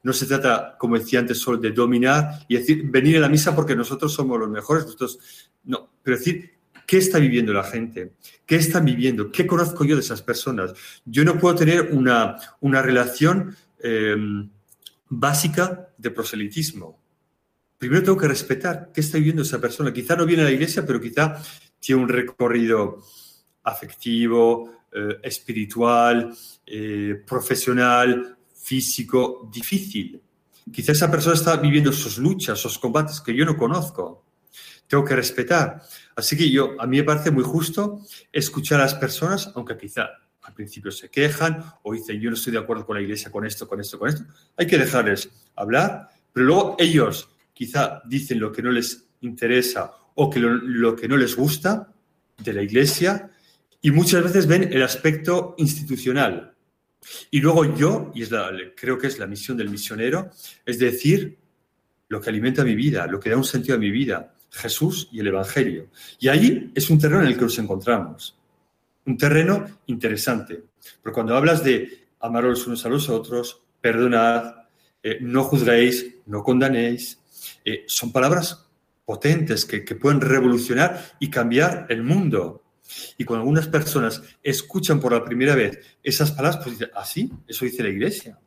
No 0.08 0.14
se 0.14 0.26
trata, 0.26 0.78
como 0.78 0.98
decía 0.98 1.20
antes, 1.20 1.38
solo 1.38 1.58
de 1.58 1.72
dominar 1.72 2.46
y 2.48 2.56
decir, 2.56 2.90
venir 2.90 3.18
a 3.18 3.20
la 3.20 3.28
misa 3.28 3.54
porque 3.54 3.76
nosotros 3.76 4.14
somos 4.14 4.40
los 4.40 4.50
mejores. 4.50 4.86
Nosotros, 4.86 5.20
no, 5.66 5.90
pero 6.02 6.16
decir, 6.16 6.50
¿qué 6.86 7.00
está 7.00 7.20
viviendo 7.20 7.52
la 7.52 7.66
gente? 7.66 8.14
¿Qué 8.46 8.56
están 8.56 8.86
viviendo? 8.86 9.30
¿Qué 9.30 9.46
conozco 9.46 9.84
yo 9.84 9.98
de 9.98 10.02
esas 10.02 10.22
personas? 10.22 10.74
Yo 11.04 11.26
no 11.26 11.38
puedo 11.38 11.56
tener 11.56 11.90
una, 11.92 12.38
una 12.62 12.82
relación 12.82 13.54
em, 13.80 14.50
básica 15.10 15.90
de 15.98 16.10
proselitismo. 16.10 17.04
Primero 17.78 18.04
tengo 18.04 18.18
que 18.18 18.30
respetar 18.30 18.92
qué 18.94 19.02
está 19.02 19.18
viviendo 19.18 19.42
esa 19.42 19.60
persona. 19.60 19.92
Quizá 19.92 20.16
no 20.16 20.26
viene 20.26 20.44
a 20.44 20.46
la 20.46 20.52
iglesia, 20.52 20.86
pero 20.86 21.02
quizá 21.02 21.36
tiene 21.82 22.02
un 22.02 22.08
recorrido 22.08 23.04
afectivo, 23.64 24.72
eh, 24.90 25.20
espiritual, 25.22 26.34
eh, 26.66 27.22
profesional, 27.28 28.37
físico, 28.68 29.50
difícil. 29.50 30.22
Quizá 30.74 30.92
esa 30.92 31.10
persona 31.10 31.36
está 31.36 31.56
viviendo 31.56 31.94
sus 31.94 32.18
luchas, 32.18 32.60
sus 32.60 32.78
combates 32.78 33.22
que 33.22 33.34
yo 33.34 33.46
no 33.46 33.56
conozco. 33.56 34.26
Tengo 34.88 35.06
que 35.06 35.16
respetar. 35.16 35.82
Así 36.18 36.36
que 36.36 36.52
yo, 36.52 36.76
a 36.78 36.86
mí 36.86 36.98
me 36.98 37.06
parece 37.06 37.32
muy 37.32 37.46
justo 37.46 38.02
escuchar 38.30 38.82
a 38.82 38.84
las 38.84 38.96
personas, 38.96 39.54
aunque 39.56 39.78
quizá 39.78 40.10
al 40.42 40.54
principio 40.54 40.92
se 40.92 41.10
quejan 41.10 41.64
o 41.82 41.94
dicen 41.94 42.20
yo 42.20 42.30
no 42.30 42.36
estoy 42.36 42.52
de 42.52 42.60
acuerdo 42.60 42.86
con 42.86 42.98
la 42.98 43.02
iglesia, 43.02 43.32
con 43.32 43.46
esto, 43.46 43.70
con 43.70 43.80
esto, 43.80 43.98
con 43.98 44.10
esto. 44.10 44.26
Hay 44.58 44.68
que 44.68 44.78
dejarles 44.78 45.30
hablar, 45.56 46.10
pero 46.34 46.46
luego 46.46 46.76
ellos 46.78 47.30
quizá 47.54 48.02
dicen 48.06 48.38
lo 48.38 48.52
que 48.52 48.62
no 48.62 48.72
les 48.72 49.08
interesa 49.22 49.94
o 50.16 50.30
lo, 50.36 50.96
que 50.96 51.08
no 51.08 51.16
les 51.16 51.38
gusta 51.38 51.94
de 52.38 52.52
la 52.52 52.64
iglesia 52.64 53.32
y 53.82 53.92
muchas 53.92 54.24
veces 54.24 54.46
ven 54.46 54.74
el 54.74 54.84
aspecto 54.84 55.56
institucional. 55.58 56.57
Y 57.32 57.40
luego 57.40 57.66
yo, 57.76 58.12
y 58.14 58.26
creo 58.76 58.98
que 58.98 59.08
es 59.08 59.20
la 59.20 59.28
misión 59.28 59.58
del 59.58 59.70
misionero, 59.70 60.30
es 60.66 60.80
decir, 60.80 61.38
lo 62.10 62.22
que 62.22 62.30
alimenta 62.30 62.64
mi 62.64 62.76
vida, 62.76 63.08
lo 63.08 63.20
que 63.20 63.30
da 63.30 63.38
un 63.38 63.44
sentido 63.44 63.76
a 63.76 63.80
mi 63.80 63.92
vida, 63.92 64.34
Jesús 64.50 65.10
y 65.12 65.20
el 65.20 65.28
Evangelio. 65.28 65.90
Y 66.20 66.28
ahí 66.30 66.72
es 66.74 66.90
un 66.90 67.00
terreno 67.00 67.22
en 67.22 67.28
el 67.28 67.36
que 67.36 67.42
nos 67.42 67.60
encontramos. 67.60 68.38
Un 69.06 69.18
terreno 69.18 69.80
interesante. 69.88 70.64
Pero 71.02 71.14
cuando 71.14 71.36
hablas 71.36 71.64
de 71.64 72.08
amar 72.20 72.44
los 72.44 72.66
unos 72.68 72.86
a 72.86 72.90
los 72.90 73.10
otros, 73.10 73.62
perdonad, 73.82 74.56
eh, 75.04 75.20
no 75.22 75.44
juzguéis, 75.44 76.16
no 76.26 76.44
condenéis, 76.44 77.20
eh, 77.64 77.84
son 77.88 78.12
palabras 78.12 78.68
potentes 79.06 79.66
que, 79.66 79.82
pueden 79.96 80.20
revolucionar 80.20 81.16
y 81.20 81.30
cambiar 81.30 81.86
el 81.90 82.04
mundo. 82.04 82.64
Y 83.18 83.26
cuando 83.26 83.42
algunas 83.42 83.68
personas 83.68 84.22
escuchan 84.42 85.00
por 85.00 85.14
la 85.14 85.24
primera 85.24 85.56
vez 85.56 85.80
esas 86.04 86.32
palabras, 86.32 86.64
pues 86.64 86.80
dicen, 86.80 86.92
así, 86.96 87.30
¿Ah, 87.32 87.38
eso 87.48 87.66
dice 87.66 87.84
la 87.84 87.90
iglesia. 87.90 88.40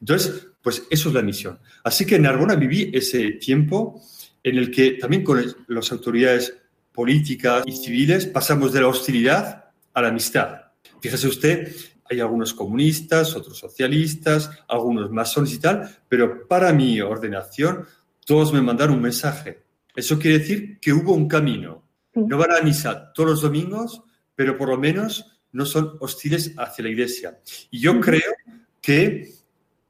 Entonces, 0.00 0.48
pues 0.60 0.84
eso 0.90 1.08
es 1.08 1.14
la 1.14 1.22
misión. 1.22 1.58
Así 1.84 2.04
que 2.04 2.16
en 2.16 2.22
Narbona 2.22 2.56
viví 2.56 2.90
ese 2.92 3.32
tiempo 3.32 4.02
en 4.42 4.58
el 4.58 4.70
que 4.70 4.92
también 4.92 5.22
con 5.22 5.44
las 5.68 5.92
autoridades 5.92 6.54
políticas 6.92 7.62
y 7.66 7.72
civiles 7.72 8.26
pasamos 8.26 8.72
de 8.72 8.80
la 8.80 8.88
hostilidad 8.88 9.70
a 9.94 10.02
la 10.02 10.08
amistad. 10.08 10.62
Fíjese 11.00 11.28
usted, 11.28 11.74
hay 12.10 12.20
algunos 12.20 12.52
comunistas, 12.52 13.34
otros 13.34 13.58
socialistas, 13.58 14.50
algunos 14.68 15.10
masones 15.10 15.54
y 15.54 15.58
tal, 15.58 15.98
pero 16.08 16.46
para 16.46 16.72
mi 16.72 17.00
ordenación 17.00 17.86
todos 18.24 18.52
me 18.52 18.60
mandaron 18.60 18.96
un 18.96 19.02
mensaje. 19.02 19.62
Eso 19.94 20.18
quiere 20.18 20.38
decir 20.38 20.78
que 20.80 20.92
hubo 20.92 21.12
un 21.12 21.28
camino. 21.28 21.82
No 22.14 22.38
van 22.38 22.52
a 22.52 22.60
misa 22.60 23.12
todos 23.12 23.30
los 23.30 23.42
domingos, 23.42 24.02
pero 24.34 24.56
por 24.56 24.68
lo 24.68 24.78
menos 24.78 25.40
no 25.52 25.66
son 25.66 25.96
hostiles 26.00 26.54
hacia 26.56 26.84
la 26.84 26.90
iglesia. 26.90 27.40
Y 27.70 27.80
yo 27.80 28.00
creo 28.00 28.32
que 28.80 29.32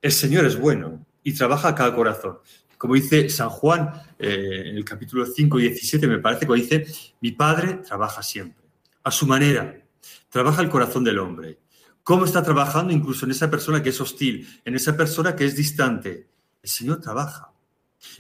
el 0.01 0.13
Señor 0.13 0.45
es 0.45 0.59
bueno 0.59 1.05
y 1.23 1.35
trabaja 1.35 1.69
a 1.69 1.75
cada 1.75 1.95
corazón 1.95 2.39
como 2.83 2.97
dice 2.97 3.31
San 3.31 3.49
Juan 3.49 3.93
eh, 4.19 4.65
en 4.67 4.77
el 4.77 4.85
capítulo 4.85 5.25
5 5.25 5.61
y 5.61 5.69
17, 5.69 6.09
me 6.09 6.19
parece, 6.19 6.49
que 6.49 6.55
dice, 6.55 6.85
mi 7.21 7.31
Padre 7.31 7.75
trabaja 7.75 8.25
siempre, 8.25 8.65
a 9.05 9.13
su 9.13 9.25
manera, 9.25 9.81
trabaja 10.29 10.63
el 10.63 10.69
corazón 10.69 11.05
del 11.05 11.21
hombre. 11.21 11.61
¿Cómo 12.03 12.25
está 12.25 12.43
trabajando 12.43 12.93
incluso 12.93 13.25
en 13.25 13.31
esa 13.31 13.49
persona 13.49 13.85
que 13.85 13.91
es 13.91 14.01
hostil, 14.01 14.49
en 14.65 14.75
esa 14.75 14.97
persona 14.97 15.37
que 15.37 15.45
es 15.45 15.55
distante? 15.55 16.27
El 16.61 16.69
Señor 16.69 17.01
trabaja. 17.01 17.53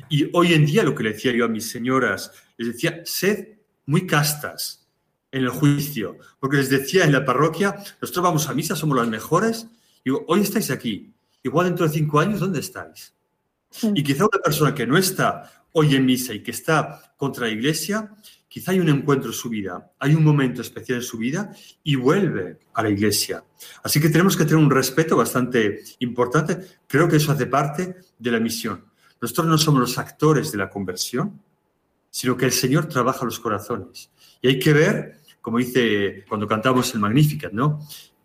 Y 0.09 0.31
hoy 0.33 0.53
en 0.53 0.65
día 0.65 0.85
lo 0.85 0.95
que 0.95 1.03
le 1.03 1.15
decía 1.15 1.33
yo 1.33 1.45
a 1.45 1.49
mis 1.49 1.69
señoras, 1.69 2.31
les 2.57 2.69
decía, 2.69 3.03
sed 3.05 3.62
muy 3.87 4.07
castas 4.07 4.87
en 5.31 5.45
el 5.45 5.51
juicio, 5.51 6.19
porque 6.39 6.59
les 6.59 6.69
decía 6.69 7.05
en 7.05 7.13
la 7.13 7.25
parroquia, 7.25 7.75
nosotros 8.01 8.23
vamos 8.23 8.49
a 8.49 8.55
misa, 8.55 8.77
somos 8.77 8.97
las 8.97 9.09
mejores, 9.09 9.67
y 10.05 10.11
digo, 10.11 10.25
hoy 10.29 10.41
estáis 10.41 10.71
aquí, 10.71 11.13
igual 11.43 11.67
dentro 11.67 11.87
de 11.87 11.93
cinco 11.93 12.21
años, 12.21 12.41
¿dónde 12.41 12.61
estáis? 12.61 13.15
Y 13.95 14.03
quizá 14.03 14.25
una 14.25 14.43
persona 14.43 14.75
que 14.75 14.87
no 14.87 14.99
está 14.99 15.65
hoy 15.73 15.97
en 15.97 16.05
misa 16.05 16.35
y 16.35 16.43
que 16.43 16.51
está 16.51 17.15
contra 17.17 17.47
la 17.47 17.53
iglesia, 17.53 18.15
quizá 18.47 18.73
hay 18.73 18.81
un 18.81 18.91
encuentro 18.91 19.31
en 19.31 19.35
su 19.35 19.49
vida, 19.49 19.93
hay 19.99 20.15
un 20.15 20.23
momento 20.23 20.61
especial 20.61 20.99
en 20.99 21.05
su 21.05 21.17
vida 21.17 21.51
y 21.83 21.97
vuelve 21.97 22.59
a 22.75 22.83
la 22.83 22.91
iglesia. 22.91 23.43
Así 23.83 23.99
que 23.99 24.11
tenemos 24.11 24.37
que 24.37 24.45
tener 24.45 24.63
un 24.63 24.71
respeto 24.71 25.17
bastante 25.17 25.83
importante. 26.01 26.59
Creo 26.87 27.09
que 27.09 27.17
eso 27.17 27.33
hace 27.33 27.47
parte 27.47 27.97
de 28.19 28.31
la 28.31 28.41
misión. 28.41 28.85
Nosotros 29.21 29.47
no 29.47 29.57
somos 29.57 29.81
los 29.81 29.99
actores 29.99 30.53
de 30.53 30.59
la 30.59 30.69
conversión, 30.69 31.41
sino 32.13 32.37
que 32.37 32.45
el 32.45 32.53
Señor 32.53 32.87
trabaja 32.87 33.25
los 33.25 33.41
corazones. 33.41 34.13
Y 34.41 34.49
hay 34.49 34.59
que 34.61 34.73
ver, 34.73 35.23
como 35.41 35.59
dice 35.59 36.25
cuando 36.29 36.47
cantamos 36.47 36.95
el 36.95 37.01
Magnificat, 37.01 37.53
¿no? 37.53 37.81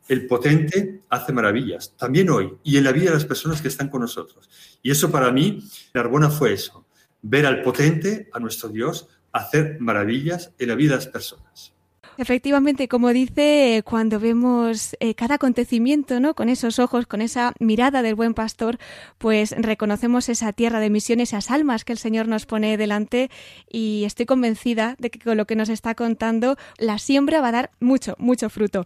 el 0.08 0.28
potente 0.28 1.02
hace 1.10 1.34
maravillas, 1.34 1.96
también 1.98 2.30
hoy, 2.30 2.54
y 2.64 2.78
en 2.78 2.84
la 2.84 2.92
vida 2.92 3.06
de 3.06 3.16
las 3.16 3.26
personas 3.26 3.62
que 3.62 3.68
están 3.68 3.90
con 3.90 4.02
nosotros. 4.02 4.50
Y 4.82 4.92
eso 4.92 5.12
para 5.12 5.32
mí, 5.32 5.64
Narbona 5.94 6.30
fue 6.30 6.54
eso, 6.54 6.86
ver 7.22 7.46
al 7.46 7.62
potente, 7.62 8.30
a 8.32 8.40
nuestro 8.40 8.70
Dios, 8.70 9.08
hacer 9.32 9.78
maravillas 9.80 10.54
en 10.58 10.70
la 10.70 10.76
vida 10.76 10.92
de 10.92 10.98
las 10.98 11.08
personas. 11.08 11.74
Efectivamente, 12.18 12.88
como 12.88 13.10
dice, 13.14 13.84
cuando 13.86 14.20
vemos 14.20 14.96
eh, 15.00 15.14
cada 15.14 15.36
acontecimiento, 15.36 16.20
¿no? 16.20 16.34
Con 16.34 16.50
esos 16.50 16.80
ojos, 16.80 17.06
con 17.06 17.22
esa 17.22 17.54
mirada 17.60 18.02
del 18.02 18.16
buen 18.16 18.34
pastor, 18.34 18.80
pues 19.20 19.54
reconocemos 19.56 20.28
esa 20.28 20.52
tierra 20.52 20.80
de 20.80 20.90
misión, 20.90 21.20
esas 21.20 21.52
almas 21.52 21.86
que 21.86 21.94
el 21.94 22.00
Señor 22.00 22.28
nos 22.28 22.48
pone 22.48 22.76
delante 22.76 23.30
y 23.70 24.04
estoy 24.06 24.26
convencida 24.26 24.96
de 24.98 25.12
que 25.12 25.20
con 25.20 25.38
lo 25.38 25.46
que 25.46 25.56
nos 25.56 25.70
está 25.70 25.94
contando, 25.94 26.58
la 26.80 26.98
siembra 26.98 27.40
va 27.40 27.50
a 27.50 27.52
dar 27.52 27.72
mucho, 27.80 28.16
mucho 28.18 28.50
fruto. 28.50 28.86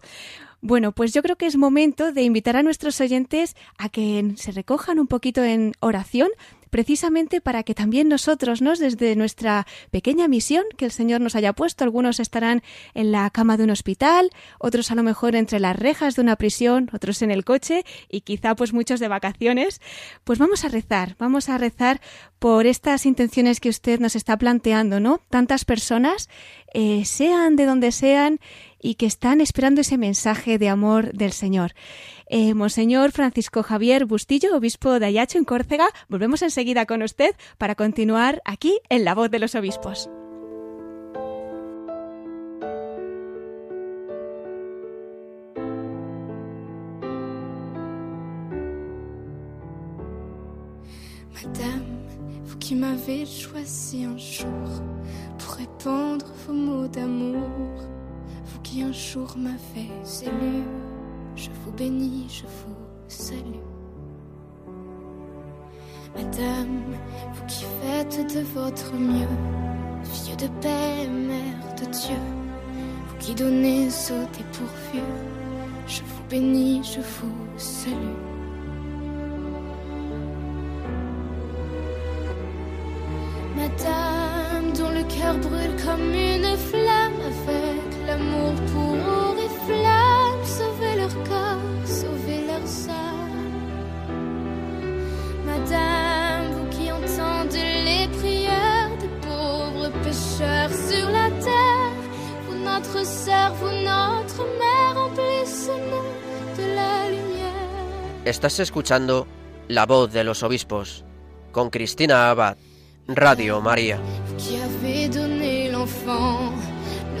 Bueno, 0.60 0.92
pues 0.92 1.14
yo 1.14 1.22
creo 1.22 1.36
que 1.36 1.46
es 1.46 1.56
momento 1.56 2.12
de 2.12 2.22
invitar 2.22 2.56
a 2.56 2.62
nuestros 2.62 3.00
oyentes 3.00 3.56
a 3.78 3.88
que 3.88 4.34
se 4.36 4.52
recojan 4.52 4.98
un 4.98 5.06
poquito 5.06 5.42
en 5.42 5.72
oración 5.80 6.28
precisamente 6.72 7.42
para 7.42 7.64
que 7.64 7.74
también 7.74 8.08
nosotros, 8.08 8.62
¿no? 8.62 8.72
desde 8.74 9.14
nuestra 9.14 9.66
pequeña 9.90 10.26
misión 10.26 10.64
que 10.78 10.86
el 10.86 10.90
Señor 10.90 11.20
nos 11.20 11.36
haya 11.36 11.52
puesto, 11.52 11.84
algunos 11.84 12.18
estarán 12.18 12.62
en 12.94 13.12
la 13.12 13.28
cama 13.28 13.58
de 13.58 13.64
un 13.64 13.70
hospital, 13.70 14.30
otros 14.58 14.90
a 14.90 14.94
lo 14.94 15.02
mejor 15.02 15.36
entre 15.36 15.60
las 15.60 15.76
rejas 15.76 16.16
de 16.16 16.22
una 16.22 16.36
prisión, 16.36 16.88
otros 16.94 17.20
en 17.20 17.30
el 17.30 17.44
coche 17.44 17.84
y 18.08 18.22
quizá 18.22 18.56
pues 18.56 18.72
muchos 18.72 19.00
de 19.00 19.08
vacaciones, 19.08 19.82
pues 20.24 20.38
vamos 20.38 20.64
a 20.64 20.70
rezar, 20.70 21.14
vamos 21.18 21.50
a 21.50 21.58
rezar 21.58 22.00
por 22.38 22.66
estas 22.66 23.04
intenciones 23.04 23.60
que 23.60 23.68
usted 23.68 24.00
nos 24.00 24.16
está 24.16 24.38
planteando, 24.38 24.98
¿no? 24.98 25.20
Tantas 25.28 25.66
personas, 25.66 26.30
eh, 26.72 27.04
sean 27.04 27.54
de 27.54 27.66
donde 27.66 27.92
sean, 27.92 28.40
y 28.82 28.96
que 28.96 29.06
están 29.06 29.40
esperando 29.40 29.80
ese 29.80 29.96
mensaje 29.96 30.58
de 30.58 30.68
amor 30.68 31.12
del 31.12 31.32
Señor. 31.32 31.72
Eh, 32.34 32.54
Monseñor 32.54 33.12
Francisco 33.12 33.62
Javier 33.62 34.06
Bustillo, 34.06 34.56
obispo 34.56 34.98
de 34.98 35.04
Ayacho 35.04 35.36
en 35.36 35.44
Córcega, 35.44 35.84
volvemos 36.08 36.40
enseguida 36.40 36.86
con 36.86 37.02
usted 37.02 37.34
para 37.58 37.74
continuar 37.74 38.40
aquí 38.46 38.80
en 38.88 39.04
La 39.04 39.14
Voz 39.14 39.30
de 39.30 39.38
los 39.38 39.54
Obispos. 39.54 40.08
Madame, 51.34 51.84
vous 52.46 52.56
qui 52.58 52.74
m'avez 52.74 53.26
choisi 53.26 54.06
un 54.06 54.16
jour 54.16 54.80
pour 55.36 55.56
répandre 55.56 56.24
vos 56.46 56.54
mots 56.54 56.88
d'amour 56.88 57.92
qui 58.62 58.82
un 58.82 58.92
jour 58.92 59.36
m'avait 59.36 59.90
élu. 60.22 60.62
Je 61.42 61.50
vous 61.64 61.72
bénis, 61.72 62.26
je 62.28 62.42
vous 62.42 62.76
salue. 63.08 63.66
Madame, 66.14 66.84
vous 67.34 67.46
qui 67.46 67.64
faites 67.80 68.32
de 68.32 68.42
votre 68.54 68.94
mieux, 68.94 69.26
fille 70.04 70.36
de 70.36 70.46
paix, 70.60 71.08
mère 71.08 71.74
de 71.80 71.86
Dieu, 71.86 72.22
vous 73.08 73.16
qui 73.18 73.34
donnez 73.34 73.88
au 73.88 74.36
dépourvu, 74.38 75.02
je 75.88 76.02
vous 76.02 76.22
bénis, 76.30 76.80
je 76.84 77.00
vous 77.00 77.58
salue. 77.58 77.96
Madame, 83.56 84.72
dont 84.78 84.90
le 84.90 85.02
cœur 85.12 85.34
brûle 85.38 85.74
comme 85.84 86.14
une 86.14 86.56
flamme 86.56 87.20
avec 87.48 88.06
l'amour 88.06 88.54
pour 88.72 89.11
notre 102.94 103.54
vous 103.58 103.72
notre 103.84 104.44
mère, 104.58 104.94
remplissez-nous 104.94 106.56
de 106.56 106.74
la 106.74 107.10
lumière. 107.10 108.24
Estás 108.24 108.58
escuchando 108.60 109.26
La 109.68 109.86
voz 109.86 110.12
de 110.12 110.24
los 110.24 110.42
obispos 110.42 111.04
con 111.52 111.70
Cristina 111.70 112.30
Abad, 112.30 112.56
Radio 113.08 113.60
María. 113.60 113.98
Vous 113.98 114.34
qui 114.36 114.56
avez 114.56 115.08
donné 115.08 115.70
l'enfant 115.70 116.52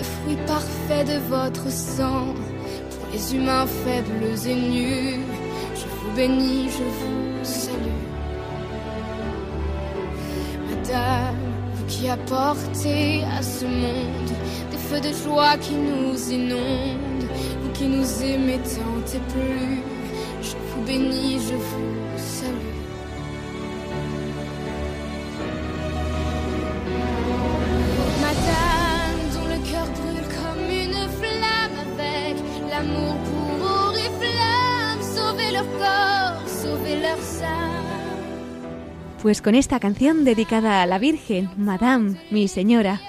fruit 0.02 0.36
parfait 0.46 1.04
de 1.04 1.18
votre 1.28 1.70
sang. 1.70 2.34
Pour 2.90 3.08
les 3.12 3.34
humains 3.34 3.66
faibles 3.66 4.48
et 4.48 4.54
nus, 4.54 5.20
je 5.74 5.86
vous 5.86 6.16
bénis, 6.16 6.68
je 6.70 6.84
vous 6.98 7.44
salue. 7.44 8.02
Madame, 10.68 11.36
vous 11.74 11.84
qui 11.86 12.08
apportez 12.08 13.24
à 13.24 13.42
ce 13.42 13.64
monde 13.64 14.30
des 15.00 15.00
feux 15.00 15.08
de 15.08 15.14
joie 15.14 15.56
qui 15.58 15.74
nous 15.74 16.30
inondent, 16.30 17.28
vous 17.62 17.70
qui 17.72 17.86
nous 17.86 18.22
aimez 18.22 18.58
tant 18.58 19.16
et 19.16 19.32
plus, 19.32 19.82
je 20.42 20.56
vous 20.74 20.82
bénis, 20.86 21.38
je 21.48 21.54
vous 21.54 22.18
salue. 22.18 22.82
Pues 39.22 39.40
con 39.40 39.54
esta 39.54 39.78
canción 39.78 40.24
dedicada 40.24 40.82
a 40.82 40.86
la 40.86 40.98
Virgen, 40.98 41.48
Madame, 41.56 42.16
mi 42.32 42.48
señora, 42.48 43.00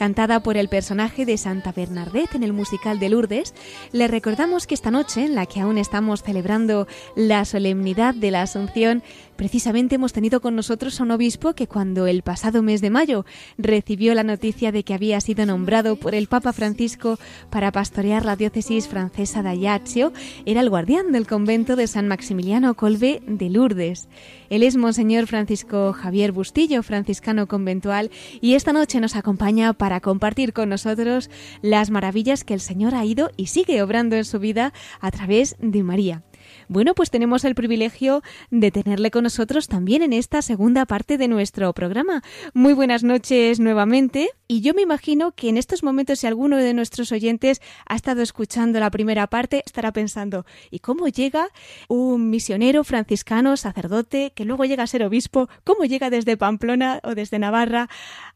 cantada 0.00 0.42
por 0.42 0.56
el 0.56 0.70
personaje 0.70 1.26
de 1.26 1.36
Santa 1.36 1.72
Bernadette 1.72 2.34
en 2.34 2.42
el 2.42 2.54
musical 2.54 2.98
de 2.98 3.10
Lourdes, 3.10 3.52
le 3.92 4.08
recordamos 4.08 4.66
que 4.66 4.72
esta 4.72 4.90
noche, 4.90 5.26
en 5.26 5.34
la 5.34 5.44
que 5.44 5.60
aún 5.60 5.76
estamos 5.76 6.22
celebrando 6.22 6.88
la 7.16 7.44
solemnidad 7.44 8.14
de 8.14 8.30
la 8.30 8.40
Asunción, 8.40 9.02
Precisamente 9.40 9.94
hemos 9.94 10.12
tenido 10.12 10.42
con 10.42 10.54
nosotros 10.54 11.00
a 11.00 11.02
un 11.02 11.12
obispo 11.12 11.54
que 11.54 11.66
cuando 11.66 12.06
el 12.06 12.20
pasado 12.20 12.62
mes 12.62 12.82
de 12.82 12.90
mayo 12.90 13.24
recibió 13.56 14.12
la 14.12 14.22
noticia 14.22 14.70
de 14.70 14.84
que 14.84 14.92
había 14.92 15.18
sido 15.22 15.46
nombrado 15.46 15.96
por 15.96 16.14
el 16.14 16.26
Papa 16.26 16.52
Francisco 16.52 17.18
para 17.48 17.72
pastorear 17.72 18.26
la 18.26 18.36
diócesis 18.36 18.86
francesa 18.86 19.42
de 19.42 19.66
Ajaccio, 19.66 20.12
era 20.44 20.60
el 20.60 20.68
guardián 20.68 21.10
del 21.10 21.26
convento 21.26 21.74
de 21.74 21.86
San 21.86 22.06
Maximiliano 22.06 22.74
Colbe 22.74 23.22
de 23.26 23.48
Lourdes. 23.48 24.10
Él 24.50 24.62
es 24.62 24.76
Monseñor 24.76 25.26
Francisco 25.26 25.94
Javier 25.94 26.32
Bustillo, 26.32 26.82
franciscano 26.82 27.46
conventual, 27.46 28.10
y 28.42 28.56
esta 28.56 28.74
noche 28.74 29.00
nos 29.00 29.16
acompaña 29.16 29.72
para 29.72 30.00
compartir 30.00 30.52
con 30.52 30.68
nosotros 30.68 31.30
las 31.62 31.88
maravillas 31.88 32.44
que 32.44 32.52
el 32.52 32.60
Señor 32.60 32.94
ha 32.94 33.06
ido 33.06 33.30
y 33.38 33.46
sigue 33.46 33.80
obrando 33.80 34.16
en 34.16 34.26
su 34.26 34.38
vida 34.38 34.74
a 35.00 35.10
través 35.10 35.56
de 35.60 35.82
María. 35.82 36.24
Bueno, 36.70 36.94
pues 36.94 37.10
tenemos 37.10 37.44
el 37.44 37.56
privilegio 37.56 38.22
de 38.52 38.70
tenerle 38.70 39.10
con 39.10 39.24
nosotros 39.24 39.66
también 39.66 40.02
en 40.02 40.12
esta 40.12 40.40
segunda 40.40 40.86
parte 40.86 41.18
de 41.18 41.26
nuestro 41.26 41.72
programa. 41.72 42.22
Muy 42.54 42.74
buenas 42.74 43.02
noches 43.02 43.58
nuevamente. 43.58 44.30
Y 44.46 44.60
yo 44.60 44.72
me 44.72 44.82
imagino 44.82 45.32
que 45.32 45.48
en 45.48 45.56
estos 45.56 45.82
momentos, 45.82 46.20
si 46.20 46.28
alguno 46.28 46.58
de 46.58 46.72
nuestros 46.72 47.10
oyentes 47.10 47.60
ha 47.86 47.96
estado 47.96 48.22
escuchando 48.22 48.78
la 48.78 48.92
primera 48.92 49.26
parte, 49.26 49.64
estará 49.66 49.92
pensando, 49.92 50.46
¿y 50.70 50.78
cómo 50.78 51.08
llega 51.08 51.48
un 51.88 52.30
misionero 52.30 52.84
franciscano, 52.84 53.56
sacerdote, 53.56 54.32
que 54.32 54.44
luego 54.44 54.64
llega 54.64 54.84
a 54.84 54.86
ser 54.86 55.02
obispo? 55.02 55.48
¿Cómo 55.64 55.86
llega 55.86 56.08
desde 56.08 56.36
Pamplona 56.36 57.00
o 57.02 57.16
desde 57.16 57.40
Navarra 57.40 57.88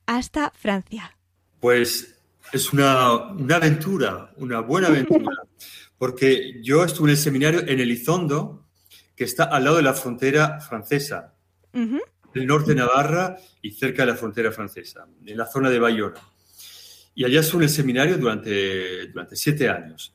hasta 0.06 0.50
Francia? 0.56 1.16
Pues 1.60 2.16
es 2.52 2.72
una, 2.72 3.28
una 3.28 3.54
aventura, 3.54 4.32
una 4.38 4.58
buena 4.58 4.88
aventura. 4.88 5.30
porque 5.98 6.60
yo 6.62 6.84
estuve 6.84 7.08
en 7.08 7.16
el 7.16 7.16
seminario 7.16 7.60
en 7.66 7.80
Elizondo, 7.80 8.66
que 9.16 9.24
está 9.24 9.44
al 9.44 9.64
lado 9.64 9.76
de 9.76 9.82
la 9.82 9.94
frontera 9.94 10.60
francesa, 10.60 11.34
del 11.72 12.46
norte 12.46 12.70
de 12.70 12.76
Navarra 12.76 13.36
y 13.62 13.70
cerca 13.72 14.04
de 14.04 14.12
la 14.12 14.16
frontera 14.16 14.50
francesa, 14.52 15.06
en 15.24 15.36
la 15.36 15.46
zona 15.46 15.70
de 15.70 15.78
Bayona. 15.78 16.20
Y 17.14 17.24
allá 17.24 17.40
estuve 17.40 17.64
en 17.64 17.68
el 17.68 17.74
seminario 17.74 18.18
durante, 18.18 19.06
durante 19.08 19.36
siete 19.36 19.68
años. 19.68 20.14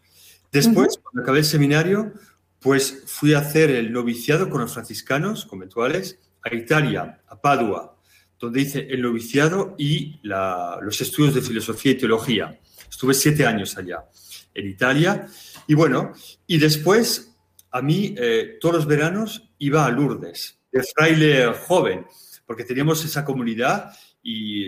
Después, 0.51 0.99
cuando 1.01 1.21
acabé 1.21 1.39
el 1.39 1.45
seminario, 1.45 2.13
pues 2.59 3.03
fui 3.05 3.33
a 3.33 3.39
hacer 3.39 3.71
el 3.71 3.91
noviciado 3.91 4.49
con 4.49 4.61
los 4.61 4.73
franciscanos 4.73 5.45
conventuales 5.45 6.19
a 6.41 6.53
Italia, 6.53 7.21
a 7.27 7.39
Padua, 7.39 7.95
donde 8.39 8.61
hice 8.61 8.87
el 8.89 9.01
noviciado 9.01 9.75
y 9.77 10.19
los 10.23 11.01
estudios 11.01 11.35
de 11.35 11.41
filosofía 11.41 11.91
y 11.91 11.95
teología. 11.95 12.59
Estuve 12.89 13.13
siete 13.13 13.45
años 13.45 13.77
allá, 13.77 14.05
en 14.53 14.67
Italia, 14.67 15.27
y 15.67 15.73
bueno, 15.73 16.13
y 16.47 16.57
después 16.57 17.35
a 17.71 17.81
mí 17.81 18.15
eh, 18.17 18.57
todos 18.59 18.75
los 18.75 18.85
veranos 18.87 19.51
iba 19.59 19.85
a 19.85 19.91
Lourdes, 19.91 20.59
de 20.71 20.83
fraile 20.83 21.53
joven, 21.53 22.05
porque 22.45 22.63
teníamos 22.63 23.03
esa 23.05 23.23
comunidad 23.23 23.91
y 24.23 24.65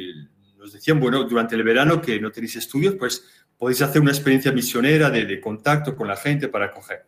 nos 0.57 0.73
decían, 0.73 0.99
bueno, 0.99 1.23
durante 1.23 1.55
el 1.55 1.63
verano 1.63 2.01
que 2.01 2.19
no 2.19 2.31
tenéis 2.31 2.55
estudios, 2.55 2.95
pues 2.95 3.23
podéis 3.57 3.81
hacer 3.81 4.01
una 4.01 4.11
experiencia 4.11 4.51
misionera 4.51 5.09
de, 5.09 5.39
contacto 5.41 5.95
con 5.95 6.07
la 6.07 6.15
gente 6.15 6.47
para 6.47 6.67
acoger. 6.67 7.05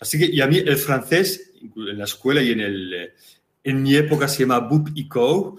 Así 0.00 0.18
que, 0.18 0.26
y 0.26 0.40
a 0.40 0.46
mí 0.46 0.58
el 0.58 0.76
francés, 0.76 1.52
en 1.60 1.98
la 1.98 2.04
escuela 2.04 2.42
y 2.42 2.50
en, 2.50 2.60
el, 2.60 3.12
en 3.62 3.82
mi 3.82 3.94
época 3.94 4.26
se 4.26 4.40
llama 4.40 4.58
Boop 4.58 4.90
y 4.94 5.08
Co. 5.08 5.58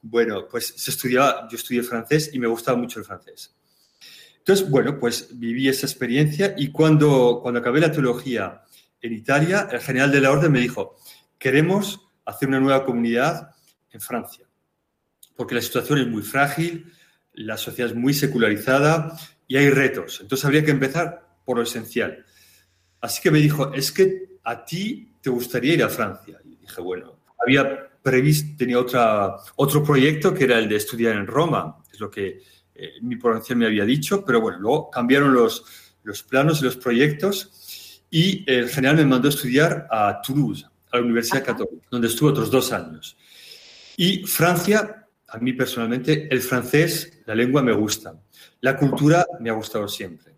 Bueno, 0.00 0.48
pues 0.50 0.74
se 0.76 0.90
estudiaba, 0.90 1.46
yo 1.50 1.56
estudié 1.56 1.82
francés 1.82 2.30
y 2.32 2.38
me 2.38 2.46
gustaba 2.46 2.78
mucho 2.78 2.98
el 2.98 3.04
francés. 3.04 3.54
Entonces, 4.42 4.68
bueno, 4.68 4.98
pues 4.98 5.28
viví 5.38 5.68
esa 5.68 5.86
experiencia 5.86 6.52
y 6.56 6.72
cuando, 6.72 7.38
cuando 7.40 7.60
acabé 7.60 7.78
la 7.78 7.92
teología 7.92 8.62
en 9.00 9.12
Italia, 9.12 9.68
el 9.70 9.78
general 9.78 10.10
de 10.10 10.20
la 10.20 10.32
orden 10.32 10.50
me 10.50 10.58
dijo, 10.58 10.96
queremos 11.38 12.08
hacer 12.24 12.48
una 12.48 12.58
nueva 12.58 12.84
comunidad 12.84 13.52
en 13.92 14.00
Francia, 14.00 14.44
porque 15.36 15.54
la 15.54 15.60
situación 15.60 16.00
es 16.00 16.08
muy 16.08 16.22
frágil, 16.22 16.92
la 17.34 17.56
sociedad 17.56 17.92
es 17.92 17.96
muy 17.96 18.14
secularizada 18.14 19.16
y 19.46 19.58
hay 19.58 19.70
retos. 19.70 20.18
Entonces 20.20 20.44
habría 20.44 20.64
que 20.64 20.72
empezar 20.72 21.36
por 21.44 21.58
lo 21.58 21.62
esencial. 21.62 22.24
Así 23.00 23.22
que 23.22 23.30
me 23.30 23.38
dijo, 23.38 23.72
es 23.72 23.92
que 23.92 24.38
a 24.42 24.64
ti 24.64 25.14
te 25.20 25.30
gustaría 25.30 25.74
ir 25.74 25.84
a 25.84 25.88
Francia. 25.88 26.40
Y 26.44 26.56
dije, 26.56 26.80
bueno, 26.80 27.20
había 27.38 27.90
previsto, 28.02 28.56
tenía 28.58 28.80
otra, 28.80 29.36
otro 29.54 29.84
proyecto 29.84 30.34
que 30.34 30.44
era 30.44 30.58
el 30.58 30.68
de 30.68 30.76
estudiar 30.76 31.14
en 31.14 31.28
Roma, 31.28 31.76
es 31.92 32.00
lo 32.00 32.10
que 32.10 32.40
eh, 32.74 32.94
mi 33.02 33.16
pronunciación 33.16 33.58
me 33.58 33.66
había 33.66 33.84
dicho, 33.84 34.24
pero 34.24 34.40
bueno, 34.40 34.58
luego 34.58 34.90
cambiaron 34.90 35.32
los, 35.32 35.64
los 36.02 36.22
planos 36.22 36.60
y 36.60 36.64
los 36.64 36.76
proyectos 36.76 38.02
y 38.10 38.44
el 38.50 38.68
general 38.68 38.96
me 38.96 39.06
mandó 39.06 39.28
a 39.28 39.30
estudiar 39.30 39.86
a 39.90 40.20
Toulouse, 40.20 40.66
a 40.90 40.96
la 40.98 41.02
Universidad 41.02 41.44
Católica, 41.44 41.86
donde 41.90 42.08
estuve 42.08 42.30
otros 42.30 42.50
dos 42.50 42.72
años. 42.72 43.16
Y 43.96 44.24
Francia, 44.24 45.08
a 45.28 45.38
mí 45.38 45.52
personalmente, 45.54 46.28
el 46.30 46.42
francés, 46.42 47.22
la 47.26 47.34
lengua 47.34 47.62
me 47.62 47.72
gusta. 47.72 48.14
La 48.60 48.76
cultura 48.76 49.26
me 49.40 49.50
ha 49.50 49.54
gustado 49.54 49.88
siempre. 49.88 50.34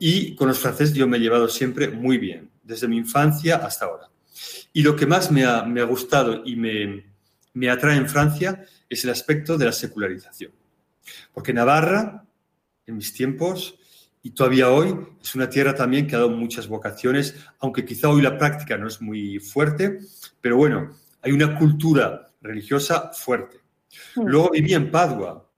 Y 0.00 0.34
con 0.34 0.48
los 0.48 0.58
franceses 0.58 0.94
yo 0.94 1.06
me 1.06 1.18
he 1.18 1.20
llevado 1.20 1.48
siempre 1.48 1.88
muy 1.88 2.18
bien, 2.18 2.50
desde 2.62 2.88
mi 2.88 2.96
infancia 2.96 3.56
hasta 3.56 3.84
ahora. 3.84 4.08
Y 4.72 4.82
lo 4.82 4.96
que 4.96 5.06
más 5.06 5.30
me 5.30 5.44
ha, 5.44 5.62
me 5.62 5.80
ha 5.80 5.84
gustado 5.84 6.42
y 6.44 6.56
me, 6.56 7.04
me 7.52 7.70
atrae 7.70 7.96
en 7.96 8.08
Francia 8.08 8.64
es 8.88 9.04
el 9.04 9.10
aspecto 9.10 9.56
de 9.56 9.66
la 9.66 9.72
secularización. 9.72 10.50
Porque 11.32 11.52
Navarra, 11.52 12.24
en 12.86 12.96
mis 12.96 13.12
tiempos, 13.12 13.78
y 14.22 14.30
todavía 14.30 14.70
hoy, 14.70 14.96
es 15.22 15.34
una 15.34 15.50
tierra 15.50 15.74
también 15.74 16.06
que 16.06 16.16
ha 16.16 16.18
dado 16.18 16.30
muchas 16.30 16.66
vocaciones, 16.66 17.34
aunque 17.60 17.84
quizá 17.84 18.08
hoy 18.08 18.22
la 18.22 18.38
práctica 18.38 18.78
no 18.78 18.88
es 18.88 19.00
muy 19.02 19.38
fuerte, 19.38 19.98
pero 20.40 20.56
bueno, 20.56 20.96
hay 21.20 21.32
una 21.32 21.58
cultura 21.58 22.30
religiosa 22.40 23.10
fuerte. 23.12 23.58
Hmm. 24.14 24.26
Luego 24.26 24.50
viví 24.50 24.72
en 24.72 24.90
Padua, 24.90 25.50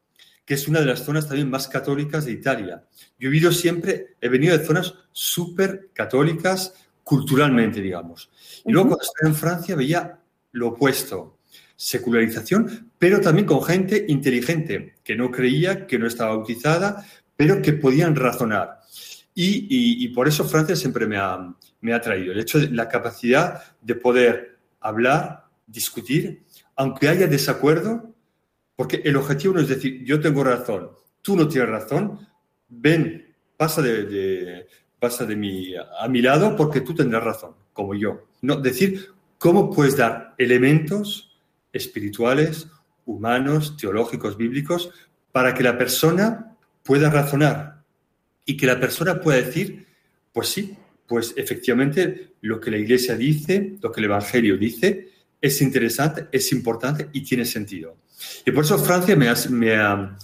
que 0.45 0.55
es 0.55 0.67
una 0.69 0.81
de 0.81 0.87
las 0.87 1.05
zonas 1.05 1.27
también 1.27 1.51
más 1.51 1.69
católicas 1.69 2.25
de 2.25 2.33
Italia. 2.33 2.85
Yo 3.19 3.29
he 3.29 3.31
vivido 3.31 3.53
siempre, 3.53 4.17
he 4.21 4.29
venido 4.29 4.57
de 4.57 4.65
zonas 4.65 4.95
súper 5.13 5.91
católicas 5.93 6.75
culturalmente, 7.03 7.81
digamos. 7.81 8.31
Y 8.65 8.73
luego 8.73 8.91
cuando 8.91 9.05
estaba 9.05 9.29
en 9.29 9.37
Francia 9.37 9.77
veía 9.77 10.19
lo 10.53 10.69
opuesto, 10.69 11.36
secularización, 11.77 12.91
pero 12.99 13.21
también 13.21 13.47
con 13.47 13.63
gente 13.63 14.07
inteligente, 14.09 14.95
que 15.05 15.15
no 15.15 15.31
creía, 15.31 15.87
que 15.87 15.99
no 15.99 16.07
estaba 16.07 16.35
bautizada, 16.35 17.07
pero 17.37 17.61
que 17.61 17.75
podían 17.75 18.17
razonar. 18.17 18.81
Y, 19.39 20.09
por 20.09 20.27
eso 20.27 20.45
Francia 20.47 20.75
siempre 20.75 21.07
me 21.07 21.19
ha, 21.19 21.55
me 21.83 21.93
ha 21.93 22.01
traído, 22.01 22.33
el 22.33 22.41
hecho 22.41 22.59
de 22.59 22.71
la 22.71 22.89
capacidad 22.89 23.63
de 23.83 23.95
poder 23.95 24.59
hablar, 24.81 25.45
discutir, 25.67 26.43
aunque 26.75 27.09
haya 27.09 27.27
desacuerdo, 27.27 28.15
porque 28.75 29.03
el 29.05 29.17
objetivo 29.17 29.55
no 29.55 29.61
es 29.61 29.69
decir, 29.69 30.03
yo 30.05 30.21
tengo 30.21 30.43
razón, 30.43 30.91
tú 31.21 31.37
no 31.37 31.47
tienes 31.49 31.69
razón, 31.69 32.27
ven, 32.69 33.35
pasa 33.59 33.83
de, 33.83 34.67
pasa 34.99 35.27
de 35.27 35.37
mi, 35.37 35.75
a 35.77 36.09
mi 36.09 36.23
lado 36.23 36.57
porque 36.57 36.81
tú 36.81 36.95
tendrás 36.95 37.25
razón, 37.25 37.55
como 37.75 37.95
yo. 37.95 38.29
No, 38.41 38.57
decir 38.57 39.09
cómo 39.39 39.71
puedes 39.71 39.97
dar 39.97 40.35
elementos 40.39 41.26
espirituales, 41.73 42.69
humanos, 43.05 43.77
teológicos, 43.77 44.37
bíblicos, 44.37 44.91
para 45.33 45.55
que 45.55 45.63
la 45.63 45.77
persona 45.77 46.57
pueda 46.83 47.11
razonar 47.11 47.83
y 48.45 48.57
que 48.57 48.67
la 48.67 48.81
persona 48.81 49.21
pueda 49.21 49.39
decir, 49.39 49.87
pues 50.33 50.49
sí, 50.49 50.77
pues 51.07 51.35
efectivamente 51.37 52.35
lo 52.43 52.61
que 52.61 52.71
la 52.71 52.79
iglesia 52.79 53.17
dice, 53.17 53.77
lo 53.81 53.91
que 53.91 54.01
el 54.01 54.07
Evangelio 54.07 54.57
dice, 54.57 55.09
es 55.41 55.61
interesante, 55.63 56.29
es 56.33 56.53
importante 56.53 57.09
y 57.13 57.23
tiene 57.23 57.45
sentido. 57.45 57.97
Y 58.45 58.51
por 58.51 58.65
eso 58.65 58.79
Francia 58.79 59.15
me 59.17 59.29
ha, 59.29 59.35
me 59.51 59.77
ha, 59.77 60.17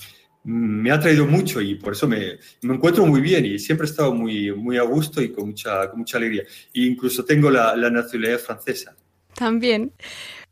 me 0.45 0.91
ha 0.91 1.01
traído 1.01 1.27
mucho 1.27 1.61
y 1.61 1.75
por 1.77 1.93
eso 1.93 2.09
me, 2.09 2.39
me, 2.63 2.75
encuentro 2.75 3.07
muy 3.07 3.21
bien 3.21 3.45
y 3.45 3.59
siempre 3.59 3.87
he 3.87 3.91
estado 3.91 4.15
muy, 4.15 4.53
muy 4.53 4.79
a 4.79 4.83
gusto 4.83 5.21
y 5.21 5.31
con 5.31 5.49
mucha, 5.49 5.91
con 5.91 6.01
mucha 6.01 6.17
alegría. 6.17 6.43
E 6.75 6.81
incluso 6.83 7.25
tengo 7.25 7.51
la, 7.51 7.77
la 7.77 7.91
nacionalidad 7.91 8.39
francesa. 8.39 8.97
También. 9.35 9.93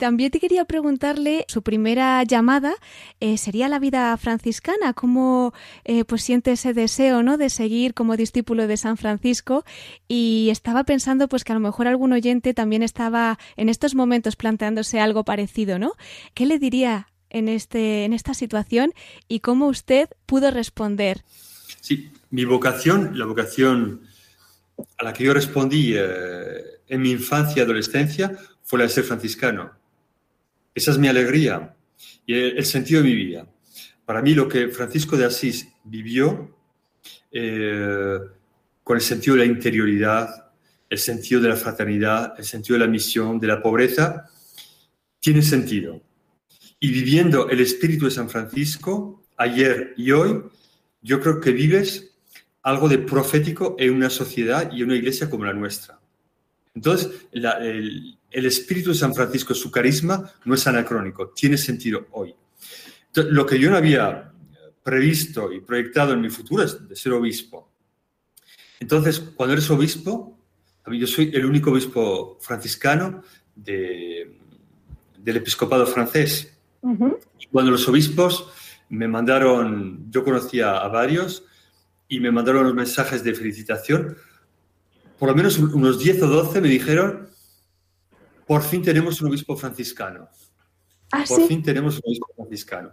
También 0.00 0.30
te 0.30 0.40
quería 0.40 0.64
preguntarle, 0.64 1.44
su 1.46 1.60
primera 1.60 2.22
llamada 2.22 2.72
eh, 3.20 3.36
sería 3.36 3.68
la 3.68 3.78
vida 3.78 4.16
franciscana, 4.16 4.94
cómo 4.94 5.52
eh, 5.84 6.06
pues 6.06 6.22
siente 6.22 6.52
ese 6.52 6.72
deseo, 6.72 7.22
¿no? 7.22 7.36
De 7.36 7.50
seguir 7.50 7.92
como 7.92 8.16
discípulo 8.16 8.66
de 8.66 8.78
San 8.78 8.96
Francisco 8.96 9.62
y 10.08 10.48
estaba 10.50 10.84
pensando 10.84 11.28
pues 11.28 11.44
que 11.44 11.52
a 11.52 11.54
lo 11.54 11.60
mejor 11.60 11.86
algún 11.86 12.14
oyente 12.14 12.54
también 12.54 12.82
estaba 12.82 13.38
en 13.58 13.68
estos 13.68 13.94
momentos 13.94 14.36
planteándose 14.36 15.00
algo 15.00 15.26
parecido, 15.26 15.78
¿no? 15.78 15.92
¿Qué 16.32 16.46
le 16.46 16.58
diría 16.58 17.08
en 17.28 17.50
este 17.50 18.06
en 18.06 18.14
esta 18.14 18.32
situación 18.32 18.94
y 19.28 19.40
cómo 19.40 19.66
usted 19.66 20.08
pudo 20.24 20.50
responder? 20.50 21.24
Sí, 21.82 22.10
mi 22.30 22.46
vocación, 22.46 23.18
la 23.18 23.26
vocación 23.26 24.00
a 24.96 25.04
la 25.04 25.12
que 25.12 25.24
yo 25.24 25.34
respondí 25.34 25.92
eh, 25.94 26.80
en 26.88 27.02
mi 27.02 27.10
infancia 27.10 27.60
y 27.60 27.64
adolescencia 27.64 28.34
fue 28.62 28.78
la 28.78 28.86
de 28.86 28.92
ser 28.92 29.04
franciscano. 29.04 29.78
Esa 30.74 30.90
es 30.92 30.98
mi 30.98 31.08
alegría 31.08 31.74
y 32.26 32.34
el, 32.34 32.64
sentido 32.64 33.02
de 33.02 33.08
mi 33.08 33.14
vida. 33.14 33.46
Para 34.04 34.22
mí 34.22 34.34
lo 34.34 34.48
que 34.48 34.68
Francisco 34.68 35.16
de 35.16 35.24
Asís 35.24 35.68
vivió 35.84 36.56
eh, 37.30 38.18
con 38.82 38.96
el 38.96 39.02
sentido 39.02 39.36
de 39.36 39.46
la 39.46 39.52
interioridad, 39.52 40.52
el 40.88 40.98
sentido 40.98 41.40
de 41.40 41.48
la 41.48 41.56
fraternidad, 41.56 42.34
el 42.38 42.44
sentido 42.44 42.78
de 42.78 42.86
la 42.86 42.90
misión, 42.90 43.38
de 43.38 43.46
la 43.46 43.62
pobreza, 43.62 44.28
tiene 45.20 45.42
sentido. 45.42 46.00
Y 46.80 46.90
viviendo 46.90 47.48
el 47.48 47.60
espíritu 47.60 48.06
de 48.06 48.10
San 48.10 48.30
Francisco, 48.30 49.24
ayer 49.36 49.94
y 49.96 50.10
hoy, 50.12 50.42
yo 51.02 51.20
creo 51.20 51.40
que 51.40 51.52
vives 51.52 52.16
algo 52.62 52.88
de 52.88 52.98
profético 52.98 53.76
en 53.78 53.94
una 53.94 54.10
sociedad 54.10 54.70
y 54.72 54.82
una 54.82 54.96
iglesia 54.96 55.30
como 55.30 55.44
la 55.44 55.52
nuestra. 55.52 56.00
Entonces, 56.74 57.26
el, 57.32 58.18
el 58.30 58.46
espíritu 58.46 58.90
de 58.90 58.96
San 58.96 59.14
Francisco, 59.14 59.54
su 59.54 59.70
carisma, 59.70 60.30
no 60.44 60.54
es 60.54 60.66
anacrónico, 60.66 61.30
tiene 61.30 61.56
sentido 61.56 62.06
hoy. 62.12 62.34
lo 63.14 63.44
que 63.44 63.58
yo 63.58 63.70
no 63.70 63.76
había 63.76 64.32
previsto 64.82 65.52
y 65.52 65.60
proyectado 65.60 66.12
en 66.12 66.20
mi 66.20 66.30
futuro 66.30 66.62
es 66.62 66.88
de 66.88 66.96
ser 66.96 67.12
obispo. 67.12 67.70
Entonces, 68.78 69.20
cuando 69.20 69.54
eres 69.54 69.68
obispo, 69.70 70.38
yo 70.86 71.06
soy 71.06 71.30
el 71.34 71.44
único 71.44 71.70
obispo 71.70 72.38
franciscano 72.40 73.22
del 73.54 74.36
episcopado 75.24 75.86
francés. 75.86 76.56
cuando 77.52 77.70
los 77.70 77.86
obispos 77.88 78.48
me 78.88 79.06
mandaron, 79.06 80.10
yo 80.10 80.24
conocía 80.24 80.78
a 80.78 80.88
varios, 80.88 81.44
y 82.08 82.18
me 82.18 82.32
mandaron 82.32 82.64
los 82.64 82.74
mensajes 82.74 83.22
de 83.22 83.34
felicitación, 83.34 84.16
por 85.18 85.28
lo 85.28 85.34
menos 85.34 85.58
unos 85.58 85.98
10 85.98 86.22
o 86.22 86.26
12 86.26 86.60
me 86.60 86.68
dijeron 86.68 87.29
por 88.50 88.64
fin 88.64 88.82
tenemos 88.82 89.22
un 89.22 89.28
obispo 89.28 89.56
franciscano. 89.56 90.28
¿Ah, 91.12 91.22
por 91.24 91.46
fin 91.46 91.62
tenemos 91.62 91.94
un 91.98 92.02
obispo 92.04 92.26
franciscano. 92.34 92.90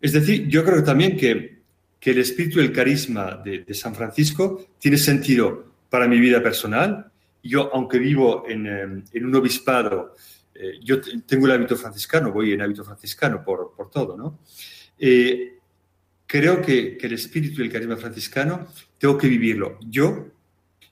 Es 0.00 0.14
decir, 0.14 0.48
yo 0.48 0.64
creo 0.64 0.82
también 0.82 1.14
que, 1.14 1.64
que 2.00 2.12
el 2.12 2.20
espíritu 2.20 2.58
y 2.58 2.62
el 2.62 2.72
carisma 2.72 3.36
de, 3.44 3.66
San 3.74 3.94
Francisco 3.94 4.68
tiene 4.78 4.96
sentido 4.96 5.74
para 5.90 6.08
mi 6.08 6.18
vida 6.18 6.42
personal. 6.42 7.12
Yo, 7.42 7.68
aunque 7.74 7.98
vivo 7.98 8.44
en, 8.48 8.66
em, 8.66 9.04
en 9.12 9.26
un 9.26 9.34
obispado, 9.34 10.16
eh, 10.54 10.78
yo 10.82 11.02
tengo 11.26 11.44
el 11.44 11.52
hábito 11.52 11.76
franciscano, 11.76 12.32
voy 12.32 12.54
en 12.54 12.62
hábito 12.62 12.82
franciscano 12.82 13.44
por, 13.44 13.74
por 13.76 13.90
todo, 13.90 14.16
¿no? 14.16 14.38
Eh, 14.98 15.58
creo 16.26 16.62
que, 16.62 16.96
que, 16.96 17.08
el 17.08 17.12
espíritu 17.12 17.60
y 17.60 17.66
el 17.66 17.72
carisma 17.72 17.98
franciscano 17.98 18.68
tengo 18.96 19.18
que 19.18 19.28
vivirlo 19.28 19.78
yo 19.82 20.28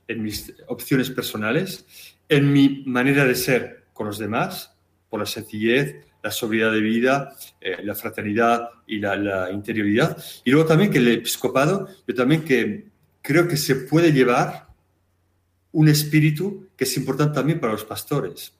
en 0.06 0.22
mis 0.22 0.52
opciones 0.66 1.08
personales 1.08 2.09
en 2.30 2.52
mi 2.52 2.84
manera 2.86 3.26
de 3.26 3.34
ser 3.34 3.86
con 3.92 4.06
los 4.06 4.18
demás, 4.18 4.72
por 5.10 5.20
la 5.20 5.26
sencillez, 5.26 5.96
la 6.22 6.30
sobriedad 6.30 6.70
de 6.70 6.80
vida, 6.80 7.34
eh, 7.60 7.78
la 7.82 7.94
fraternidad 7.94 8.70
y 8.86 9.00
la, 9.00 9.50
interioridad. 9.50 10.16
Y 10.44 10.52
luego 10.52 10.66
también 10.66 10.92
que 10.92 10.98
el 10.98 11.08
episcopado, 11.08 11.88
yo 12.06 12.14
también 12.14 12.44
que 12.44 12.86
creo 13.20 13.48
que 13.48 13.56
se 13.56 13.74
puede 13.74 14.12
llevar 14.12 14.68
un 15.72 15.88
espíritu 15.88 16.68
que 16.76 16.84
es 16.84 16.96
importante 16.96 17.34
también 17.34 17.58
para 17.58 17.72
los 17.72 17.84
pastores. 17.84 18.54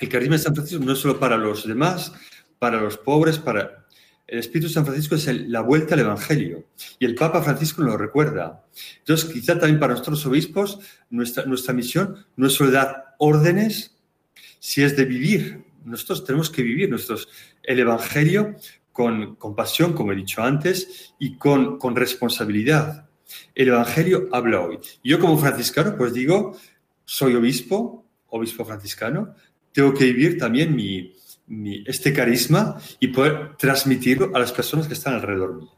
El 0.00 0.08
carisma 0.08 0.36
de 0.36 0.42
San 0.42 0.54
Francisco 0.54 0.82
no 0.82 0.92
es 0.92 0.98
solo 0.98 1.20
para 1.20 1.36
los 1.36 1.66
demás, 1.66 2.12
para 2.58 2.80
los 2.80 2.96
pobres, 2.96 3.38
para... 3.38 3.86
El 4.28 4.40
Espíritu 4.40 4.68
de 4.68 4.74
San 4.74 4.84
Francisco 4.84 5.14
es 5.14 5.26
la 5.48 5.62
vuelta 5.62 5.94
al 5.94 6.00
Evangelio 6.00 6.66
y 6.98 7.06
el 7.06 7.14
Papa 7.14 7.42
Francisco 7.42 7.80
nos 7.80 7.92
lo 7.92 7.96
recuerda. 7.96 8.66
Entonces, 8.98 9.30
quizá 9.32 9.58
también 9.58 9.80
para 9.80 9.94
nosotros 9.94 10.24
obispos, 10.26 10.78
nuestra, 11.08 11.46
nuestra 11.46 11.72
misión 11.72 12.26
no 12.36 12.46
es 12.46 12.52
solo 12.52 12.70
dar 12.70 13.14
órdenes, 13.18 13.96
si 14.58 14.82
es 14.82 14.94
de 14.98 15.06
vivir. 15.06 15.64
Nosotros 15.82 16.26
tenemos 16.26 16.50
que 16.50 16.62
vivir 16.62 16.90
nuestros, 16.90 17.26
el 17.62 17.78
Evangelio 17.78 18.54
con 18.92 19.36
compasión, 19.36 19.94
como 19.94 20.12
he 20.12 20.16
dicho 20.16 20.42
antes, 20.42 21.14
y 21.18 21.36
con, 21.36 21.78
con 21.78 21.96
responsabilidad. 21.96 23.08
El 23.54 23.68
Evangelio 23.68 24.28
habla 24.30 24.60
hoy. 24.60 24.78
Yo 25.02 25.18
como 25.18 25.38
franciscano, 25.38 25.96
pues 25.96 26.12
digo, 26.12 26.54
soy 27.06 27.34
obispo, 27.34 28.04
obispo 28.26 28.66
franciscano, 28.66 29.34
tengo 29.72 29.94
que 29.94 30.04
vivir 30.04 30.36
también 30.36 30.76
mi, 30.76 31.14
este 31.86 32.12
carisma 32.12 32.78
y 33.00 33.08
poder 33.08 33.56
transmitirlo 33.56 34.30
a 34.34 34.38
las 34.38 34.52
personas 34.52 34.86
que 34.86 34.94
están 34.94 35.14
alrededor 35.14 35.54
mío. 35.56 35.77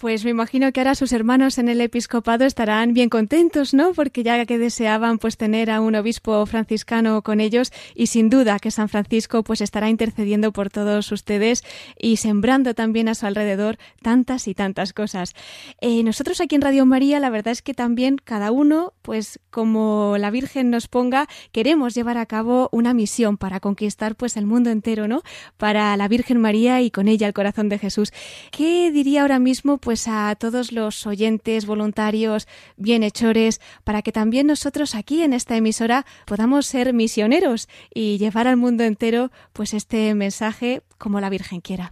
Pues 0.00 0.24
me 0.24 0.30
imagino 0.30 0.70
que 0.70 0.78
ahora 0.78 0.94
sus 0.94 1.12
hermanos 1.12 1.58
en 1.58 1.68
el 1.68 1.80
episcopado 1.80 2.44
estarán 2.44 2.94
bien 2.94 3.08
contentos, 3.08 3.74
¿no? 3.74 3.94
Porque 3.94 4.22
ya 4.22 4.46
que 4.46 4.56
deseaban 4.56 5.18
pues 5.18 5.36
tener 5.36 5.72
a 5.72 5.80
un 5.80 5.96
obispo 5.96 6.46
franciscano 6.46 7.20
con 7.22 7.40
ellos 7.40 7.72
y 7.96 8.06
sin 8.06 8.30
duda 8.30 8.60
que 8.60 8.70
San 8.70 8.88
Francisco 8.88 9.42
pues 9.42 9.60
estará 9.60 9.90
intercediendo 9.90 10.52
por 10.52 10.70
todos 10.70 11.10
ustedes 11.10 11.64
y 11.98 12.18
sembrando 12.18 12.74
también 12.74 13.08
a 13.08 13.16
su 13.16 13.26
alrededor 13.26 13.76
tantas 14.00 14.46
y 14.46 14.54
tantas 14.54 14.92
cosas. 14.92 15.34
Eh, 15.80 16.04
nosotros 16.04 16.40
aquí 16.40 16.54
en 16.54 16.62
Radio 16.62 16.86
María 16.86 17.18
la 17.18 17.30
verdad 17.30 17.50
es 17.50 17.62
que 17.62 17.74
también 17.74 18.18
cada 18.22 18.52
uno 18.52 18.92
pues 19.02 19.40
como 19.50 20.14
la 20.16 20.30
Virgen 20.30 20.70
nos 20.70 20.86
ponga 20.86 21.26
queremos 21.50 21.96
llevar 21.96 22.18
a 22.18 22.26
cabo 22.26 22.68
una 22.70 22.94
misión 22.94 23.36
para 23.36 23.58
conquistar 23.58 24.14
pues 24.14 24.36
el 24.36 24.46
mundo 24.46 24.70
entero, 24.70 25.08
¿no? 25.08 25.22
Para 25.56 25.96
la 25.96 26.06
Virgen 26.06 26.40
María 26.40 26.82
y 26.82 26.92
con 26.92 27.08
ella 27.08 27.26
el 27.26 27.34
corazón 27.34 27.68
de 27.68 27.80
Jesús. 27.80 28.12
¿Qué 28.52 28.92
diría 28.92 29.22
ahora 29.22 29.40
mismo 29.40 29.78
pues 29.88 30.06
a 30.06 30.36
todos 30.38 30.70
los 30.70 31.06
oyentes, 31.06 31.64
voluntarios, 31.64 32.46
bienhechores, 32.76 33.58
para 33.84 34.02
que 34.02 34.12
también 34.12 34.46
nosotros 34.46 34.94
aquí 34.94 35.22
en 35.22 35.32
esta 35.32 35.56
emisora 35.56 36.04
podamos 36.26 36.66
ser 36.66 36.92
misioneros 36.92 37.70
y 37.94 38.18
llevar 38.18 38.48
al 38.48 38.58
mundo 38.58 38.84
entero 38.84 39.32
pues 39.54 39.72
este 39.72 40.14
mensaje 40.14 40.82
como 40.98 41.22
la 41.22 41.30
Virgen 41.30 41.62
quiera. 41.62 41.90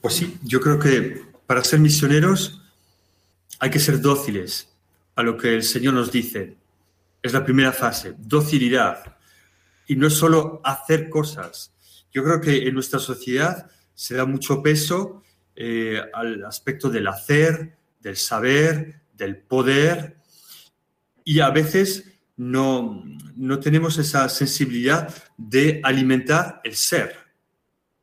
Pues 0.00 0.14
sí, 0.14 0.38
yo 0.42 0.58
creo 0.62 0.78
que 0.78 1.20
para 1.46 1.62
ser 1.62 1.80
misioneros 1.80 2.62
hay 3.58 3.68
que 3.68 3.78
ser 3.78 4.00
dóciles 4.00 4.70
a 5.16 5.22
lo 5.22 5.36
que 5.36 5.56
el 5.56 5.64
Señor 5.64 5.92
nos 5.92 6.10
dice. 6.10 6.56
Es 7.22 7.34
la 7.34 7.44
primera 7.44 7.72
fase, 7.72 8.14
docilidad. 8.16 9.18
Y 9.86 9.96
no 9.96 10.06
es 10.06 10.14
solo 10.14 10.62
hacer 10.64 11.10
cosas. 11.10 11.74
Yo 12.10 12.24
creo 12.24 12.40
que 12.40 12.66
en 12.66 12.72
nuestra 12.72 13.00
sociedad 13.00 13.70
se 13.94 14.14
da 14.14 14.24
mucho 14.24 14.62
peso 14.62 15.23
eh, 15.56 16.00
al 16.12 16.44
aspecto 16.44 16.90
del 16.90 17.06
hacer, 17.06 17.76
del 18.00 18.16
saber, 18.16 19.00
del 19.12 19.36
poder, 19.36 20.16
y 21.24 21.40
a 21.40 21.50
veces 21.50 22.12
no, 22.36 23.02
no 23.36 23.60
tenemos 23.60 23.98
esa 23.98 24.28
sensibilidad 24.28 25.14
de 25.36 25.80
alimentar 25.82 26.60
el 26.64 26.74
ser, 26.74 27.16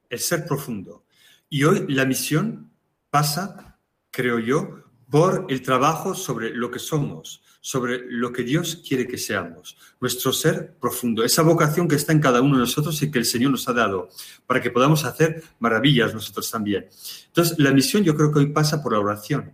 el 0.10 0.20
ser 0.20 0.45
profundo. 0.45 1.06
Y 1.49 1.64
hoy 1.64 1.86
la 1.89 2.06
misión 2.06 2.72
pasa, 3.10 3.78
creo 4.10 4.39
yo, 4.39 4.81
por 5.12 5.45
el 5.49 5.62
trabajo 5.62 6.16
sobre 6.16 6.51
lo 6.51 6.72
que 6.72 6.80
somos, 6.80 7.43
sobre 7.59 8.09
lo 8.09 8.32
que 8.32 8.43
Dios 8.43 8.82
quiere 8.88 9.05
que 9.05 9.18
seamos, 9.18 9.78
nuestro 9.99 10.32
ser 10.32 10.74
profundo, 10.80 11.24
esa 11.24 11.43
vocación 11.43 11.88
que 11.88 11.97
está 11.97 12.14
en 12.14 12.22
cada 12.22 12.41
uno 12.41 12.55
de 12.55 12.62
nosotros 12.62 12.99
y 13.03 13.12
que 13.12 13.20
el 13.20 13.26
Señor 13.26 13.51
nos 13.51 13.68
ha 13.68 13.74
dado, 13.74 14.07
para 14.47 14.62
que 14.62 14.72
podamos 14.72 15.03
hacer 15.03 15.43
maravillas 15.59 16.14
nosotros 16.14 16.49
también. 16.49 16.88
Entonces, 17.28 17.59
la 17.59 17.72
misión 17.72 18.03
yo 18.03 18.16
creo 18.16 18.32
que 18.32 18.39
hoy 18.39 18.47
pasa 18.47 18.82
por 18.82 18.93
la 18.93 18.99
oración, 18.99 19.51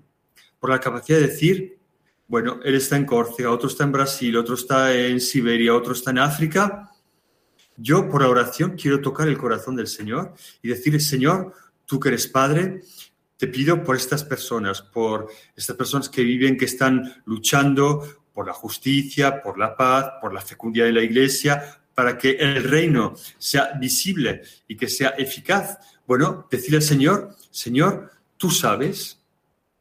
por 0.59 0.69
la 0.69 0.79
capacidad 0.79 1.19
de 1.19 1.27
decir, 1.27 1.79
bueno, 2.27 2.59
Él 2.63 2.75
está 2.75 2.95
en 2.95 3.05
Córcega, 3.05 3.49
otro 3.49 3.67
está 3.67 3.83
en 3.83 3.91
Brasil, 3.91 4.37
otro 4.37 4.53
está 4.53 4.93
en 4.93 5.19
Siberia, 5.19 5.73
otro 5.73 5.93
está 5.93 6.11
en 6.11 6.19
África. 6.19 6.91
Yo 7.77 8.07
por 8.09 8.21
la 8.21 8.29
oración 8.29 8.75
quiero 8.79 9.01
tocar 9.01 9.27
el 9.27 9.37
corazón 9.37 9.75
del 9.75 9.87
Señor 9.87 10.33
y 10.61 10.67
decirle, 10.67 10.99
Señor, 10.99 11.53
tú 11.85 11.99
que 11.99 12.09
eres 12.09 12.27
Padre, 12.27 12.81
te 13.37 13.47
pido 13.47 13.83
por 13.83 13.95
estas 13.95 14.23
personas, 14.23 14.81
por 14.81 15.29
estas 15.55 15.75
personas 15.75 16.09
que 16.09 16.23
viven, 16.23 16.57
que 16.57 16.65
están 16.65 17.21
luchando 17.25 18.25
por 18.33 18.47
la 18.47 18.53
justicia, 18.53 19.41
por 19.41 19.57
la 19.57 19.75
paz, 19.75 20.11
por 20.21 20.33
la 20.33 20.41
fecundidad 20.41 20.85
de 20.85 20.93
la 20.93 21.03
iglesia, 21.03 21.79
para 21.93 22.17
que 22.17 22.31
el 22.31 22.63
reino 22.63 23.15
sea 23.37 23.71
visible 23.79 24.41
y 24.67 24.75
que 24.75 24.87
sea 24.87 25.09
eficaz. 25.17 25.79
Bueno, 26.05 26.47
decirle 26.49 26.77
al 26.77 26.83
Señor, 26.83 27.35
Señor, 27.49 28.11
tú 28.37 28.51
sabes, 28.51 29.23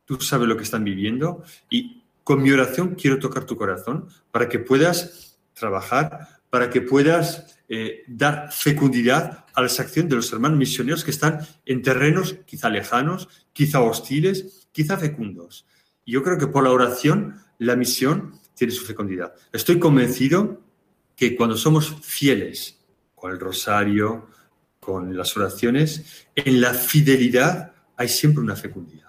tú 0.05 0.21
sabes 0.21 0.49
lo 0.49 0.57
que 0.57 0.63
están 0.63 0.85
viviendo 0.85 1.43
y 1.69 2.03
con 2.25 2.43
mi 2.43 2.51
oración 2.51 2.95
quiero 2.95 3.19
tocar 3.19 3.45
tu 3.45 3.57
corazón 3.57 4.09
para 4.31 4.49
que 4.49 4.59
puedas 4.59 5.39
trabajar, 5.53 6.41
para 6.51 6.71
que 6.71 6.81
puedas 6.81 7.56
eh, 7.69 8.05
dar 8.07 8.53
fecundidad 8.53 9.45
a 9.55 9.61
la 9.61 9.67
acción 9.67 10.09
de 10.09 10.17
los 10.17 10.33
hermanos 10.33 10.59
misioneros 10.59 11.05
que 11.05 11.11
están 11.11 11.41
en 11.65 11.83
terrenos 11.83 12.37
quizá 12.47 12.71
lejanos, 12.71 13.29
quizá 13.53 13.81
hostiles, 13.81 14.69
quizá 14.73 14.97
fecundos. 14.97 15.67
Y 16.05 16.13
yo 16.13 16.23
creo 16.23 16.39
que 16.39 16.47
por 16.47 16.63
la 16.63 16.71
oración 16.71 17.41
la 17.59 17.75
misión 17.75 18.39
tiene 18.55 18.73
su 18.73 18.85
fecundidad. 18.85 19.35
Estoy 19.53 19.79
convencido 19.79 20.61
que 21.17 21.35
cuando 21.35 21.57
somos 21.57 21.97
fieles 22.03 22.79
con 23.15 23.33
el 23.33 23.41
rosario, 23.41 24.29
con 24.79 25.17
las 25.17 25.37
oraciones, 25.37 26.27
en 26.35 26.61
la 26.61 26.75
fidelidad 26.75 27.73
hay 27.97 28.09
siempre 28.09 28.43
una 28.43 28.55
fecundidad 28.55 29.07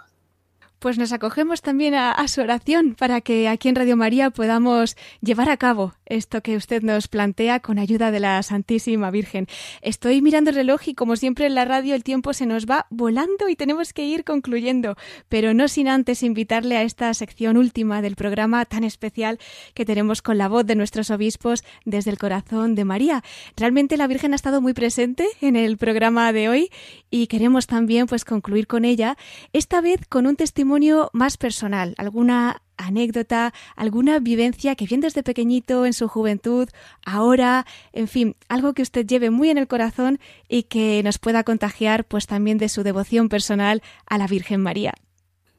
pues 0.80 0.97
nos 0.97 1.12
acogemos 1.12 1.62
también 1.62 1.95
a, 1.95 2.28
su 2.28 2.41
oración 2.41 2.95
para 2.95 3.22
que 3.22 3.47
aquí 3.47 3.70
en 3.70 3.76
Radio 3.76 3.97
María 3.97 4.30
podamos 4.30 4.95
llevar 5.22 5.49
a 5.49 5.58
cabo 5.58 5.93
esto 6.08 6.41
que 6.41 6.58
usted 6.58 6.82
nos 6.84 7.08
plantea 7.08 7.60
con 7.60 7.80
ayuda 7.80 8.12
de 8.12 8.20
la 8.20 8.41
Santísima 8.43 9.12
Virgen. 9.12 9.47
Estoy 9.82 10.22
mirando 10.22 10.49
el 10.49 10.55
reloj 10.55 10.88
y 10.88 10.95
como 10.95 11.16
siempre 11.16 11.45
en 11.45 11.55
la 11.55 11.66
radio 11.66 11.95
el 11.95 12.03
tiempo 12.03 12.34
se 12.34 12.45
nos 12.45 12.66
va 12.66 12.88
volando 12.89 13.49
y 13.49 13.55
tenemos 13.55 13.93
que 13.93 14.05
ir 14.05 14.24
concluyendo, 14.24 14.95
pero 15.30 15.53
no 15.53 15.68
sin 15.68 15.88
antes 15.88 16.24
invitarle 16.24 16.78
a 16.78 16.84
esta 16.84 17.14
sección 17.14 17.58
última 17.58 18.01
del 18.01 18.16
programa 18.16 18.66
tan 18.66 18.84
especial 18.84 19.39
que 19.74 19.86
tenemos 19.86 20.22
con 20.22 20.38
la 20.38 20.47
voz 20.47 20.66
de 20.66 20.76
nuestros 20.76 21.12
obispos 21.12 21.64
desde 21.86 22.12
el 22.12 22.18
corazón 22.18 22.76
de 22.76 22.86
María. 22.86 23.24
Realmente 23.55 23.97
la 23.97 24.08
Virgen 24.08 24.34
ha 24.34 24.36
estado 24.36 24.62
muy 24.62 24.74
presente 24.74 25.28
en 25.41 25.55
el 25.55 25.78
programa 25.78 26.32
de 26.34 26.49
hoy 26.49 26.70
y 27.10 27.28
queremos 27.28 27.68
también 27.68 28.08
pues 28.08 28.26
concluir 28.26 28.68
con 28.68 28.86
ella, 28.86 29.18
esta 29.53 29.82
vez 29.82 30.01
con 30.08 30.28
un 30.28 30.36
testimonio 30.36 31.10
más 31.14 31.38
personal, 31.38 31.95
alguna 31.97 32.62
anécdota, 32.78 33.53
alguna 33.75 34.19
vivencia 34.19 34.75
que 34.75 34.86
bien 34.86 35.01
desde 35.01 35.23
pequeñito, 35.23 35.86
en 35.86 35.93
su 35.93 36.07
juventud, 36.07 36.69
ahora, 37.05 37.65
en 37.93 38.07
fin, 38.07 38.36
algo 38.47 38.73
que 38.73 38.82
usted 38.82 39.05
lleve 39.05 39.30
muy 39.30 39.49
en 39.49 39.57
el 39.57 39.67
corazón 39.67 40.19
y 40.47 40.63
que 40.63 41.01
nos 41.03 41.17
pueda 41.17 41.43
contagiar 41.43 42.05
pues 42.05 42.28
también 42.28 42.57
de 42.57 42.69
su 42.69 42.84
devoción 42.84 43.30
personal 43.30 43.82
a 44.05 44.17
la 44.17 44.28
Virgen 44.28 44.61
María. 44.61 44.93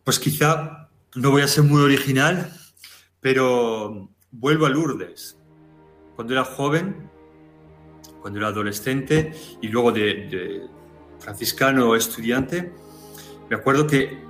Pues 0.04 0.18
quizá 0.18 0.88
no 1.14 1.30
voy 1.30 1.42
a 1.42 1.48
ser 1.48 1.64
muy 1.64 1.82
original, 1.82 2.52
pero 3.20 4.10
vuelvo 4.30 4.66
a 4.66 4.70
Lourdes. 4.70 5.36
Cuando 6.16 6.32
era 6.32 6.44
joven, 6.44 7.10
cuando 8.20 8.38
era 8.38 8.48
adolescente 8.48 9.32
y 9.60 9.68
luego 9.68 9.92
de, 9.92 10.00
de 10.02 10.66
franciscano 11.18 11.94
estudiante, 11.94 12.72
me 13.48 13.56
acuerdo 13.56 13.86
que 13.86 14.27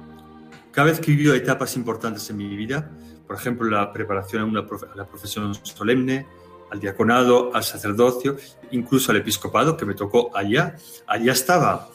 cada 0.72 0.88
vez 0.88 1.00
que 1.00 1.12
he 1.12 1.14
vivido 1.14 1.34
etapas 1.34 1.76
importantes 1.76 2.28
en 2.30 2.36
mi 2.36 2.56
vida, 2.56 2.90
por 3.26 3.36
ejemplo, 3.36 3.68
la 3.68 3.92
preparación 3.92 4.42
a, 4.42 4.44
una 4.46 4.66
la 4.94 5.06
profesión 5.06 5.54
solemne, 5.62 6.26
al 6.70 6.80
diaconado, 6.80 7.54
al 7.54 7.64
sacerdocio, 7.64 8.36
incluso 8.70 9.10
al 9.12 9.18
episcopado, 9.18 9.76
que 9.76 9.86
me 9.86 9.94
tocó 9.94 10.36
allá, 10.36 10.76
allá 11.06 11.32
estaba. 11.32 11.88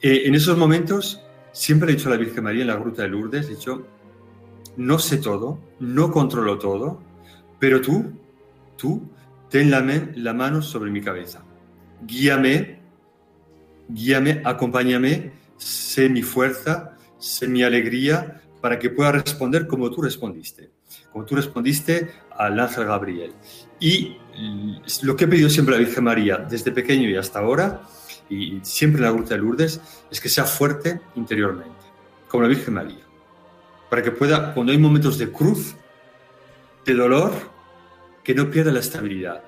Eh, 0.00 0.22
en 0.24 0.34
esos 0.34 0.56
momentos, 0.56 1.22
siempre 1.52 1.90
he 1.92 1.96
dicho 1.96 2.08
a 2.08 2.12
la 2.12 2.18
Virgen 2.18 2.44
María 2.44 2.62
en 2.62 2.68
la 2.68 2.76
Gruta 2.76 3.02
de 3.02 3.08
Lourdes, 3.08 3.46
he 3.46 3.50
dicho, 3.50 3.86
no 4.76 4.98
sé 4.98 5.18
todo, 5.18 5.58
no 5.78 6.10
controlo 6.10 6.58
todo, 6.58 7.02
pero 7.58 7.80
tú, 7.80 8.12
tú, 8.76 9.02
ten 9.50 9.70
la, 9.70 10.32
mano 10.32 10.62
sobre 10.62 10.90
mi 10.90 11.02
cabeza. 11.02 11.42
Guíame, 12.06 12.80
guíame, 13.88 14.40
acompáñame, 14.44 15.32
sé 15.58 16.08
mi 16.08 16.22
fuerza, 16.22 16.96
mi 17.48 17.62
alegría 17.62 18.42
para 18.60 18.78
que 18.78 18.90
pueda 18.90 19.12
responder 19.12 19.66
como 19.66 19.90
tú 19.90 20.02
respondiste, 20.02 20.70
como 21.12 21.24
tú 21.24 21.36
respondiste 21.36 22.10
al 22.36 22.58
ángel 22.58 22.86
Gabriel. 22.86 23.32
Y 23.78 24.16
lo 25.02 25.16
que 25.16 25.24
he 25.24 25.28
pedido 25.28 25.48
siempre 25.48 25.74
a 25.74 25.78
la 25.78 25.84
Virgen 25.84 26.04
María, 26.04 26.36
desde 26.38 26.70
pequeño 26.70 27.08
y 27.08 27.16
hasta 27.16 27.38
ahora, 27.38 27.82
y 28.28 28.60
siempre 28.62 29.00
en 29.00 29.06
la 29.06 29.12
Gruta 29.12 29.34
de 29.34 29.40
Lourdes, 29.40 29.80
es 30.10 30.20
que 30.20 30.28
sea 30.28 30.44
fuerte 30.44 31.00
interiormente, 31.16 31.84
como 32.28 32.42
la 32.42 32.48
Virgen 32.48 32.74
María, 32.74 33.04
para 33.88 34.02
que 34.02 34.10
pueda, 34.10 34.54
cuando 34.54 34.72
hay 34.72 34.78
momentos 34.78 35.18
de 35.18 35.30
cruz, 35.30 35.74
de 36.84 36.94
dolor, 36.94 37.32
que 38.22 38.34
no 38.34 38.50
pierda 38.50 38.70
la 38.70 38.80
estabilidad. 38.80 39.42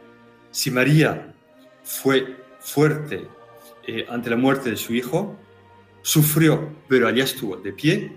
Si 0.50 0.70
María 0.70 1.34
fue 1.84 2.36
fuerte 2.60 3.28
eh, 3.86 4.06
ante 4.08 4.30
la 4.30 4.36
muerte 4.36 4.70
de 4.70 4.76
su 4.76 4.94
hijo, 4.94 5.36
sufrió, 6.02 6.68
pero 6.88 7.08
allá 7.08 7.24
estuvo 7.24 7.56
de 7.56 7.72
pie, 7.72 8.12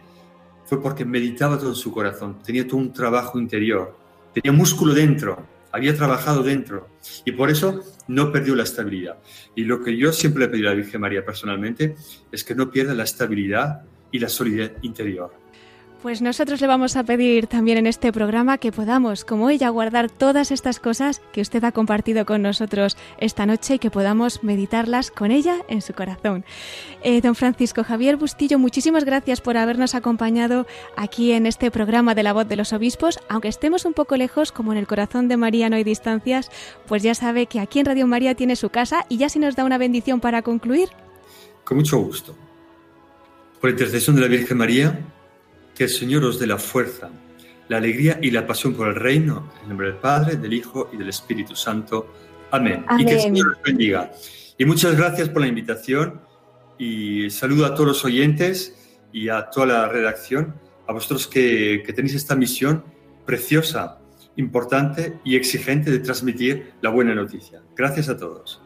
fue 0.66 0.82
porque 0.82 1.06
meditaba 1.06 1.58
todo 1.58 1.70
en 1.70 1.76
su 1.76 1.92
corazón, 1.92 2.42
tenía 2.44 2.68
todo 2.68 2.78
un 2.78 2.92
trabajo 2.92 3.40
interior, 3.40 3.98
tenía 4.34 4.52
músculo 4.52 4.94
dentro, 4.94 5.46
había 5.72 5.96
trabajado 5.96 6.42
dentro 6.42 6.90
y 7.24 7.32
por 7.34 7.50
eso 7.50 7.82
no 8.08 8.32
perdió 8.32 8.56
la 8.56 8.64
estabilidad. 8.64 9.18
Y 9.56 9.64
lo 9.64 9.84
que 9.84 9.96
yo 9.96 10.12
siempre 10.12 10.46
le 10.46 10.50
pedí 10.50 10.66
a 10.66 10.70
la 10.70 10.76
Virgen 10.76 11.02
María 11.02 11.24
personalmente 11.24 11.96
es 12.32 12.44
que 12.44 12.56
no 12.56 12.72
pierda 12.72 12.94
la 12.94 13.04
estabilidad 13.04 13.84
y 14.12 14.20
la 14.20 14.30
solidez 14.30 14.74
interior. 14.82 15.45
Pues 16.06 16.22
nosotros 16.22 16.62
le 16.62 16.68
vamos 16.68 16.98
a 16.98 17.04
pedir 17.04 17.48
también 17.48 17.80
en 17.80 17.88
este 17.88 18.14
programa 18.14 18.60
que 18.60 18.72
podamos, 18.72 19.26
como 19.26 19.50
ella, 19.50 19.70
guardar 19.70 20.12
todas 20.12 20.52
estas 20.52 20.80
cosas 20.80 21.20
que 21.34 21.42
usted 21.42 21.64
ha 21.64 21.72
compartido 21.72 22.28
con 22.28 22.44
nosotros 22.44 22.96
esta 23.18 23.48
noche 23.48 23.74
y 23.74 23.80
que 23.80 23.90
podamos 23.90 24.44
meditarlas 24.44 25.10
con 25.10 25.32
ella 25.32 25.56
en 25.68 25.82
su 25.82 25.94
corazón. 25.94 26.46
Eh, 27.02 27.22
don 27.22 27.34
Francisco 27.34 27.84
Javier 27.84 28.18
Bustillo, 28.18 28.60
muchísimas 28.60 29.04
gracias 29.04 29.42
por 29.42 29.58
habernos 29.58 29.96
acompañado 29.96 30.68
aquí 30.96 31.32
en 31.32 31.48
este 31.48 31.72
programa 31.72 32.14
de 32.14 32.22
la 32.22 32.34
voz 32.34 32.48
de 32.48 32.56
los 32.56 32.72
obispos. 32.72 33.18
Aunque 33.28 33.48
estemos 33.48 33.84
un 33.84 33.94
poco 33.94 34.16
lejos, 34.16 34.52
como 34.52 34.74
en 34.74 34.78
el 34.78 34.86
corazón 34.86 35.28
de 35.28 35.38
María 35.38 35.72
no 35.72 35.76
hay 35.76 35.84
distancias, 35.84 36.52
pues 36.88 37.02
ya 37.02 37.16
sabe 37.16 37.48
que 37.48 37.60
aquí 37.60 37.80
en 37.80 37.88
Radio 37.88 38.06
María 38.06 38.36
tiene 38.36 38.56
su 38.56 38.70
casa 38.70 39.08
y 39.10 39.18
ya 39.18 39.28
si 39.28 39.40
nos 39.40 39.56
da 39.56 39.66
una 39.66 39.80
bendición 39.80 40.20
para 40.20 40.44
concluir. 40.44 40.90
Con 41.64 41.78
mucho 41.78 41.98
gusto. 41.98 42.36
Por 43.60 43.72
intercesión 43.72 44.16
de 44.16 44.22
la 44.22 44.28
Virgen 44.28 44.60
María, 44.60 45.00
que 45.76 45.84
el 45.84 45.90
Señor 45.90 46.24
os 46.24 46.40
dé 46.40 46.48
la 46.48 46.58
fuerza, 46.58 47.10
la 47.68 47.78
alegría 47.78 48.18
y 48.22 48.32
la 48.32 48.48
pasión 48.48 48.74
por 48.74 48.88
el 48.88 48.96
reino, 48.96 49.52
en 49.62 49.70
nombre 49.70 49.88
del 49.88 49.98
Padre, 49.98 50.38
del 50.38 50.54
Hijo 50.54 50.90
y 50.94 50.98
del 50.98 51.10
Espíritu 51.10 51.56
Santo. 51.56 52.14
Amén. 52.52 52.86
Y 52.98 53.06
que 53.06 53.14
el 53.14 53.22
Señor 53.22 53.50
os 53.50 53.62
bendiga. 53.62 54.12
Y 54.58 54.66
muchas 54.66 54.96
gracias 54.96 55.30
por 55.30 55.42
la 55.42 55.48
invitación 55.48 56.22
y 56.78 57.30
saludo 57.30 57.66
a 57.66 57.74
todos 57.74 57.88
los 57.88 58.06
oyentes 58.06 58.98
y 59.12 59.30
a 59.30 59.50
toda 59.50 59.66
la 59.66 59.90
redacción, 59.90 60.56
a 60.88 60.94
vosotros 60.94 61.28
que, 61.28 61.84
que 61.86 61.94
tenéis 61.94 62.16
esta 62.16 62.36
misión 62.36 62.84
preciosa, 63.26 64.00
importante 64.38 65.20
y 65.24 65.36
exigente 65.36 65.92
de 65.92 66.00
transmitir 66.00 66.74
la 66.82 66.90
buena 66.90 67.16
noticia. 67.16 67.62
Gracias 67.76 68.10
a 68.10 68.18
todos. 68.18 68.62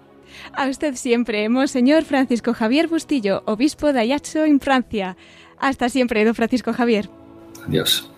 A 0.53 0.68
usted 0.68 0.95
siempre, 0.95 1.47
Monseñor 1.49 2.03
Francisco 2.03 2.53
Javier 2.53 2.88
Bustillo, 2.88 3.43
obispo 3.45 3.91
de 3.93 4.01
Ajaccio 4.01 4.45
en 4.45 4.60
Francia. 4.60 5.18
Hasta 5.60 5.89
siempre, 5.89 6.24
don 6.26 6.36
Francisco 6.36 6.74
Javier. 6.74 7.10
Adiós. 7.68 8.10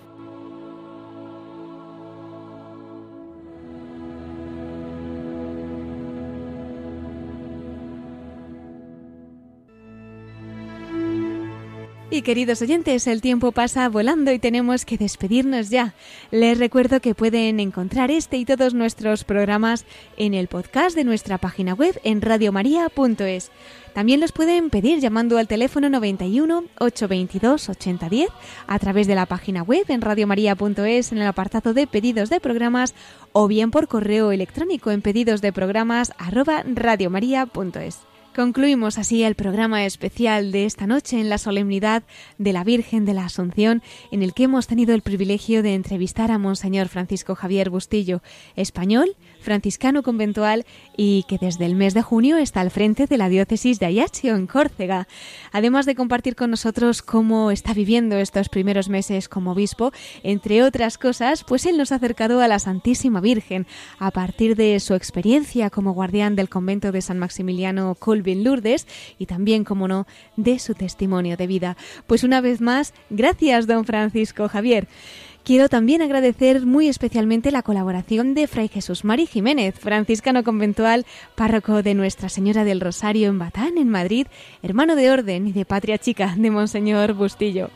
Y 12.14 12.24
queridos 12.24 12.62
oyentes, 12.62 13.08
el 13.08 13.22
tiempo 13.22 13.54
pasa 13.54 13.88
volando 13.88 14.34
y 14.34 14.38
tenemos 14.38 14.84
que 14.84 14.98
despedirnos 14.98 15.70
ya. 15.70 15.94
Les 16.30 16.60
recuerdo 16.60 17.00
que 17.00 17.16
pueden 17.16 17.62
encontrar 17.62 18.12
este 18.12 18.36
y 18.36 18.44
todos 18.44 18.74
nuestros 18.74 19.24
programas 19.24 19.86
en 20.18 20.34
el 20.34 20.50
podcast 20.50 20.94
de 20.94 21.06
nuestra 21.06 21.38
página 21.38 21.74
web 21.74 21.98
en 22.04 22.22
radiomaria.es. 22.22 23.50
También 23.94 24.22
los 24.22 24.32
pueden 24.32 24.70
pedir 24.70 25.00
llamando 25.00 25.38
al 25.38 25.48
teléfono 25.48 25.90
91 25.90 26.64
822 26.80 27.70
8010 27.70 28.30
a 28.68 28.80
través 28.80 29.08
de 29.08 29.16
la 29.16 29.26
página 29.26 29.64
web 29.64 29.86
en 29.90 30.02
radiomaria.es 30.02 31.12
en 31.12 31.18
el 31.18 31.28
apartado 31.28 31.74
de 31.74 31.88
pedidos 31.88 32.30
de 32.30 32.40
programas 32.40 32.96
o 33.34 33.48
bien 33.48 33.70
por 33.70 33.88
correo 33.88 34.32
electrónico 34.32 34.92
en 34.92 35.02
pedidos 35.02 35.42
de 35.42 35.52
programas. 35.52 36.14
Concluimos 38.34 38.98
así 38.98 39.24
el 39.24 39.36
programa 39.36 39.86
especial 39.86 40.54
de 40.54 40.66
esta 40.66 40.88
noche 40.88 41.20
en 41.20 41.28
la 41.28 41.38
solemnidad 41.38 42.04
de 42.38 42.54
la 42.54 42.64
Virgen 42.64 43.04
de 43.04 43.14
la 43.14 43.26
Asunción, 43.26 43.84
en 44.10 44.24
el 44.24 44.34
que 44.34 44.44
hemos 44.44 44.68
tenido 44.68 44.96
el 44.96 45.02
privilegio 45.02 45.62
de 45.64 45.76
entrevistar 45.76 46.32
a 46.32 46.38
Monseñor 46.38 46.88
Francisco 46.88 47.36
Javier 47.36 47.70
Bustillo, 47.70 48.22
español, 48.56 49.18
franciscano 49.42 50.04
conventual 50.04 50.66
y 50.96 51.24
que 51.28 51.38
desde 51.38 51.66
el 51.66 51.76
mes 51.76 51.94
de 51.94 52.02
junio 52.02 52.38
está 52.38 52.62
al 52.62 52.72
frente 52.72 53.08
de 53.08 53.18
la 53.18 53.30
diócesis 53.30 53.80
de 53.80 53.88
Ajaccio, 53.88 54.36
en 54.36 54.48
Córcega. 54.48 55.08
Además 55.52 55.86
de 55.86 55.96
compartir 55.96 56.36
con 56.36 56.52
nosotros 56.52 57.02
cómo 57.02 57.52
está 57.52 57.74
viviendo 57.74 58.18
estos 58.18 58.50
primeros 58.50 58.90
meses 58.90 59.28
como 59.28 59.52
obispo, 59.52 59.92
entre 60.24 60.64
otras 60.64 60.98
cosas, 60.98 61.44
pues 61.44 61.66
él 61.66 61.78
nos 61.78 61.92
ha 61.92 61.96
acercado 61.96 62.42
a 62.42 62.48
la 62.48 62.60
Santísima 62.60 63.22
Virgen 63.22 63.68
a 64.00 64.12
partir 64.12 64.56
de 64.56 64.80
su 64.80 64.94
experiencia 64.94 65.70
como 65.70 65.94
guardián 65.94 66.36
del 66.36 66.50
convento 66.50 66.92
de 66.92 67.02
San 67.02 67.20
Maximiliano 67.20 67.96
Colvin 67.96 68.44
Lourdes 68.44 68.88
y 69.18 69.26
también, 69.26 69.64
como 69.64 69.88
no, 69.88 70.08
de 70.38 70.60
su 70.60 70.74
testimonio 70.74 71.38
de 71.38 71.48
vida. 71.48 71.78
Pues 72.08 72.24
una 72.24 72.42
vez 72.42 72.62
más, 72.62 72.94
gracias, 73.10 73.68
don 73.68 73.86
Francisco 73.86 74.48
Javier. 74.48 74.88
Quiero 75.44 75.70
también 75.70 76.04
agradecer 76.04 76.68
muy 76.68 76.88
especialmente 76.88 77.50
la 77.50 77.64
colaboración 77.64 78.36
de 78.36 78.46
Fray 78.46 78.68
Jesús 78.68 79.04
Mari 79.04 79.26
Jiménez, 79.26 79.74
franciscano 79.74 80.44
conventual, 80.44 81.08
párroco 81.34 81.82
de 81.82 81.96
Nuestra 81.96 82.30
Señora 82.30 82.64
del 82.64 82.80
Rosario 82.80 83.28
en 83.30 83.40
Batán, 83.40 83.80
en 83.80 83.90
Madrid, 83.90 84.28
hermano 84.62 84.96
de 84.96 85.10
orden 85.10 85.48
y 85.48 85.52
de 85.52 85.66
patria 85.66 85.98
chica 85.98 86.36
de 86.38 86.52
Monseñor 86.52 87.14
Bustillo. 87.14 87.72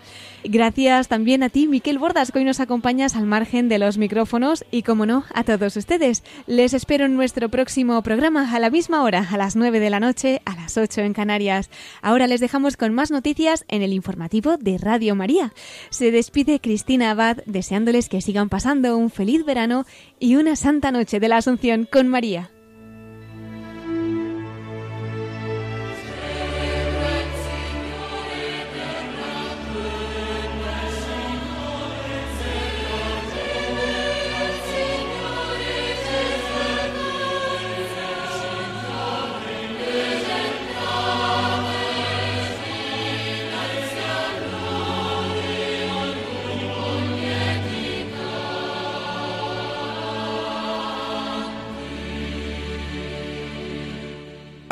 Gracias 0.48 1.08
también 1.08 1.42
a 1.42 1.50
ti, 1.50 1.68
Miquel 1.68 1.98
Bordas, 1.98 2.32
hoy 2.36 2.44
nos 2.44 2.60
acompañas 2.60 3.16
al 3.16 3.26
margen 3.26 3.68
de 3.68 3.80
los 3.80 3.98
micrófonos 3.98 4.64
y, 4.70 4.84
como 4.84 5.08
no, 5.08 5.24
a 5.34 5.44
todos 5.44 5.76
ustedes. 5.76 6.24
Les 6.46 6.76
espero 6.76 7.06
en 7.06 7.16
nuestro 7.16 7.50
próximo 7.50 8.00
programa 8.04 8.54
a 8.54 8.60
la 8.60 8.70
misma 8.70 9.02
hora, 9.02 9.28
a 9.32 9.38
las 9.38 9.56
9 9.56 9.80
de 9.80 9.90
la 9.90 10.00
noche, 10.00 10.44
a 10.46 10.56
las 10.56 10.78
8 10.78 11.02
en 11.02 11.14
Canarias. 11.14 11.72
Ahora 12.04 12.28
les 12.28 12.42
dejamos 12.42 12.78
con 12.78 12.94
más 12.94 13.10
noticias 13.10 13.66
en 13.70 13.82
el 13.82 13.92
informativo 13.92 14.58
de 14.58 14.78
Radio 14.78 15.16
María. 15.16 15.52
Se 15.90 16.12
despide 16.12 16.60
Cristina 16.60 17.10
Abad 17.10 17.38
deseándoles 17.48 18.08
que 18.08 18.22
sigan 18.22 18.50
pasando 18.50 18.98
un 18.98 19.10
feliz 19.10 19.46
verano 19.46 19.86
y 20.20 20.36
una 20.36 20.56
santa 20.56 20.92
noche 20.92 21.20
de 21.20 21.28
la 21.28 21.38
Asunción 21.38 21.88
con 21.92 22.08
María. 22.08 22.52